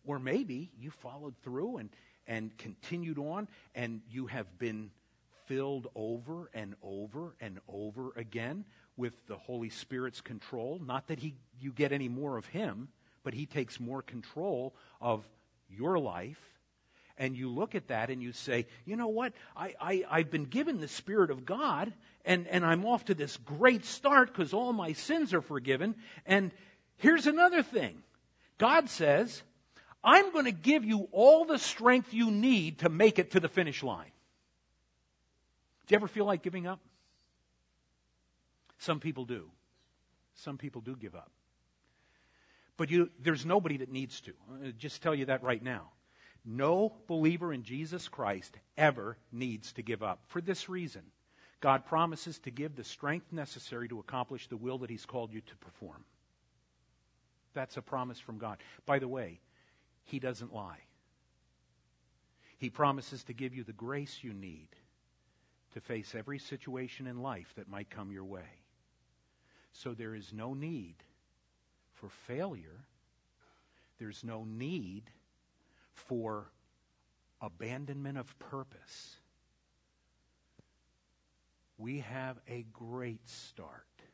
Or 0.04 0.18
maybe 0.18 0.70
you 0.78 0.90
followed 0.90 1.34
through 1.42 1.78
and, 1.78 1.88
and 2.26 2.56
continued 2.58 3.18
on 3.18 3.48
and 3.74 4.02
you 4.10 4.26
have 4.26 4.58
been 4.58 4.90
filled 5.46 5.88
over 5.94 6.50
and 6.52 6.74
over 6.82 7.34
and 7.40 7.58
over 7.66 8.12
again 8.16 8.66
with 8.98 9.26
the 9.26 9.36
Holy 9.36 9.70
Spirit's 9.70 10.20
control. 10.20 10.78
Not 10.78 11.08
that 11.08 11.18
he, 11.18 11.34
you 11.58 11.72
get 11.72 11.90
any 11.90 12.08
more 12.08 12.36
of 12.36 12.44
Him, 12.46 12.88
but 13.24 13.32
He 13.32 13.46
takes 13.46 13.80
more 13.80 14.02
control 14.02 14.74
of 15.00 15.26
your 15.70 15.98
life. 15.98 16.59
And 17.20 17.36
you 17.36 17.50
look 17.50 17.74
at 17.74 17.88
that 17.88 18.08
and 18.08 18.22
you 18.22 18.32
say, 18.32 18.66
you 18.86 18.96
know 18.96 19.08
what? 19.08 19.34
I, 19.54 19.74
I, 19.78 20.04
I've 20.10 20.30
been 20.30 20.46
given 20.46 20.80
the 20.80 20.88
Spirit 20.88 21.30
of 21.30 21.44
God, 21.44 21.92
and, 22.24 22.48
and 22.48 22.64
I'm 22.64 22.86
off 22.86 23.04
to 23.04 23.14
this 23.14 23.36
great 23.36 23.84
start 23.84 24.28
because 24.28 24.54
all 24.54 24.72
my 24.72 24.94
sins 24.94 25.34
are 25.34 25.42
forgiven. 25.42 25.96
And 26.24 26.50
here's 26.96 27.26
another 27.26 27.62
thing 27.62 28.02
God 28.56 28.88
says, 28.88 29.42
I'm 30.02 30.32
going 30.32 30.46
to 30.46 30.50
give 30.50 30.82
you 30.82 31.08
all 31.12 31.44
the 31.44 31.58
strength 31.58 32.14
you 32.14 32.30
need 32.30 32.78
to 32.78 32.88
make 32.88 33.18
it 33.18 33.32
to 33.32 33.40
the 33.40 33.50
finish 33.50 33.82
line. 33.82 34.12
Do 35.86 35.92
you 35.92 35.96
ever 35.96 36.08
feel 36.08 36.24
like 36.24 36.40
giving 36.40 36.66
up? 36.66 36.80
Some 38.78 38.98
people 38.98 39.26
do. 39.26 39.50
Some 40.36 40.56
people 40.56 40.80
do 40.80 40.96
give 40.96 41.14
up. 41.14 41.30
But 42.78 42.90
you, 42.90 43.10
there's 43.20 43.44
nobody 43.44 43.76
that 43.76 43.92
needs 43.92 44.22
to. 44.22 44.32
I'll 44.64 44.72
just 44.78 45.02
tell 45.02 45.14
you 45.14 45.26
that 45.26 45.42
right 45.42 45.62
now. 45.62 45.90
No 46.44 46.94
believer 47.06 47.52
in 47.52 47.62
Jesus 47.62 48.08
Christ 48.08 48.56
ever 48.76 49.16
needs 49.30 49.72
to 49.74 49.82
give 49.82 50.02
up. 50.02 50.20
For 50.28 50.40
this 50.40 50.68
reason, 50.68 51.02
God 51.60 51.84
promises 51.84 52.38
to 52.40 52.50
give 52.50 52.74
the 52.74 52.84
strength 52.84 53.32
necessary 53.32 53.88
to 53.88 53.98
accomplish 53.98 54.46
the 54.46 54.56
will 54.56 54.78
that 54.78 54.90
He's 54.90 55.04
called 55.04 55.32
you 55.32 55.42
to 55.42 55.56
perform. 55.56 56.04
That's 57.52 57.76
a 57.76 57.82
promise 57.82 58.18
from 58.18 58.38
God. 58.38 58.58
By 58.86 58.98
the 58.98 59.08
way, 59.08 59.40
He 60.04 60.18
doesn't 60.18 60.54
lie. 60.54 60.78
He 62.58 62.70
promises 62.70 63.24
to 63.24 63.32
give 63.32 63.54
you 63.54 63.64
the 63.64 63.72
grace 63.72 64.18
you 64.22 64.32
need 64.32 64.68
to 65.72 65.80
face 65.80 66.14
every 66.14 66.38
situation 66.38 67.06
in 67.06 67.22
life 67.22 67.52
that 67.56 67.68
might 67.68 67.90
come 67.90 68.12
your 68.12 68.24
way. 68.24 68.48
So 69.72 69.94
there 69.94 70.14
is 70.14 70.32
no 70.32 70.54
need 70.54 70.96
for 71.94 72.08
failure. 72.26 72.84
There's 73.98 74.24
no 74.24 74.44
need 74.44 75.04
for 76.08 76.50
abandonment 77.40 78.18
of 78.18 78.38
purpose. 78.38 79.16
We 81.78 82.00
have 82.00 82.36
a 82.48 82.66
great 82.72 83.26
start. 83.28 83.86
You 83.98 84.06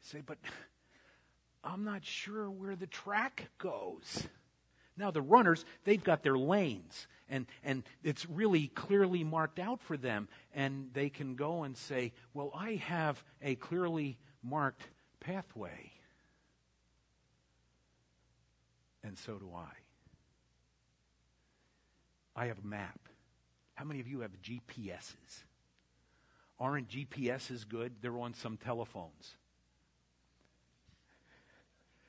say, 0.00 0.22
but 0.24 0.38
I'm 1.62 1.84
not 1.84 2.04
sure 2.04 2.50
where 2.50 2.74
the 2.74 2.86
track 2.86 3.50
goes. 3.58 4.26
Now, 4.96 5.10
the 5.10 5.22
runners, 5.22 5.64
they've 5.84 6.02
got 6.02 6.22
their 6.22 6.36
lanes, 6.36 7.06
and, 7.28 7.46
and 7.64 7.82
it's 8.02 8.28
really 8.28 8.68
clearly 8.68 9.24
marked 9.24 9.58
out 9.58 9.80
for 9.80 9.96
them. 9.96 10.28
And 10.54 10.90
they 10.92 11.08
can 11.08 11.34
go 11.34 11.62
and 11.62 11.76
say, 11.76 12.12
Well, 12.34 12.50
I 12.54 12.74
have 12.74 13.22
a 13.40 13.54
clearly 13.54 14.18
marked 14.42 14.82
pathway. 15.20 15.92
And 19.02 19.18
so 19.18 19.38
do 19.38 19.50
I. 19.56 19.81
I 22.34 22.46
have 22.46 22.58
a 22.62 22.66
map. 22.66 22.98
How 23.74 23.84
many 23.84 24.00
of 24.00 24.08
you 24.08 24.20
have 24.20 24.30
GPSs? 24.42 25.42
Aren't 26.58 26.88
GPSs 26.88 27.68
good? 27.68 27.92
They're 28.00 28.18
on 28.18 28.34
some 28.34 28.56
telephones. 28.56 29.32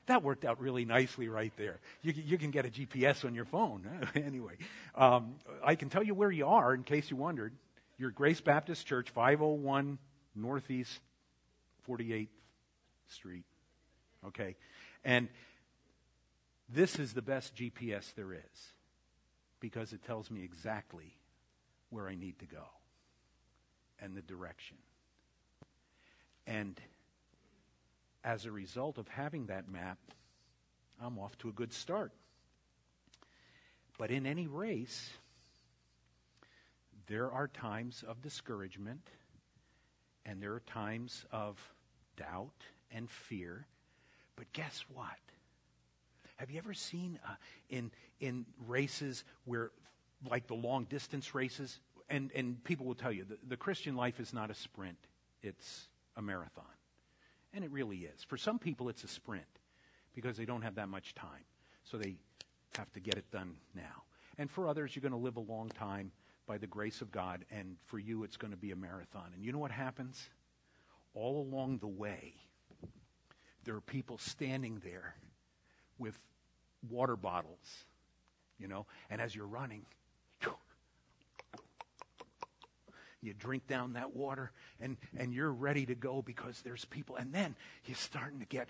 That 0.06 0.22
worked 0.22 0.44
out 0.44 0.60
really 0.60 0.84
nicely 0.84 1.28
right 1.28 1.52
there. 1.56 1.80
You, 2.02 2.12
you 2.12 2.38
can 2.38 2.50
get 2.50 2.66
a 2.66 2.68
GPS 2.68 3.24
on 3.24 3.34
your 3.34 3.46
phone. 3.46 3.88
anyway, 4.14 4.54
um, 4.94 5.36
I 5.64 5.74
can 5.74 5.88
tell 5.88 6.02
you 6.02 6.14
where 6.14 6.30
you 6.30 6.46
are 6.46 6.74
in 6.74 6.84
case 6.84 7.10
you 7.10 7.16
wondered. 7.16 7.54
You're 7.96 8.10
Grace 8.10 8.40
Baptist 8.40 8.86
Church, 8.86 9.10
501 9.10 9.98
Northeast 10.34 11.00
48th 11.88 12.28
Street. 13.08 13.44
Okay? 14.26 14.56
And 15.04 15.28
this 16.68 16.98
is 16.98 17.14
the 17.14 17.22
best 17.22 17.54
GPS 17.54 18.14
there 18.14 18.32
is 18.34 18.73
because 19.64 19.94
it 19.94 20.04
tells 20.04 20.30
me 20.30 20.44
exactly 20.44 21.16
where 21.88 22.06
I 22.06 22.14
need 22.14 22.38
to 22.40 22.44
go 22.44 22.66
and 23.98 24.14
the 24.14 24.20
direction. 24.20 24.76
And 26.46 26.78
as 28.22 28.44
a 28.44 28.52
result 28.52 28.98
of 28.98 29.08
having 29.08 29.46
that 29.46 29.66
map, 29.66 29.96
I'm 31.02 31.18
off 31.18 31.38
to 31.38 31.48
a 31.48 31.52
good 31.52 31.72
start. 31.72 32.12
But 33.96 34.10
in 34.10 34.26
any 34.26 34.46
race, 34.46 35.08
there 37.06 37.32
are 37.32 37.48
times 37.48 38.04
of 38.06 38.20
discouragement 38.20 39.08
and 40.26 40.42
there 40.42 40.52
are 40.52 40.62
times 40.66 41.24
of 41.32 41.58
doubt 42.18 42.66
and 42.90 43.08
fear. 43.08 43.66
But 44.36 44.52
guess 44.52 44.84
what? 44.92 45.08
Have 46.36 46.50
you 46.50 46.58
ever 46.58 46.74
seen 46.74 47.18
uh, 47.26 47.34
in 47.68 47.90
in 48.20 48.44
races 48.66 49.24
where, 49.44 49.70
like 50.28 50.46
the 50.46 50.54
long 50.54 50.84
distance 50.84 51.34
races, 51.34 51.78
and 52.08 52.30
and 52.34 52.62
people 52.64 52.86
will 52.86 52.94
tell 52.94 53.12
you 53.12 53.24
the, 53.24 53.38
the 53.46 53.56
Christian 53.56 53.96
life 53.96 54.20
is 54.20 54.32
not 54.32 54.50
a 54.50 54.54
sprint; 54.54 54.98
it's 55.42 55.88
a 56.16 56.22
marathon, 56.22 56.64
and 57.52 57.64
it 57.64 57.70
really 57.70 57.98
is. 57.98 58.24
For 58.24 58.36
some 58.36 58.58
people, 58.58 58.88
it's 58.88 59.04
a 59.04 59.08
sprint 59.08 59.44
because 60.14 60.36
they 60.36 60.44
don't 60.44 60.62
have 60.62 60.74
that 60.76 60.88
much 60.88 61.14
time, 61.14 61.44
so 61.84 61.98
they 61.98 62.16
have 62.76 62.92
to 62.92 63.00
get 63.00 63.14
it 63.14 63.30
done 63.30 63.56
now. 63.74 64.02
And 64.36 64.50
for 64.50 64.68
others, 64.68 64.94
you're 64.94 65.02
going 65.02 65.12
to 65.12 65.18
live 65.18 65.36
a 65.36 65.40
long 65.40 65.68
time 65.68 66.10
by 66.46 66.58
the 66.58 66.66
grace 66.66 67.00
of 67.00 67.12
God, 67.12 67.44
and 67.50 67.76
for 67.86 67.98
you, 67.98 68.24
it's 68.24 68.36
going 68.36 68.50
to 68.50 68.56
be 68.56 68.72
a 68.72 68.76
marathon. 68.76 69.30
And 69.34 69.44
you 69.44 69.52
know 69.52 69.58
what 69.58 69.70
happens? 69.70 70.28
All 71.14 71.40
along 71.40 71.78
the 71.78 71.86
way, 71.86 72.34
there 73.64 73.76
are 73.76 73.80
people 73.80 74.18
standing 74.18 74.82
there 74.84 75.14
with 75.98 76.18
water 76.90 77.16
bottles, 77.16 77.84
you 78.58 78.68
know, 78.68 78.86
and 79.10 79.20
as 79.20 79.34
you're 79.34 79.46
running, 79.46 79.86
you 83.24 83.32
drink 83.32 83.66
down 83.66 83.94
that 83.94 84.14
water 84.14 84.52
and, 84.80 84.96
and 85.16 85.32
you're 85.32 85.50
ready 85.50 85.86
to 85.86 85.94
go 85.94 86.22
because 86.22 86.60
there's 86.60 86.84
people. 86.84 87.16
And 87.16 87.32
then 87.32 87.56
you're 87.86 87.96
starting 87.96 88.40
to 88.40 88.46
get, 88.46 88.68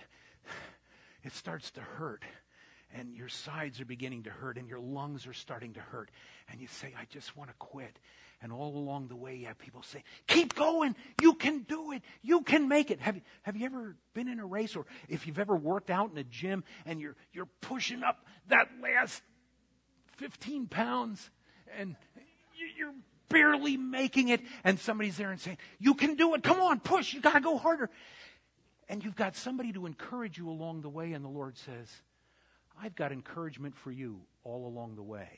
it 1.25 1.33
starts 1.33 1.71
to 1.73 1.81
hurt 1.81 2.23
and 2.95 3.17
your 3.17 3.29
sides 3.29 3.81
are 3.81 3.85
beginning 3.85 4.23
to 4.23 4.31
hurt 4.31 4.57
and 4.57 4.69
your 4.69 4.79
lungs 4.79 5.27
are 5.27 5.33
starting 5.33 5.75
to 5.75 5.81
hurt. 5.81 6.11
And 6.49 6.61
you 6.61 6.69
say, 6.69 6.95
I 6.99 7.07
just 7.11 7.37
want 7.37 7.51
to 7.51 7.57
quit. 7.59 7.99
And 8.43 8.53
all 8.53 8.77
along 8.77 9.09
the 9.09 9.17
way, 9.17 9.37
you 9.37 9.47
have 9.47 9.59
people 9.59 9.83
say, 9.83 10.05
keep 10.27 10.55
going. 10.55 10.95
You 11.23 11.35
can 11.35 11.61
do 11.61 11.93
it. 11.93 12.03
You 12.23 12.43
can 12.43 12.69
make 12.69 12.91
it. 12.91 13.01
Have 13.01 13.17
you, 13.17 13.23
have 13.43 13.57
you 13.57 13.65
ever 13.65 13.97
been 14.13 14.29
in 14.29 14.39
a 14.39 14.47
race 14.47 14.77
or 14.77 14.85
if 15.09 15.27
you've 15.27 15.39
ever 15.39 15.57
worked 15.57 15.91
out 15.91 16.11
in 16.11 16.19
a 16.19 16.25
gym 16.25 16.63
and 16.85 17.01
you're, 17.01 17.17
you're 17.33 17.49
pushing 17.63 18.03
up 18.03 18.27
that 18.49 18.69
last 18.83 19.23
15 20.17 20.67
pounds 20.67 21.31
and 21.79 21.97
you're 22.77 22.95
barely 23.29 23.77
making 23.77 24.29
it 24.29 24.41
and 24.63 24.79
somebody's 24.79 25.17
there 25.17 25.31
and 25.31 25.41
saying, 25.41 25.59
you 25.79 25.95
can 25.95 26.15
do 26.15 26.35
it. 26.35 26.43
Come 26.43 26.61
on, 26.61 26.81
push. 26.81 27.15
You 27.15 27.21
got 27.21 27.35
to 27.35 27.41
go 27.41 27.57
harder. 27.57 27.89
And 28.89 29.03
you've 29.03 29.17
got 29.17 29.37
somebody 29.37 29.73
to 29.73 29.87
encourage 29.87 30.37
you 30.37 30.51
along 30.51 30.83
the 30.83 30.91
way 30.91 31.15
and 31.15 31.25
the 31.25 31.31
Lord 31.31 31.57
says, 31.57 31.89
I've 32.81 32.95
got 32.95 33.13
encouragement 33.13 33.77
for 33.77 33.91
you 33.91 34.21
all 34.43 34.67
along 34.67 34.97
the 34.97 35.03
way. 35.03 35.29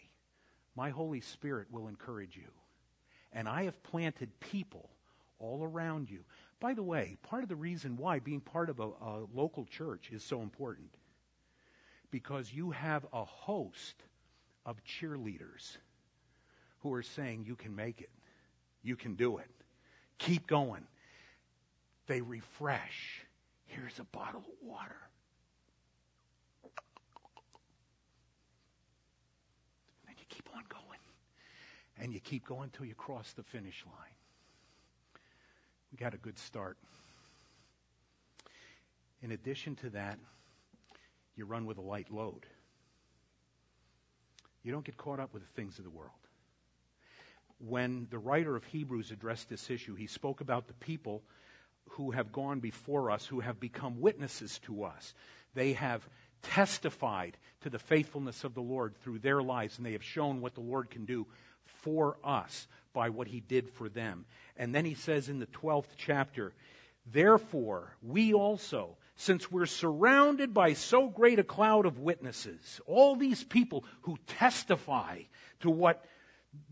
My 0.75 0.91
Holy 0.91 1.21
Spirit 1.21 1.69
will 1.71 1.89
encourage 1.89 2.37
you. 2.37 2.51
And 3.37 3.47
I 3.47 3.65
have 3.65 3.83
planted 3.83 4.31
people 4.41 4.89
all 5.39 5.63
around 5.63 6.09
you. 6.09 6.21
By 6.59 6.73
the 6.73 6.83
way, 6.83 7.19
part 7.23 7.43
of 7.43 7.51
the 7.51 7.55
reason 7.55 7.99
why 7.99 8.19
being 8.19 8.41
part 8.41 8.71
of 8.71 8.81
a, 8.81 8.85
a 8.85 9.27
local 9.35 9.67
church 9.67 10.09
is 10.11 10.25
so 10.25 10.41
important 10.41 10.89
because 12.11 12.51
you 12.51 12.71
have 12.71 13.05
a 13.13 13.27
host 13.27 13.95
of 14.65 14.83
cheerleaders 14.85 15.77
who 16.79 16.95
are 16.95 17.03
saying, 17.03 17.45
You 17.47 17.57
can 17.57 17.77
make 17.77 18.01
it. 18.01 18.09
You 18.83 18.97
can 18.97 19.17
do 19.17 19.37
it. 19.37 19.51
Keep 20.17 20.47
going. 20.47 20.87
They 22.07 22.23
refresh. 22.23 23.21
Here's 23.67 23.99
a 23.99 24.05
bottle 24.17 24.41
of 24.41 24.67
water. 24.67 24.97
And 26.65 26.73
then 30.09 30.15
you 30.19 30.25
keep 30.31 30.49
on 30.55 30.63
going. 30.71 30.96
And 32.07 32.15
you 32.15 32.21
keep 32.21 32.47
going 32.47 32.71
until 32.73 32.87
you 32.87 32.95
cross 32.95 33.33
the 33.33 33.43
finish 33.43 33.83
line. 33.85 34.15
We 35.91 35.99
got 35.99 36.15
a 36.15 36.19
good 36.19 36.39
start. 36.39 36.79
In 39.23 39.33
addition 39.33 39.75
to 39.75 39.91
that, 39.91 40.17
you 41.35 41.47
run 41.47 41.67
with 41.67 41.79
a 41.79 41.81
light 41.81 42.09
load. 42.13 42.47
You 44.63 44.71
don't 44.71 44.85
get 44.85 44.97
caught 44.97 45.19
up 45.19 45.35
with 45.35 45.43
the 45.43 45.53
things 45.61 45.79
of 45.79 45.85
the 45.85 45.91
world. 45.91 46.13
When 47.59 48.07
the 48.09 48.19
writer 48.19 48.55
of 48.55 48.63
Hebrews 48.63 49.11
addressed 49.11 49.49
this 49.49 49.69
issue, 49.69 49.97
he 49.97 50.07
spoke 50.07 50.41
about 50.41 50.69
the 50.69 50.75
people 50.75 51.25
who 51.89 52.13
have 52.13 52.31
gone 52.31 52.61
before 52.61 53.11
us, 53.11 53.27
who 53.27 53.41
have 53.41 53.59
become 53.59 54.01
witnesses 54.01 54.61
to 54.61 54.85
us. 54.85 55.13
They 55.55 55.73
have 55.73 56.09
testified 56.43 57.37
to 57.63 57.69
the 57.69 57.81
faithfulness 57.81 58.45
of 58.45 58.55
the 58.55 58.63
Lord 58.63 58.95
through 59.03 59.19
their 59.19 59.43
lives, 59.43 59.77
and 59.77 59.85
they 59.85 59.95
have 59.95 60.05
shown 60.05 60.41
what 60.41 60.55
the 60.55 60.61
Lord 60.61 60.89
can 60.89 61.05
do 61.05 61.27
for 61.83 62.17
us 62.25 62.67
by 62.93 63.11
what 63.11 63.29
he 63.29 63.41
did 63.41 63.69
for 63.71 63.89
them. 63.89 64.25
And 64.57 64.75
then 64.75 64.85
he 64.85 64.95
says 64.95 65.29
in 65.29 65.39
the 65.39 65.47
12th 65.47 65.97
chapter, 65.97 66.53
Therefore, 67.11 67.93
we 68.03 68.33
also, 68.33 68.97
since 69.17 69.51
we're 69.51 69.67
surrounded 69.67 70.53
by 70.53 70.73
so 70.73 71.09
great 71.09 71.39
a 71.39 71.45
cloud 71.45 71.87
of 71.87 72.01
witnesses, 72.01 72.81
all 72.87 73.17
these 73.17 73.45
people 73.45 73.85
who 74.03 74.19
testify 74.27 75.21
to 75.61 75.71
what 75.71 76.05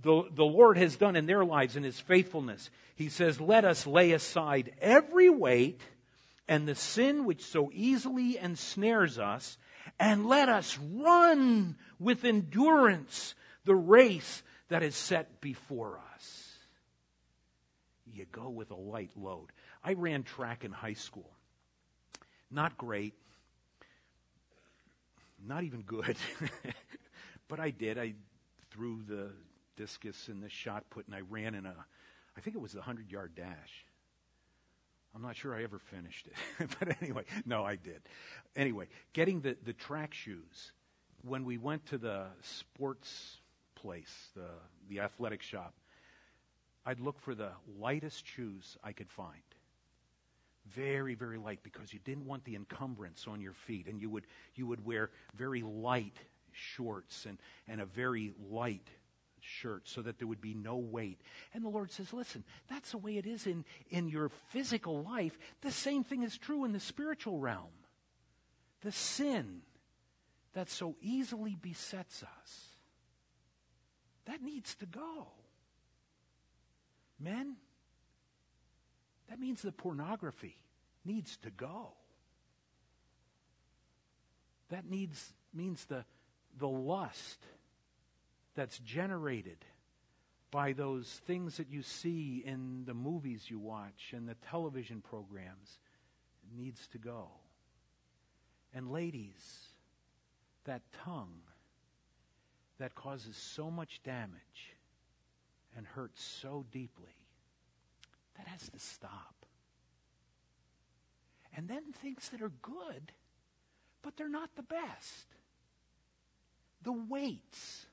the, 0.02 0.24
the 0.32 0.44
Lord 0.44 0.78
has 0.78 0.96
done 0.96 1.14
in 1.14 1.26
their 1.26 1.44
lives 1.44 1.76
and 1.76 1.84
his 1.84 2.00
faithfulness, 2.00 2.70
he 2.96 3.08
says, 3.08 3.40
Let 3.40 3.64
us 3.64 3.86
lay 3.86 4.12
aside 4.12 4.72
every 4.80 5.30
weight 5.30 5.80
and 6.48 6.66
the 6.66 6.74
sin 6.74 7.24
which 7.24 7.44
so 7.44 7.70
easily 7.72 8.38
ensnares 8.38 9.18
us, 9.18 9.56
and 9.98 10.26
let 10.26 10.48
us 10.48 10.78
run 10.78 11.76
with 11.98 12.24
endurance 12.24 13.34
the 13.64 13.74
race 13.74 14.42
that 14.68 14.82
is 14.82 14.94
set 14.94 15.40
before 15.40 16.00
us. 16.14 16.50
You 18.12 18.26
go 18.30 18.48
with 18.48 18.70
a 18.70 18.76
light 18.76 19.10
load. 19.16 19.50
I 19.82 19.94
ran 19.94 20.22
track 20.22 20.64
in 20.64 20.72
high 20.72 20.94
school. 20.94 21.30
Not 22.50 22.76
great. 22.76 23.14
Not 25.46 25.64
even 25.64 25.82
good. 25.82 26.16
but 27.48 27.60
I 27.60 27.70
did. 27.70 27.98
I 27.98 28.14
threw 28.70 29.02
the 29.06 29.30
discus 29.76 30.28
and 30.28 30.42
the 30.42 30.48
shot 30.48 30.84
put, 30.90 31.06
and 31.06 31.14
I 31.14 31.20
ran 31.28 31.54
in 31.54 31.66
a, 31.66 31.74
I 32.36 32.40
think 32.40 32.56
it 32.56 32.62
was 32.62 32.74
a 32.74 32.78
100 32.78 33.10
yard 33.10 33.34
dash. 33.34 33.84
I'm 35.14 35.22
not 35.22 35.36
sure 35.36 35.54
I 35.54 35.62
ever 35.62 35.78
finished 35.78 36.26
it. 36.26 36.68
but 36.78 36.96
anyway, 37.00 37.24
no, 37.46 37.64
I 37.64 37.76
did. 37.76 38.00
Anyway, 38.56 38.86
getting 39.12 39.40
the, 39.40 39.56
the 39.64 39.72
track 39.72 40.14
shoes. 40.14 40.72
When 41.22 41.44
we 41.44 41.56
went 41.56 41.86
to 41.86 41.98
the 41.98 42.26
sports 42.42 43.38
place, 43.84 44.28
the, 44.34 44.48
the 44.88 45.00
athletic 45.00 45.42
shop, 45.42 45.74
I'd 46.86 47.00
look 47.00 47.20
for 47.20 47.34
the 47.34 47.50
lightest 47.78 48.26
shoes 48.26 48.78
I 48.82 48.92
could 48.92 49.10
find. 49.10 49.42
Very, 50.74 51.14
very 51.14 51.36
light 51.36 51.60
because 51.62 51.92
you 51.92 51.98
didn't 52.02 52.24
want 52.24 52.44
the 52.44 52.56
encumbrance 52.56 53.26
on 53.28 53.42
your 53.42 53.52
feet. 53.52 53.86
And 53.86 54.00
you 54.00 54.08
would, 54.08 54.26
you 54.54 54.66
would 54.66 54.84
wear 54.86 55.10
very 55.36 55.62
light 55.62 56.16
shorts 56.52 57.26
and, 57.26 57.38
and 57.68 57.82
a 57.82 57.84
very 57.84 58.32
light 58.50 58.88
shirt 59.40 59.82
so 59.86 60.00
that 60.00 60.18
there 60.18 60.26
would 60.26 60.40
be 60.40 60.54
no 60.54 60.76
weight. 60.76 61.20
And 61.52 61.62
the 61.62 61.68
Lord 61.68 61.92
says, 61.92 62.14
listen, 62.14 62.42
that's 62.70 62.92
the 62.92 62.98
way 62.98 63.18
it 63.18 63.26
is 63.26 63.46
in, 63.46 63.66
in 63.90 64.08
your 64.08 64.30
physical 64.48 65.02
life. 65.02 65.38
The 65.60 65.70
same 65.70 66.04
thing 66.04 66.22
is 66.22 66.38
true 66.38 66.64
in 66.64 66.72
the 66.72 66.80
spiritual 66.80 67.38
realm. 67.38 67.74
The 68.80 68.92
sin 68.92 69.60
that 70.54 70.70
so 70.70 70.96
easily 71.02 71.56
besets 71.60 72.22
us, 72.22 72.73
that 74.26 74.42
needs 74.42 74.74
to 74.76 74.86
go. 74.86 75.28
Men, 77.20 77.56
that 79.28 79.38
means 79.38 79.62
the 79.62 79.72
pornography 79.72 80.56
needs 81.04 81.36
to 81.38 81.50
go. 81.50 81.92
That 84.70 84.88
needs 84.88 85.32
means 85.52 85.84
the 85.84 86.04
the 86.58 86.68
lust 86.68 87.38
that's 88.54 88.78
generated 88.78 89.58
by 90.50 90.72
those 90.72 91.08
things 91.26 91.56
that 91.56 91.68
you 91.68 91.82
see 91.82 92.42
in 92.46 92.84
the 92.86 92.94
movies 92.94 93.44
you 93.48 93.58
watch 93.58 94.12
and 94.12 94.28
the 94.28 94.36
television 94.50 95.00
programs 95.00 95.78
needs 96.56 96.86
to 96.88 96.98
go. 96.98 97.26
And 98.72 98.92
ladies, 98.92 99.68
that 100.64 100.82
tongue 101.04 101.40
that 102.78 102.94
causes 102.94 103.36
so 103.36 103.70
much 103.70 104.00
damage 104.04 104.76
and 105.76 105.86
hurts 105.86 106.22
so 106.22 106.64
deeply, 106.70 107.16
that 108.36 108.46
has 108.46 108.68
to 108.68 108.78
stop. 108.78 109.34
And 111.56 111.68
then 111.68 111.92
things 111.92 112.28
that 112.30 112.42
are 112.42 112.52
good 112.62 113.12
but 114.04 114.16
they're 114.16 114.28
not 114.28 114.54
the 114.54 114.62
best. 114.62 115.26
The 116.82 116.92
weights, 116.92 117.86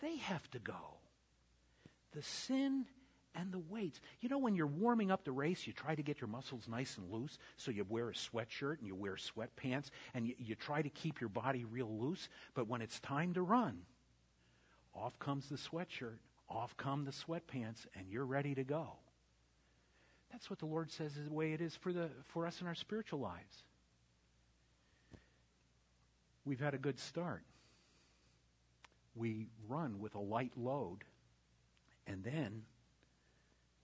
they 0.00 0.16
have 0.16 0.48
to 0.52 0.60
go. 0.60 1.00
The 2.14 2.22
sin 2.22 2.86
and 3.36 3.52
the 3.52 3.58
weights. 3.58 4.00
You 4.20 4.28
know, 4.28 4.38
when 4.38 4.54
you're 4.54 4.66
warming 4.66 5.10
up 5.10 5.24
the 5.24 5.32
race, 5.32 5.66
you 5.66 5.72
try 5.72 5.94
to 5.94 6.02
get 6.02 6.20
your 6.20 6.28
muscles 6.28 6.66
nice 6.68 6.96
and 6.96 7.10
loose, 7.10 7.38
so 7.56 7.70
you 7.70 7.84
wear 7.88 8.08
a 8.08 8.12
sweatshirt 8.12 8.78
and 8.78 8.86
you 8.86 8.94
wear 8.94 9.16
sweatpants, 9.16 9.90
and 10.14 10.26
you, 10.26 10.34
you 10.38 10.54
try 10.54 10.82
to 10.82 10.88
keep 10.88 11.20
your 11.20 11.28
body 11.28 11.64
real 11.64 11.90
loose, 11.98 12.28
but 12.54 12.66
when 12.66 12.80
it's 12.80 12.98
time 13.00 13.34
to 13.34 13.42
run, 13.42 13.78
off 14.94 15.18
comes 15.18 15.48
the 15.48 15.56
sweatshirt, 15.56 16.18
off 16.48 16.76
come 16.76 17.04
the 17.04 17.10
sweatpants, 17.10 17.86
and 17.94 18.08
you're 18.08 18.24
ready 18.24 18.54
to 18.54 18.64
go. 18.64 18.92
That's 20.32 20.50
what 20.50 20.58
the 20.58 20.66
Lord 20.66 20.90
says 20.90 21.16
is 21.16 21.26
the 21.26 21.32
way 21.32 21.52
it 21.52 21.60
is 21.60 21.76
for, 21.76 21.92
the, 21.92 22.08
for 22.28 22.46
us 22.46 22.60
in 22.60 22.66
our 22.66 22.74
spiritual 22.74 23.20
lives. 23.20 23.64
We've 26.44 26.60
had 26.60 26.74
a 26.74 26.78
good 26.78 26.98
start. 26.98 27.42
We 29.14 29.48
run 29.68 29.98
with 29.98 30.14
a 30.14 30.20
light 30.20 30.52
load, 30.56 31.04
and 32.06 32.22
then 32.22 32.62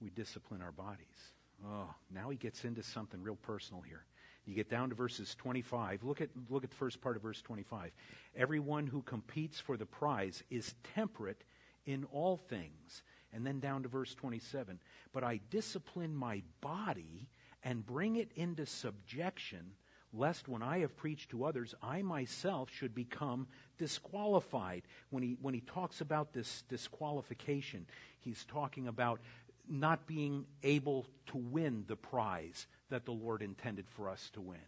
we 0.03 0.11
discipline 0.11 0.61
our 0.61 0.73
bodies. 0.73 1.33
Oh, 1.65 1.95
now 2.13 2.29
he 2.31 2.37
gets 2.37 2.65
into 2.65 2.83
something 2.83 3.23
real 3.23 3.37
personal 3.37 3.83
here. 3.83 4.05
You 4.45 4.55
get 4.55 4.69
down 4.69 4.89
to 4.89 4.95
verses 4.97 5.37
25. 5.37 6.03
Look 6.03 6.21
at, 6.21 6.31
look 6.51 6.65
at 6.65 6.71
the 6.71 6.77
first 6.77 7.01
part 7.01 7.17
of 7.17 7.23
verse 7.23 7.41
25. 7.43 7.93
Everyone 8.37 8.89
who 8.89 9.03
competes 9.03 9.61
for 9.61 9.77
the 9.77 9.87
prize 9.87 10.43
is 10.51 10.75
temperate 10.95 11.45
in 11.87 12.05
all 12.13 12.37
things. 12.37 13.03
And 13.33 13.47
then 13.47 13.61
down 13.61 13.85
to 13.85 13.89
verse 13.89 14.15
27. 14.15 14.81
But 15.13 15.23
I 15.23 15.41
discipline 15.51 16.15
my 16.15 16.43
body 16.61 17.29
and 17.63 17.87
bring 17.87 18.17
it 18.17 18.33
into 18.35 18.67
subjection, 18.67 19.73
lest 20.13 20.49
when 20.49 20.63
I 20.63 20.81
have 20.81 20.97
preached 20.97 21.31
to 21.31 21.45
others, 21.45 21.75
I 21.81 22.03
myself 22.03 22.69
should 22.71 22.95
become 22.95 23.47
disqualified. 23.79 24.83
When 25.11 25.23
he, 25.23 25.37
when 25.41 25.55
he 25.55 25.61
talks 25.61 26.01
about 26.01 26.33
this 26.33 26.65
disqualification, 26.69 27.87
he's 28.21 28.45
talking 28.45 28.89
about 28.89 29.21
not 29.69 30.07
being 30.07 30.47
able 30.63 31.07
to 31.27 31.37
win 31.37 31.85
the 31.87 31.97
prize 31.97 32.67
that 32.91 33.05
the 33.05 33.13
Lord 33.13 33.43
intended 33.43 33.87
for 33.91 34.09
us 34.09 34.31
to 34.35 34.41
win. 34.41 34.59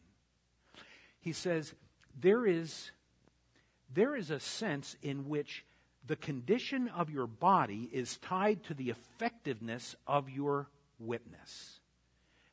He 1.20 1.32
says, 1.32 1.74
there 2.20 2.46
is, 2.46 2.90
there 3.92 4.14
is 4.16 4.30
a 4.30 4.40
sense 4.40 4.96
in 5.02 5.28
which 5.28 5.64
the 6.06 6.16
condition 6.16 6.88
of 6.88 7.10
your 7.10 7.26
body 7.26 7.88
is 7.92 8.18
tied 8.18 8.62
to 8.64 8.74
the 8.74 8.90
effectiveness 8.90 9.96
of 10.06 10.28
your 10.28 10.68
witness. 10.98 11.80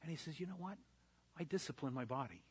And 0.01 0.09
he 0.09 0.17
says, 0.17 0.39
you 0.39 0.45
know 0.45 0.55
what? 0.57 0.77
I 1.39 1.43
discipline 1.43 1.93
my 1.93 2.05
body. 2.05 2.41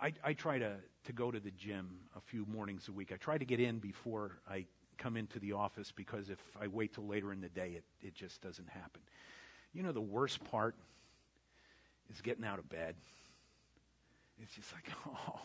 I, 0.00 0.12
I 0.22 0.32
try 0.32 0.58
to, 0.58 0.76
to 1.04 1.12
go 1.12 1.30
to 1.30 1.40
the 1.40 1.50
gym 1.50 1.98
a 2.16 2.20
few 2.20 2.46
mornings 2.46 2.88
a 2.88 2.92
week. 2.92 3.10
I 3.12 3.16
try 3.16 3.36
to 3.36 3.44
get 3.44 3.58
in 3.58 3.78
before 3.78 4.38
I 4.48 4.66
come 4.98 5.16
into 5.16 5.38
the 5.38 5.52
office 5.52 5.92
because 5.94 6.28
if 6.28 6.38
I 6.60 6.66
wait 6.66 6.94
till 6.94 7.06
later 7.06 7.32
in 7.32 7.40
the 7.40 7.48
day, 7.48 7.76
it, 7.76 7.84
it 8.06 8.14
just 8.14 8.42
doesn't 8.42 8.68
happen. 8.68 9.00
You 9.72 9.82
know, 9.82 9.92
the 9.92 10.00
worst 10.00 10.42
part 10.44 10.74
is 12.12 12.20
getting 12.20 12.44
out 12.44 12.58
of 12.58 12.68
bed. 12.68 12.94
It's 14.42 14.54
just 14.54 14.72
like, 14.72 14.84
oh, 15.06 15.40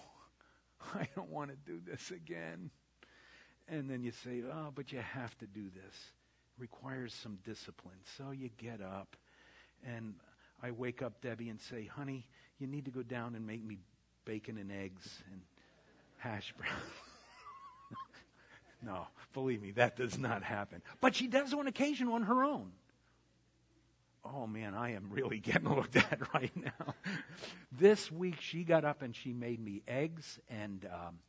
I 0.95 1.07
don't 1.15 1.29
want 1.29 1.51
to 1.51 1.57
do 1.65 1.79
this 1.85 2.11
again. 2.11 2.69
And 3.67 3.89
then 3.89 4.03
you 4.03 4.11
say, 4.11 4.43
oh, 4.51 4.71
but 4.73 4.91
you 4.91 4.99
have 4.99 5.37
to 5.39 5.47
do 5.47 5.63
this. 5.63 5.95
It 5.95 6.61
requires 6.61 7.13
some 7.13 7.37
discipline. 7.45 7.97
So 8.17 8.31
you 8.31 8.49
get 8.57 8.81
up, 8.81 9.15
and 9.85 10.15
I 10.61 10.71
wake 10.71 11.01
up 11.01 11.21
Debbie 11.21 11.49
and 11.49 11.59
say, 11.59 11.85
honey, 11.85 12.27
you 12.59 12.67
need 12.67 12.85
to 12.85 12.91
go 12.91 13.03
down 13.03 13.35
and 13.35 13.45
make 13.45 13.63
me 13.63 13.77
bacon 14.25 14.57
and 14.57 14.71
eggs 14.71 15.21
and 15.31 15.41
hash 16.17 16.53
browns. 16.57 16.73
No, 18.85 19.07
believe 19.33 19.61
me, 19.61 19.71
that 19.71 19.95
does 19.95 20.17
not 20.17 20.43
happen. 20.43 20.81
But 20.99 21.15
she 21.15 21.27
does 21.27 21.53
on 21.53 21.67
occasion 21.67 22.09
on 22.09 22.23
her 22.23 22.43
own. 22.43 22.71
Oh 24.25 24.47
man, 24.47 24.73
I 24.73 24.93
am 24.93 25.07
really 25.09 25.39
getting 25.39 25.73
looked 25.73 25.95
at 25.95 26.33
right 26.33 26.51
now. 26.55 26.95
this 27.71 28.11
week 28.11 28.39
she 28.39 28.63
got 28.63 28.85
up 28.85 29.01
and 29.01 29.15
she 29.15 29.33
made 29.33 29.63
me 29.63 29.81
eggs 29.87 30.39
and 30.49 30.85
um, 30.85 31.19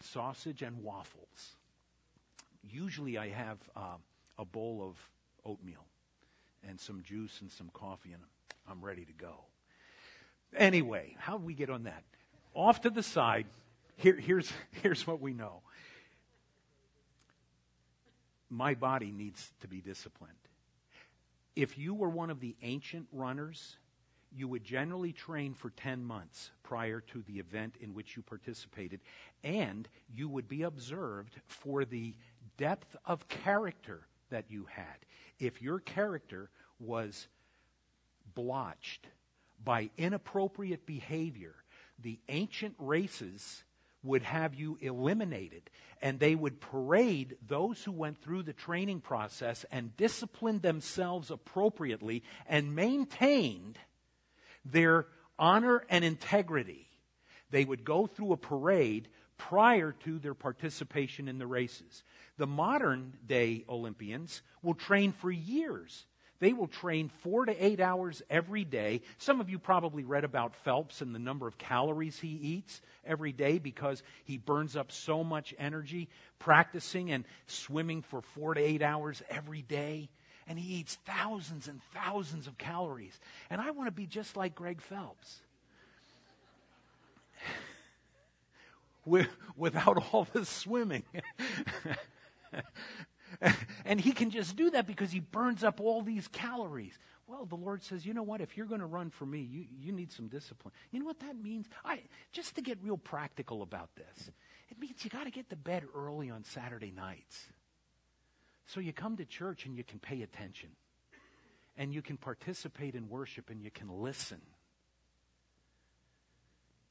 sausage 0.00 0.62
and 0.62 0.82
waffles. 0.82 1.56
Usually 2.68 3.16
I 3.16 3.28
have 3.30 3.58
uh, 3.76 3.96
a 4.38 4.44
bowl 4.44 4.82
of 4.82 4.96
oatmeal 5.44 5.84
and 6.68 6.80
some 6.80 7.02
juice 7.02 7.40
and 7.40 7.50
some 7.50 7.70
coffee, 7.72 8.12
and 8.12 8.22
I'm 8.68 8.84
ready 8.84 9.04
to 9.04 9.12
go. 9.12 9.44
Anyway, 10.56 11.14
how 11.18 11.38
did 11.38 11.46
we 11.46 11.54
get 11.54 11.70
on 11.70 11.84
that? 11.84 12.02
Off 12.54 12.80
to 12.82 12.90
the 12.90 13.02
side, 13.02 13.46
here, 13.96 14.16
here's, 14.16 14.52
here's 14.82 15.06
what 15.06 15.20
we 15.20 15.32
know 15.32 15.62
my 18.48 18.74
body 18.74 19.10
needs 19.10 19.50
to 19.60 19.66
be 19.66 19.80
disciplined. 19.80 20.32
If 21.56 21.76
you 21.76 21.94
were 21.94 22.08
one 22.08 22.30
of 22.30 22.38
the 22.38 22.54
ancient 22.62 23.08
runners, 23.12 23.76
you 24.32 24.46
would 24.46 24.62
generally 24.62 25.12
train 25.12 25.54
for 25.54 25.70
10 25.70 26.04
months 26.04 26.50
prior 26.62 27.00
to 27.00 27.22
the 27.22 27.38
event 27.38 27.74
in 27.80 27.94
which 27.94 28.16
you 28.16 28.22
participated, 28.22 29.00
and 29.42 29.88
you 30.14 30.28
would 30.28 30.48
be 30.48 30.62
observed 30.62 31.40
for 31.46 31.84
the 31.84 32.14
depth 32.56 32.94
of 33.04 33.26
character 33.28 34.06
that 34.30 34.44
you 34.48 34.66
had. 34.70 34.96
If 35.38 35.62
your 35.62 35.80
character 35.80 36.50
was 36.78 37.26
blotched 38.34 39.06
by 39.64 39.90
inappropriate 39.96 40.86
behavior, 40.86 41.54
the 41.98 42.18
ancient 42.28 42.74
races 42.78 43.64
would 44.06 44.22
have 44.22 44.54
you 44.54 44.78
eliminated. 44.80 45.70
And 46.00 46.20
they 46.20 46.34
would 46.34 46.60
parade 46.60 47.36
those 47.46 47.82
who 47.82 47.92
went 47.92 48.18
through 48.22 48.42
the 48.42 48.52
training 48.52 49.00
process 49.00 49.64
and 49.70 49.96
disciplined 49.96 50.62
themselves 50.62 51.30
appropriately 51.30 52.22
and 52.46 52.74
maintained 52.74 53.78
their 54.64 55.06
honor 55.38 55.84
and 55.88 56.04
integrity. 56.04 56.88
They 57.50 57.64
would 57.64 57.84
go 57.84 58.06
through 58.06 58.32
a 58.32 58.36
parade 58.36 59.08
prior 59.38 59.92
to 60.04 60.18
their 60.18 60.34
participation 60.34 61.28
in 61.28 61.38
the 61.38 61.46
races. 61.46 62.02
The 62.38 62.46
modern 62.46 63.14
day 63.26 63.64
Olympians 63.68 64.42
will 64.62 64.74
train 64.74 65.12
for 65.12 65.30
years 65.30 66.06
they 66.38 66.52
will 66.52 66.66
train 66.66 67.08
four 67.08 67.46
to 67.46 67.64
eight 67.64 67.80
hours 67.80 68.22
every 68.28 68.64
day. 68.64 69.00
Some 69.18 69.40
of 69.40 69.48
you 69.48 69.58
probably 69.58 70.04
read 70.04 70.24
about 70.24 70.54
Phelps 70.54 71.00
and 71.00 71.14
the 71.14 71.18
number 71.18 71.46
of 71.46 71.58
calories 71.58 72.18
he 72.18 72.28
eats 72.28 72.80
every 73.04 73.32
day 73.32 73.58
because 73.58 74.02
he 74.24 74.36
burns 74.36 74.76
up 74.76 74.92
so 74.92 75.24
much 75.24 75.54
energy 75.58 76.08
practicing 76.38 77.10
and 77.10 77.24
swimming 77.46 78.02
for 78.02 78.20
four 78.20 78.54
to 78.54 78.60
eight 78.60 78.82
hours 78.82 79.22
every 79.30 79.62
day. 79.62 80.08
And 80.48 80.58
he 80.58 80.76
eats 80.76 80.98
thousands 81.06 81.66
and 81.68 81.80
thousands 81.92 82.46
of 82.46 82.56
calories. 82.58 83.18
And 83.50 83.60
I 83.60 83.70
want 83.72 83.88
to 83.88 83.92
be 83.92 84.06
just 84.06 84.36
like 84.36 84.54
Greg 84.54 84.80
Phelps. 84.80 85.40
Without 89.56 90.04
all 90.12 90.26
the 90.32 90.44
swimming. 90.44 91.02
and 93.84 94.00
he 94.00 94.12
can 94.12 94.30
just 94.30 94.56
do 94.56 94.70
that 94.70 94.86
because 94.86 95.10
he 95.10 95.20
burns 95.20 95.64
up 95.64 95.80
all 95.80 96.02
these 96.02 96.28
calories. 96.28 96.98
Well, 97.26 97.44
the 97.44 97.56
Lord 97.56 97.82
says, 97.82 98.06
you 98.06 98.14
know 98.14 98.22
what? 98.22 98.40
If 98.40 98.56
you're 98.56 98.66
going 98.66 98.80
to 98.80 98.86
run 98.86 99.10
for 99.10 99.26
me, 99.26 99.40
you, 99.40 99.64
you 99.80 99.92
need 99.92 100.12
some 100.12 100.28
discipline. 100.28 100.72
You 100.92 101.00
know 101.00 101.06
what 101.06 101.20
that 101.20 101.36
means? 101.36 101.66
I, 101.84 102.02
just 102.32 102.54
to 102.54 102.62
get 102.62 102.78
real 102.82 102.96
practical 102.96 103.62
about 103.62 103.90
this, 103.96 104.30
it 104.70 104.78
means 104.78 105.04
you 105.04 105.10
got 105.10 105.24
to 105.24 105.30
get 105.30 105.50
to 105.50 105.56
bed 105.56 105.84
early 105.94 106.30
on 106.30 106.44
Saturday 106.44 106.92
nights. 106.94 107.46
So 108.66 108.80
you 108.80 108.92
come 108.92 109.16
to 109.16 109.24
church 109.24 109.66
and 109.66 109.76
you 109.76 109.84
can 109.84 109.98
pay 109.98 110.22
attention. 110.22 110.70
And 111.76 111.92
you 111.92 112.00
can 112.00 112.16
participate 112.16 112.94
in 112.94 113.08
worship 113.08 113.50
and 113.50 113.60
you 113.62 113.70
can 113.70 113.88
listen. 113.88 114.40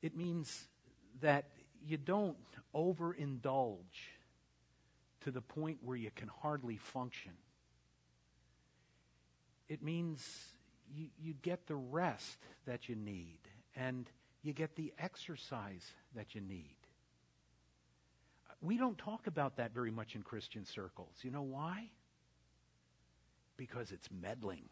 It 0.02 0.16
means 0.16 0.68
that 1.22 1.46
you 1.84 1.98
don't 1.98 2.38
overindulge 2.76 3.80
to 5.26 5.32
the 5.32 5.42
point 5.42 5.80
where 5.82 5.98
you 5.98 6.12
can 6.16 6.30
hardly 6.44 6.78
function. 6.78 7.32
It 9.68 9.82
means 9.82 10.24
you, 10.96 11.08
you 11.20 11.34
get 11.42 11.66
the 11.66 11.76
rest 11.76 12.38
that 12.68 12.88
you 12.88 12.96
need 12.96 13.40
and 13.76 14.08
you 14.44 14.54
get 14.54 14.76
the 14.76 14.94
exercise 15.00 15.84
that 16.16 16.36
you 16.36 16.42
need. 16.42 16.76
We 18.62 18.78
don't 18.78 19.00
talk 19.00 19.26
about 19.26 19.58
that 19.58 19.74
very 19.74 19.90
much 19.90 20.14
in 20.14 20.22
Christian 20.22 20.64
circles. 20.64 21.16
You 21.24 21.32
know 21.32 21.42
why? 21.42 21.90
Because 23.58 23.92
it's 23.92 24.10
meddling. 24.12 24.70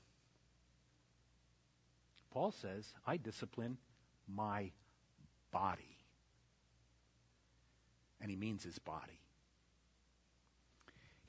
Paul 2.32 2.51
says, 2.51 2.93
I 3.08 3.18
discipline 3.18 3.80
my 4.28 4.70
body. 5.51 5.97
And 8.22 8.30
he 8.30 8.38
means 8.38 8.64
his 8.64 8.78
body 8.78 9.22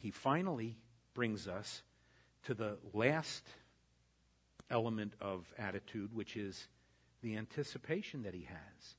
he 0.05 0.11
finally 0.11 0.77
brings 1.15 1.49
us 1.49 1.83
to 2.43 2.53
the 2.53 2.77
last 2.93 3.43
element 4.69 5.15
of 5.19 5.51
attitude, 5.57 6.15
which 6.15 6.37
is 6.37 6.69
the 7.23 7.39
anticipation 7.39 8.25
that 8.25 8.35
he 8.35 8.43
has. 8.43 8.97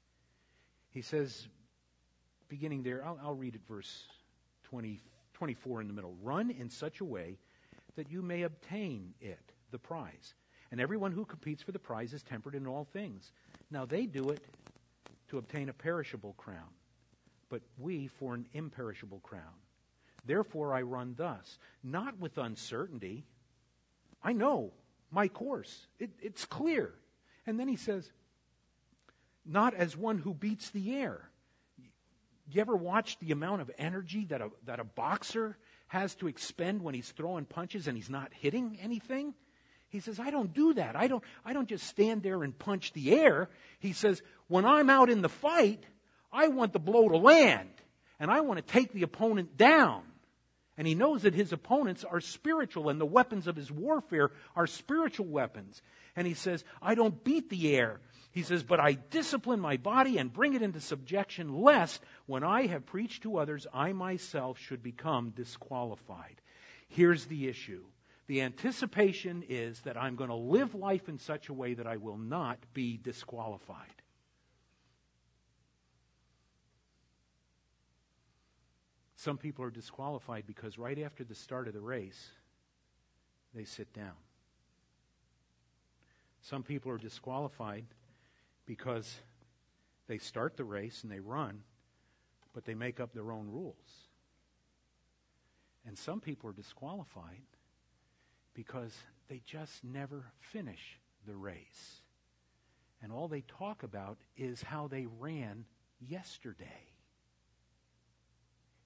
He 0.89 1.03
says, 1.03 1.47
beginning 2.49 2.81
there, 2.81 3.05
I'll, 3.05 3.19
I'll 3.23 3.35
read 3.35 3.53
it 3.53 3.61
verse 3.67 4.07
20, 4.63 4.99
24 5.35 5.81
in 5.81 5.87
the 5.87 5.93
middle. 5.93 6.15
Run 6.23 6.49
in 6.49 6.71
such 6.71 7.01
a 7.01 7.05
way 7.05 7.37
that 7.97 8.09
you 8.09 8.23
may 8.23 8.41
obtain 8.41 9.13
it, 9.21 9.51
the 9.69 9.77
prize. 9.77 10.33
And 10.71 10.81
everyone 10.81 11.11
who 11.11 11.23
competes 11.23 11.61
for 11.61 11.71
the 11.71 11.77
prize 11.77 12.13
is 12.13 12.23
tempered 12.23 12.55
in 12.55 12.65
all 12.65 12.87
things. 12.93 13.31
Now 13.69 13.85
they 13.85 14.07
do 14.07 14.31
it 14.31 14.43
to 15.27 15.37
obtain 15.37 15.69
a 15.69 15.73
perishable 15.73 16.33
crown, 16.35 16.73
but 17.51 17.61
we 17.77 18.07
for 18.07 18.33
an 18.33 18.47
imperishable 18.55 19.19
crown. 19.19 19.53
Therefore 20.25 20.73
I 20.73 20.81
run 20.81 21.15
thus, 21.17 21.57
not 21.83 22.19
with 22.19 22.37
uncertainty. 22.37 23.25
I 24.23 24.33
know 24.33 24.71
my 25.11 25.27
course, 25.27 25.87
it, 25.99 26.11
it's 26.21 26.45
clear. 26.45 26.93
And 27.45 27.59
then 27.59 27.67
he 27.67 27.75
says, 27.75 28.11
not 29.45 29.73
as 29.73 29.95
one 29.95 30.17
who 30.17 30.33
beats 30.33 30.71
the 30.71 30.95
air. 30.95 31.29
You 32.51 32.61
ever 32.61 32.75
watch 32.75 33.17
the 33.19 33.31
amount 33.31 33.61
of 33.61 33.71
energy 33.77 34.25
that 34.25 34.41
a, 34.41 34.49
that 34.65 34.79
a 34.79 34.83
boxer 34.83 35.57
has 35.87 36.15
to 36.15 36.27
expend 36.27 36.81
when 36.81 36.93
he's 36.93 37.09
throwing 37.11 37.45
punches 37.45 37.87
and 37.87 37.95
he's 37.95 38.09
not 38.09 38.31
hitting 38.33 38.77
anything? 38.81 39.33
He 39.89 39.99
says, 39.99 40.19
I 40.19 40.31
don't 40.31 40.53
do 40.53 40.73
that. 40.73 40.95
I 40.95 41.07
don't, 41.07 41.23
I 41.45 41.53
don't 41.53 41.69
just 41.69 41.87
stand 41.87 42.21
there 42.21 42.43
and 42.43 42.57
punch 42.57 42.91
the 42.93 43.13
air. 43.13 43.49
He 43.79 43.93
says, 43.93 44.21
when 44.47 44.65
I'm 44.65 44.89
out 44.89 45.09
in 45.09 45.21
the 45.21 45.29
fight, 45.29 45.83
I 46.31 46.49
want 46.49 46.73
the 46.73 46.79
blow 46.79 47.07
to 47.07 47.17
land 47.17 47.69
and 48.19 48.29
I 48.29 48.41
want 48.41 48.57
to 48.57 48.73
take 48.73 48.91
the 48.91 49.03
opponent 49.03 49.55
down. 49.55 50.03
And 50.77 50.85
he 50.85 50.95
knows 50.95 51.21
that 51.21 51.33
his 51.33 51.53
opponents 51.53 52.03
are 52.03 52.19
spiritual 52.19 52.89
and 52.89 52.99
the 52.99 53.05
weapons 53.05 53.47
of 53.47 53.55
his 53.55 53.71
warfare 53.71 54.31
are 54.55 54.67
spiritual 54.67 55.27
weapons. 55.27 55.81
And 56.15 56.27
he 56.27 56.33
says, 56.33 56.63
I 56.81 56.95
don't 56.95 57.23
beat 57.23 57.49
the 57.49 57.75
air. 57.75 58.01
He 58.31 58.43
says, 58.43 58.63
but 58.63 58.81
I 58.81 58.93
discipline 58.93 59.61
my 59.61 59.77
body 59.77 60.17
and 60.17 60.33
bring 60.33 60.53
it 60.53 60.61
into 60.61 60.81
subjection, 60.81 61.61
lest 61.61 62.03
when 62.25 62.43
I 62.43 62.67
have 62.67 62.85
preached 62.85 63.23
to 63.23 63.37
others, 63.37 63.65
I 63.73 63.93
myself 63.93 64.59
should 64.59 64.83
become 64.83 65.29
disqualified. 65.29 66.41
Here's 66.89 67.25
the 67.25 67.47
issue. 67.47 67.85
The 68.27 68.41
anticipation 68.41 69.43
is 69.47 69.79
that 69.81 69.95
I'm 69.95 70.15
going 70.15 70.29
to 70.29 70.35
live 70.35 70.75
life 70.75 71.07
in 71.07 71.19
such 71.19 71.47
a 71.47 71.53
way 71.53 71.75
that 71.75 71.87
I 71.87 71.97
will 71.97 72.17
not 72.17 72.59
be 72.73 72.97
disqualified. 72.97 74.01
Some 79.25 79.39
people 79.39 79.65
are 79.65 79.71
disqualified 79.71 80.43
because 80.45 80.77
right 80.77 80.99
after 80.99 81.23
the 81.23 81.33
start 81.33 81.67
of 81.67 81.73
the 81.73 81.81
race, 81.81 82.29
they 83.55 83.63
sit 83.63 83.91
down. 83.91 84.13
Some 86.41 86.61
people 86.61 86.91
are 86.91 86.99
disqualified 86.99 87.85
because 88.67 89.11
they 90.05 90.19
start 90.19 90.57
the 90.57 90.63
race 90.63 91.01
and 91.01 91.11
they 91.11 91.21
run, 91.21 91.63
but 92.53 92.65
they 92.65 92.75
make 92.75 92.99
up 92.99 93.15
their 93.15 93.31
own 93.31 93.47
rules. 93.49 93.73
And 95.87 95.97
some 95.97 96.21
people 96.21 96.51
are 96.51 96.53
disqualified 96.53 97.41
because 98.53 98.95
they 99.27 99.41
just 99.43 99.83
never 99.83 100.25
finish 100.39 100.99
the 101.25 101.35
race. 101.35 102.03
And 103.01 103.11
all 103.11 103.27
they 103.27 103.41
talk 103.41 103.81
about 103.81 104.19
is 104.37 104.61
how 104.61 104.87
they 104.87 105.07
ran 105.19 105.65
yesterday. 105.99 106.94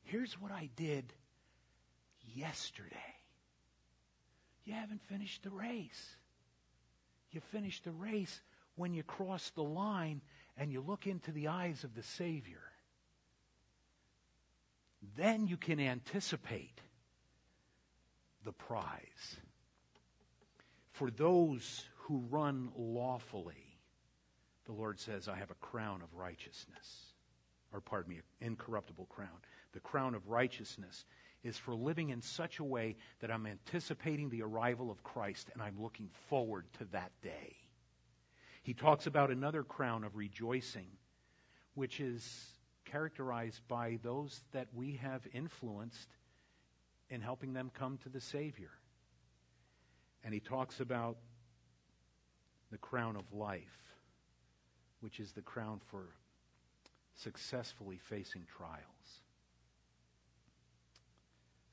Here's 0.10 0.34
what 0.41 0.51
I 0.51 0.70
did 0.76 1.14
yesterday. 2.36 2.95
You 4.66 4.74
haven't 4.74 5.03
finished 5.03 5.43
the 5.43 5.51
race. 5.51 6.16
You 7.32 7.41
finish 7.51 7.80
the 7.82 7.91
race 7.91 8.41
when 8.76 8.95
you 8.95 9.03
cross 9.03 9.51
the 9.51 9.64
line 9.64 10.22
and 10.57 10.72
you 10.72 10.82
look 10.82 11.05
into 11.05 11.32
the 11.32 11.49
eyes 11.49 11.84
of 11.84 11.93
the 11.93 12.01
Savior. 12.01 12.62
Then 15.16 15.45
you 15.45 15.57
can 15.57 15.80
anticipate 15.80 16.82
the 18.43 18.51
prize. 18.51 19.38
For 20.93 21.12
those 21.12 21.86
who 21.97 22.26
run 22.32 22.72
lawfully, 22.76 23.78
the 24.66 24.72
Lord 24.72 24.99
says, 24.99 25.28
I 25.28 25.36
have 25.36 25.51
a 25.51 25.66
crown 25.66 26.01
of 26.01 26.16
righteousness. 26.16 27.14
Or, 27.72 27.80
pardon 27.80 28.16
me, 28.16 28.22
incorruptible 28.41 29.05
crown 29.05 29.38
the 29.74 29.80
crown 29.80 30.15
of 30.15 30.28
righteousness, 30.28 31.05
is 31.43 31.57
for 31.57 31.74
living 31.74 32.09
in 32.09 32.22
such 32.22 32.59
a 32.59 32.63
way 32.63 32.97
that 33.22 33.32
I'm 33.32 33.45
anticipating 33.45 34.30
the 34.30 34.41
arrival 34.41 34.91
of 34.91 35.03
Christ 35.03 35.49
and 35.53 35.61
I'm 35.61 35.82
looking 35.82 36.09
forward 36.28 36.65
to 36.80 36.86
that 36.91 37.11
day. 37.22 37.55
He 38.63 38.74
talks 38.74 39.07
about 39.07 39.32
another 39.32 39.63
crown 39.63 40.03
of 40.03 40.15
rejoicing, 40.15 40.88
which 41.76 41.99
is 41.99 42.45
characterized 42.86 43.61
by 43.67 43.99
those 44.03 44.41
that 44.51 44.67
we 44.74 44.97
have 44.97 45.26
influenced 45.34 46.09
in 47.09 47.22
helping 47.22 47.53
them 47.53 47.72
come 47.74 47.97
to 47.99 48.09
the 48.09 48.22
Savior. 48.22 48.72
And 50.24 50.34
he 50.34 50.39
talks 50.39 50.80
about 50.82 51.17
the 52.72 52.78
crown 52.78 53.15
of 53.15 53.32
life, 53.34 53.95
which 54.99 55.20
is 55.20 55.32
the 55.32 55.41
crown 55.41 55.80
for 55.89 56.09
successfully 57.15 57.97
facing 57.97 58.45
trials. 58.57 59.22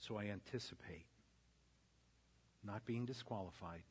So 0.06 0.16
I 0.16 0.26
anticipate 0.26 1.06
not 2.62 2.84
being 2.86 3.06
disqualified, 3.06 3.82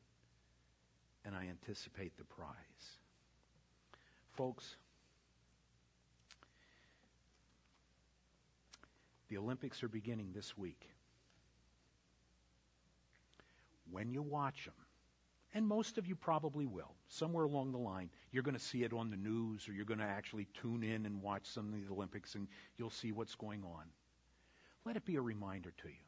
and 1.24 1.34
I 1.34 1.46
anticipate 1.48 2.16
the 2.16 2.24
prize. 2.24 2.54
Folks, 4.32 4.76
the 9.28 9.36
Olympics 9.36 9.82
are 9.82 9.88
beginning 9.88 10.32
this 10.34 10.56
week. 10.56 10.88
When 13.90 14.10
you 14.10 14.22
watch 14.22 14.64
them, 14.64 14.74
and 15.54 15.66
most 15.66 15.98
of 15.98 16.06
you 16.06 16.16
probably 16.16 16.66
will, 16.66 16.94
somewhere 17.08 17.44
along 17.44 17.72
the 17.72 17.78
line, 17.78 18.10
you're 18.30 18.42
going 18.42 18.56
to 18.56 18.62
see 18.62 18.84
it 18.84 18.92
on 18.92 19.10
the 19.10 19.16
news 19.16 19.68
or 19.68 19.72
you're 19.72 19.84
going 19.84 20.00
to 20.00 20.04
actually 20.04 20.46
tune 20.60 20.82
in 20.82 21.06
and 21.06 21.22
watch 21.22 21.46
some 21.46 21.72
of 21.72 21.74
the 21.74 21.92
Olympics 21.92 22.34
and 22.34 22.48
you'll 22.78 22.90
see 22.90 23.12
what's 23.12 23.34
going 23.34 23.64
on. 23.64 23.84
Let 24.84 24.96
it 24.96 25.04
be 25.04 25.16
a 25.16 25.22
reminder 25.22 25.72
to 25.82 25.88
you 25.88 26.05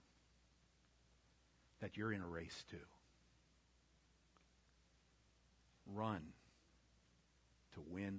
that 1.81 1.97
you're 1.97 2.12
in 2.12 2.20
a 2.20 2.26
race 2.26 2.64
to. 2.70 2.76
Run 5.95 6.20
to 7.74 7.81
win 7.89 8.18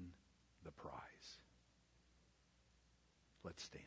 the 0.63 0.71
prize. 0.71 0.93
Let's 3.43 3.63
stand. 3.63 3.85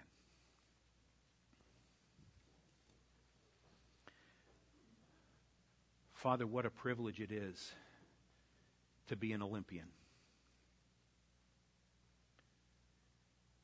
Father, 6.15 6.47
what 6.47 6.65
a 6.65 6.71
privilege 6.71 7.21
it 7.21 7.33
is 7.33 7.73
to 9.09 9.17
be 9.17 9.33
an 9.33 9.43
Olympian. 9.43 9.89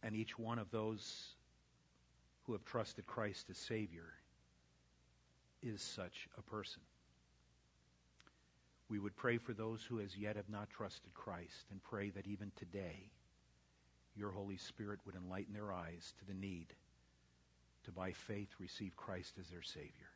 And 0.02 0.16
each 0.16 0.36
one 0.38 0.58
of 0.58 0.70
those 0.70 1.36
who 2.44 2.52
have 2.52 2.64
trusted 2.64 3.06
Christ 3.06 3.48
as 3.50 3.58
Savior 3.58 4.06
is 5.62 5.82
such 5.82 6.28
a 6.38 6.42
person. 6.42 6.82
We 8.88 8.98
would 8.98 9.16
pray 9.16 9.38
for 9.38 9.52
those 9.52 9.82
who 9.82 10.00
as 10.00 10.16
yet 10.16 10.36
have 10.36 10.48
not 10.48 10.70
trusted 10.70 11.12
Christ 11.14 11.66
and 11.70 11.82
pray 11.82 12.10
that 12.10 12.26
even 12.26 12.52
today 12.56 13.10
your 14.16 14.30
Holy 14.30 14.56
Spirit 14.56 15.00
would 15.04 15.14
enlighten 15.14 15.52
their 15.52 15.72
eyes 15.72 16.14
to 16.18 16.24
the 16.26 16.38
need 16.38 16.66
to 17.84 17.92
by 17.92 18.12
faith 18.12 18.48
receive 18.58 18.96
Christ 18.96 19.34
as 19.38 19.48
their 19.48 19.62
Savior. 19.62 20.10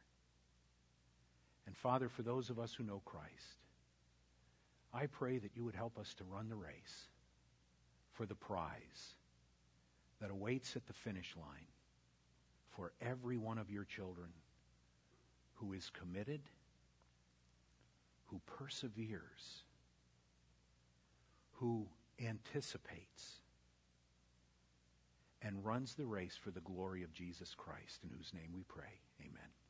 And 1.67 1.77
Father, 1.77 2.09
for 2.09 2.23
those 2.23 2.51
of 2.51 2.59
us 2.59 2.75
who 2.75 2.85
know 2.85 3.03
Christ, 3.05 3.61
I 4.93 5.07
pray 5.07 5.39
that 5.39 5.55
you 5.55 5.65
would 5.65 5.75
help 5.75 5.99
us 5.99 6.13
to 6.15 6.25
run 6.25 6.49
the 6.49 6.57
race 6.57 7.07
for 8.13 8.27
the 8.27 8.35
prize 8.35 9.15
that 10.21 10.31
awaits 10.31 10.77
at 10.77 10.87
the 10.87 10.93
finish 10.93 11.35
line 11.37 11.67
for 12.77 12.93
every 13.01 13.37
one 13.37 13.59
of 13.59 13.71
your 13.71 13.85
children 13.85 14.29
who 15.63 15.73
is 15.73 15.91
committed, 15.91 16.41
who 18.27 18.41
perseveres, 18.47 19.63
who 21.53 21.87
anticipates, 22.21 23.43
and 25.41 25.65
runs 25.65 25.95
the 25.95 26.07
race 26.07 26.37
for 26.37 26.51
the 26.51 26.61
glory 26.61 27.03
of 27.03 27.13
Jesus 27.13 27.55
Christ, 27.55 28.01
in 28.03 28.11
whose 28.17 28.33
name 28.35 28.51
we 28.55 28.65
pray. 28.65 29.01
Amen. 29.21 29.62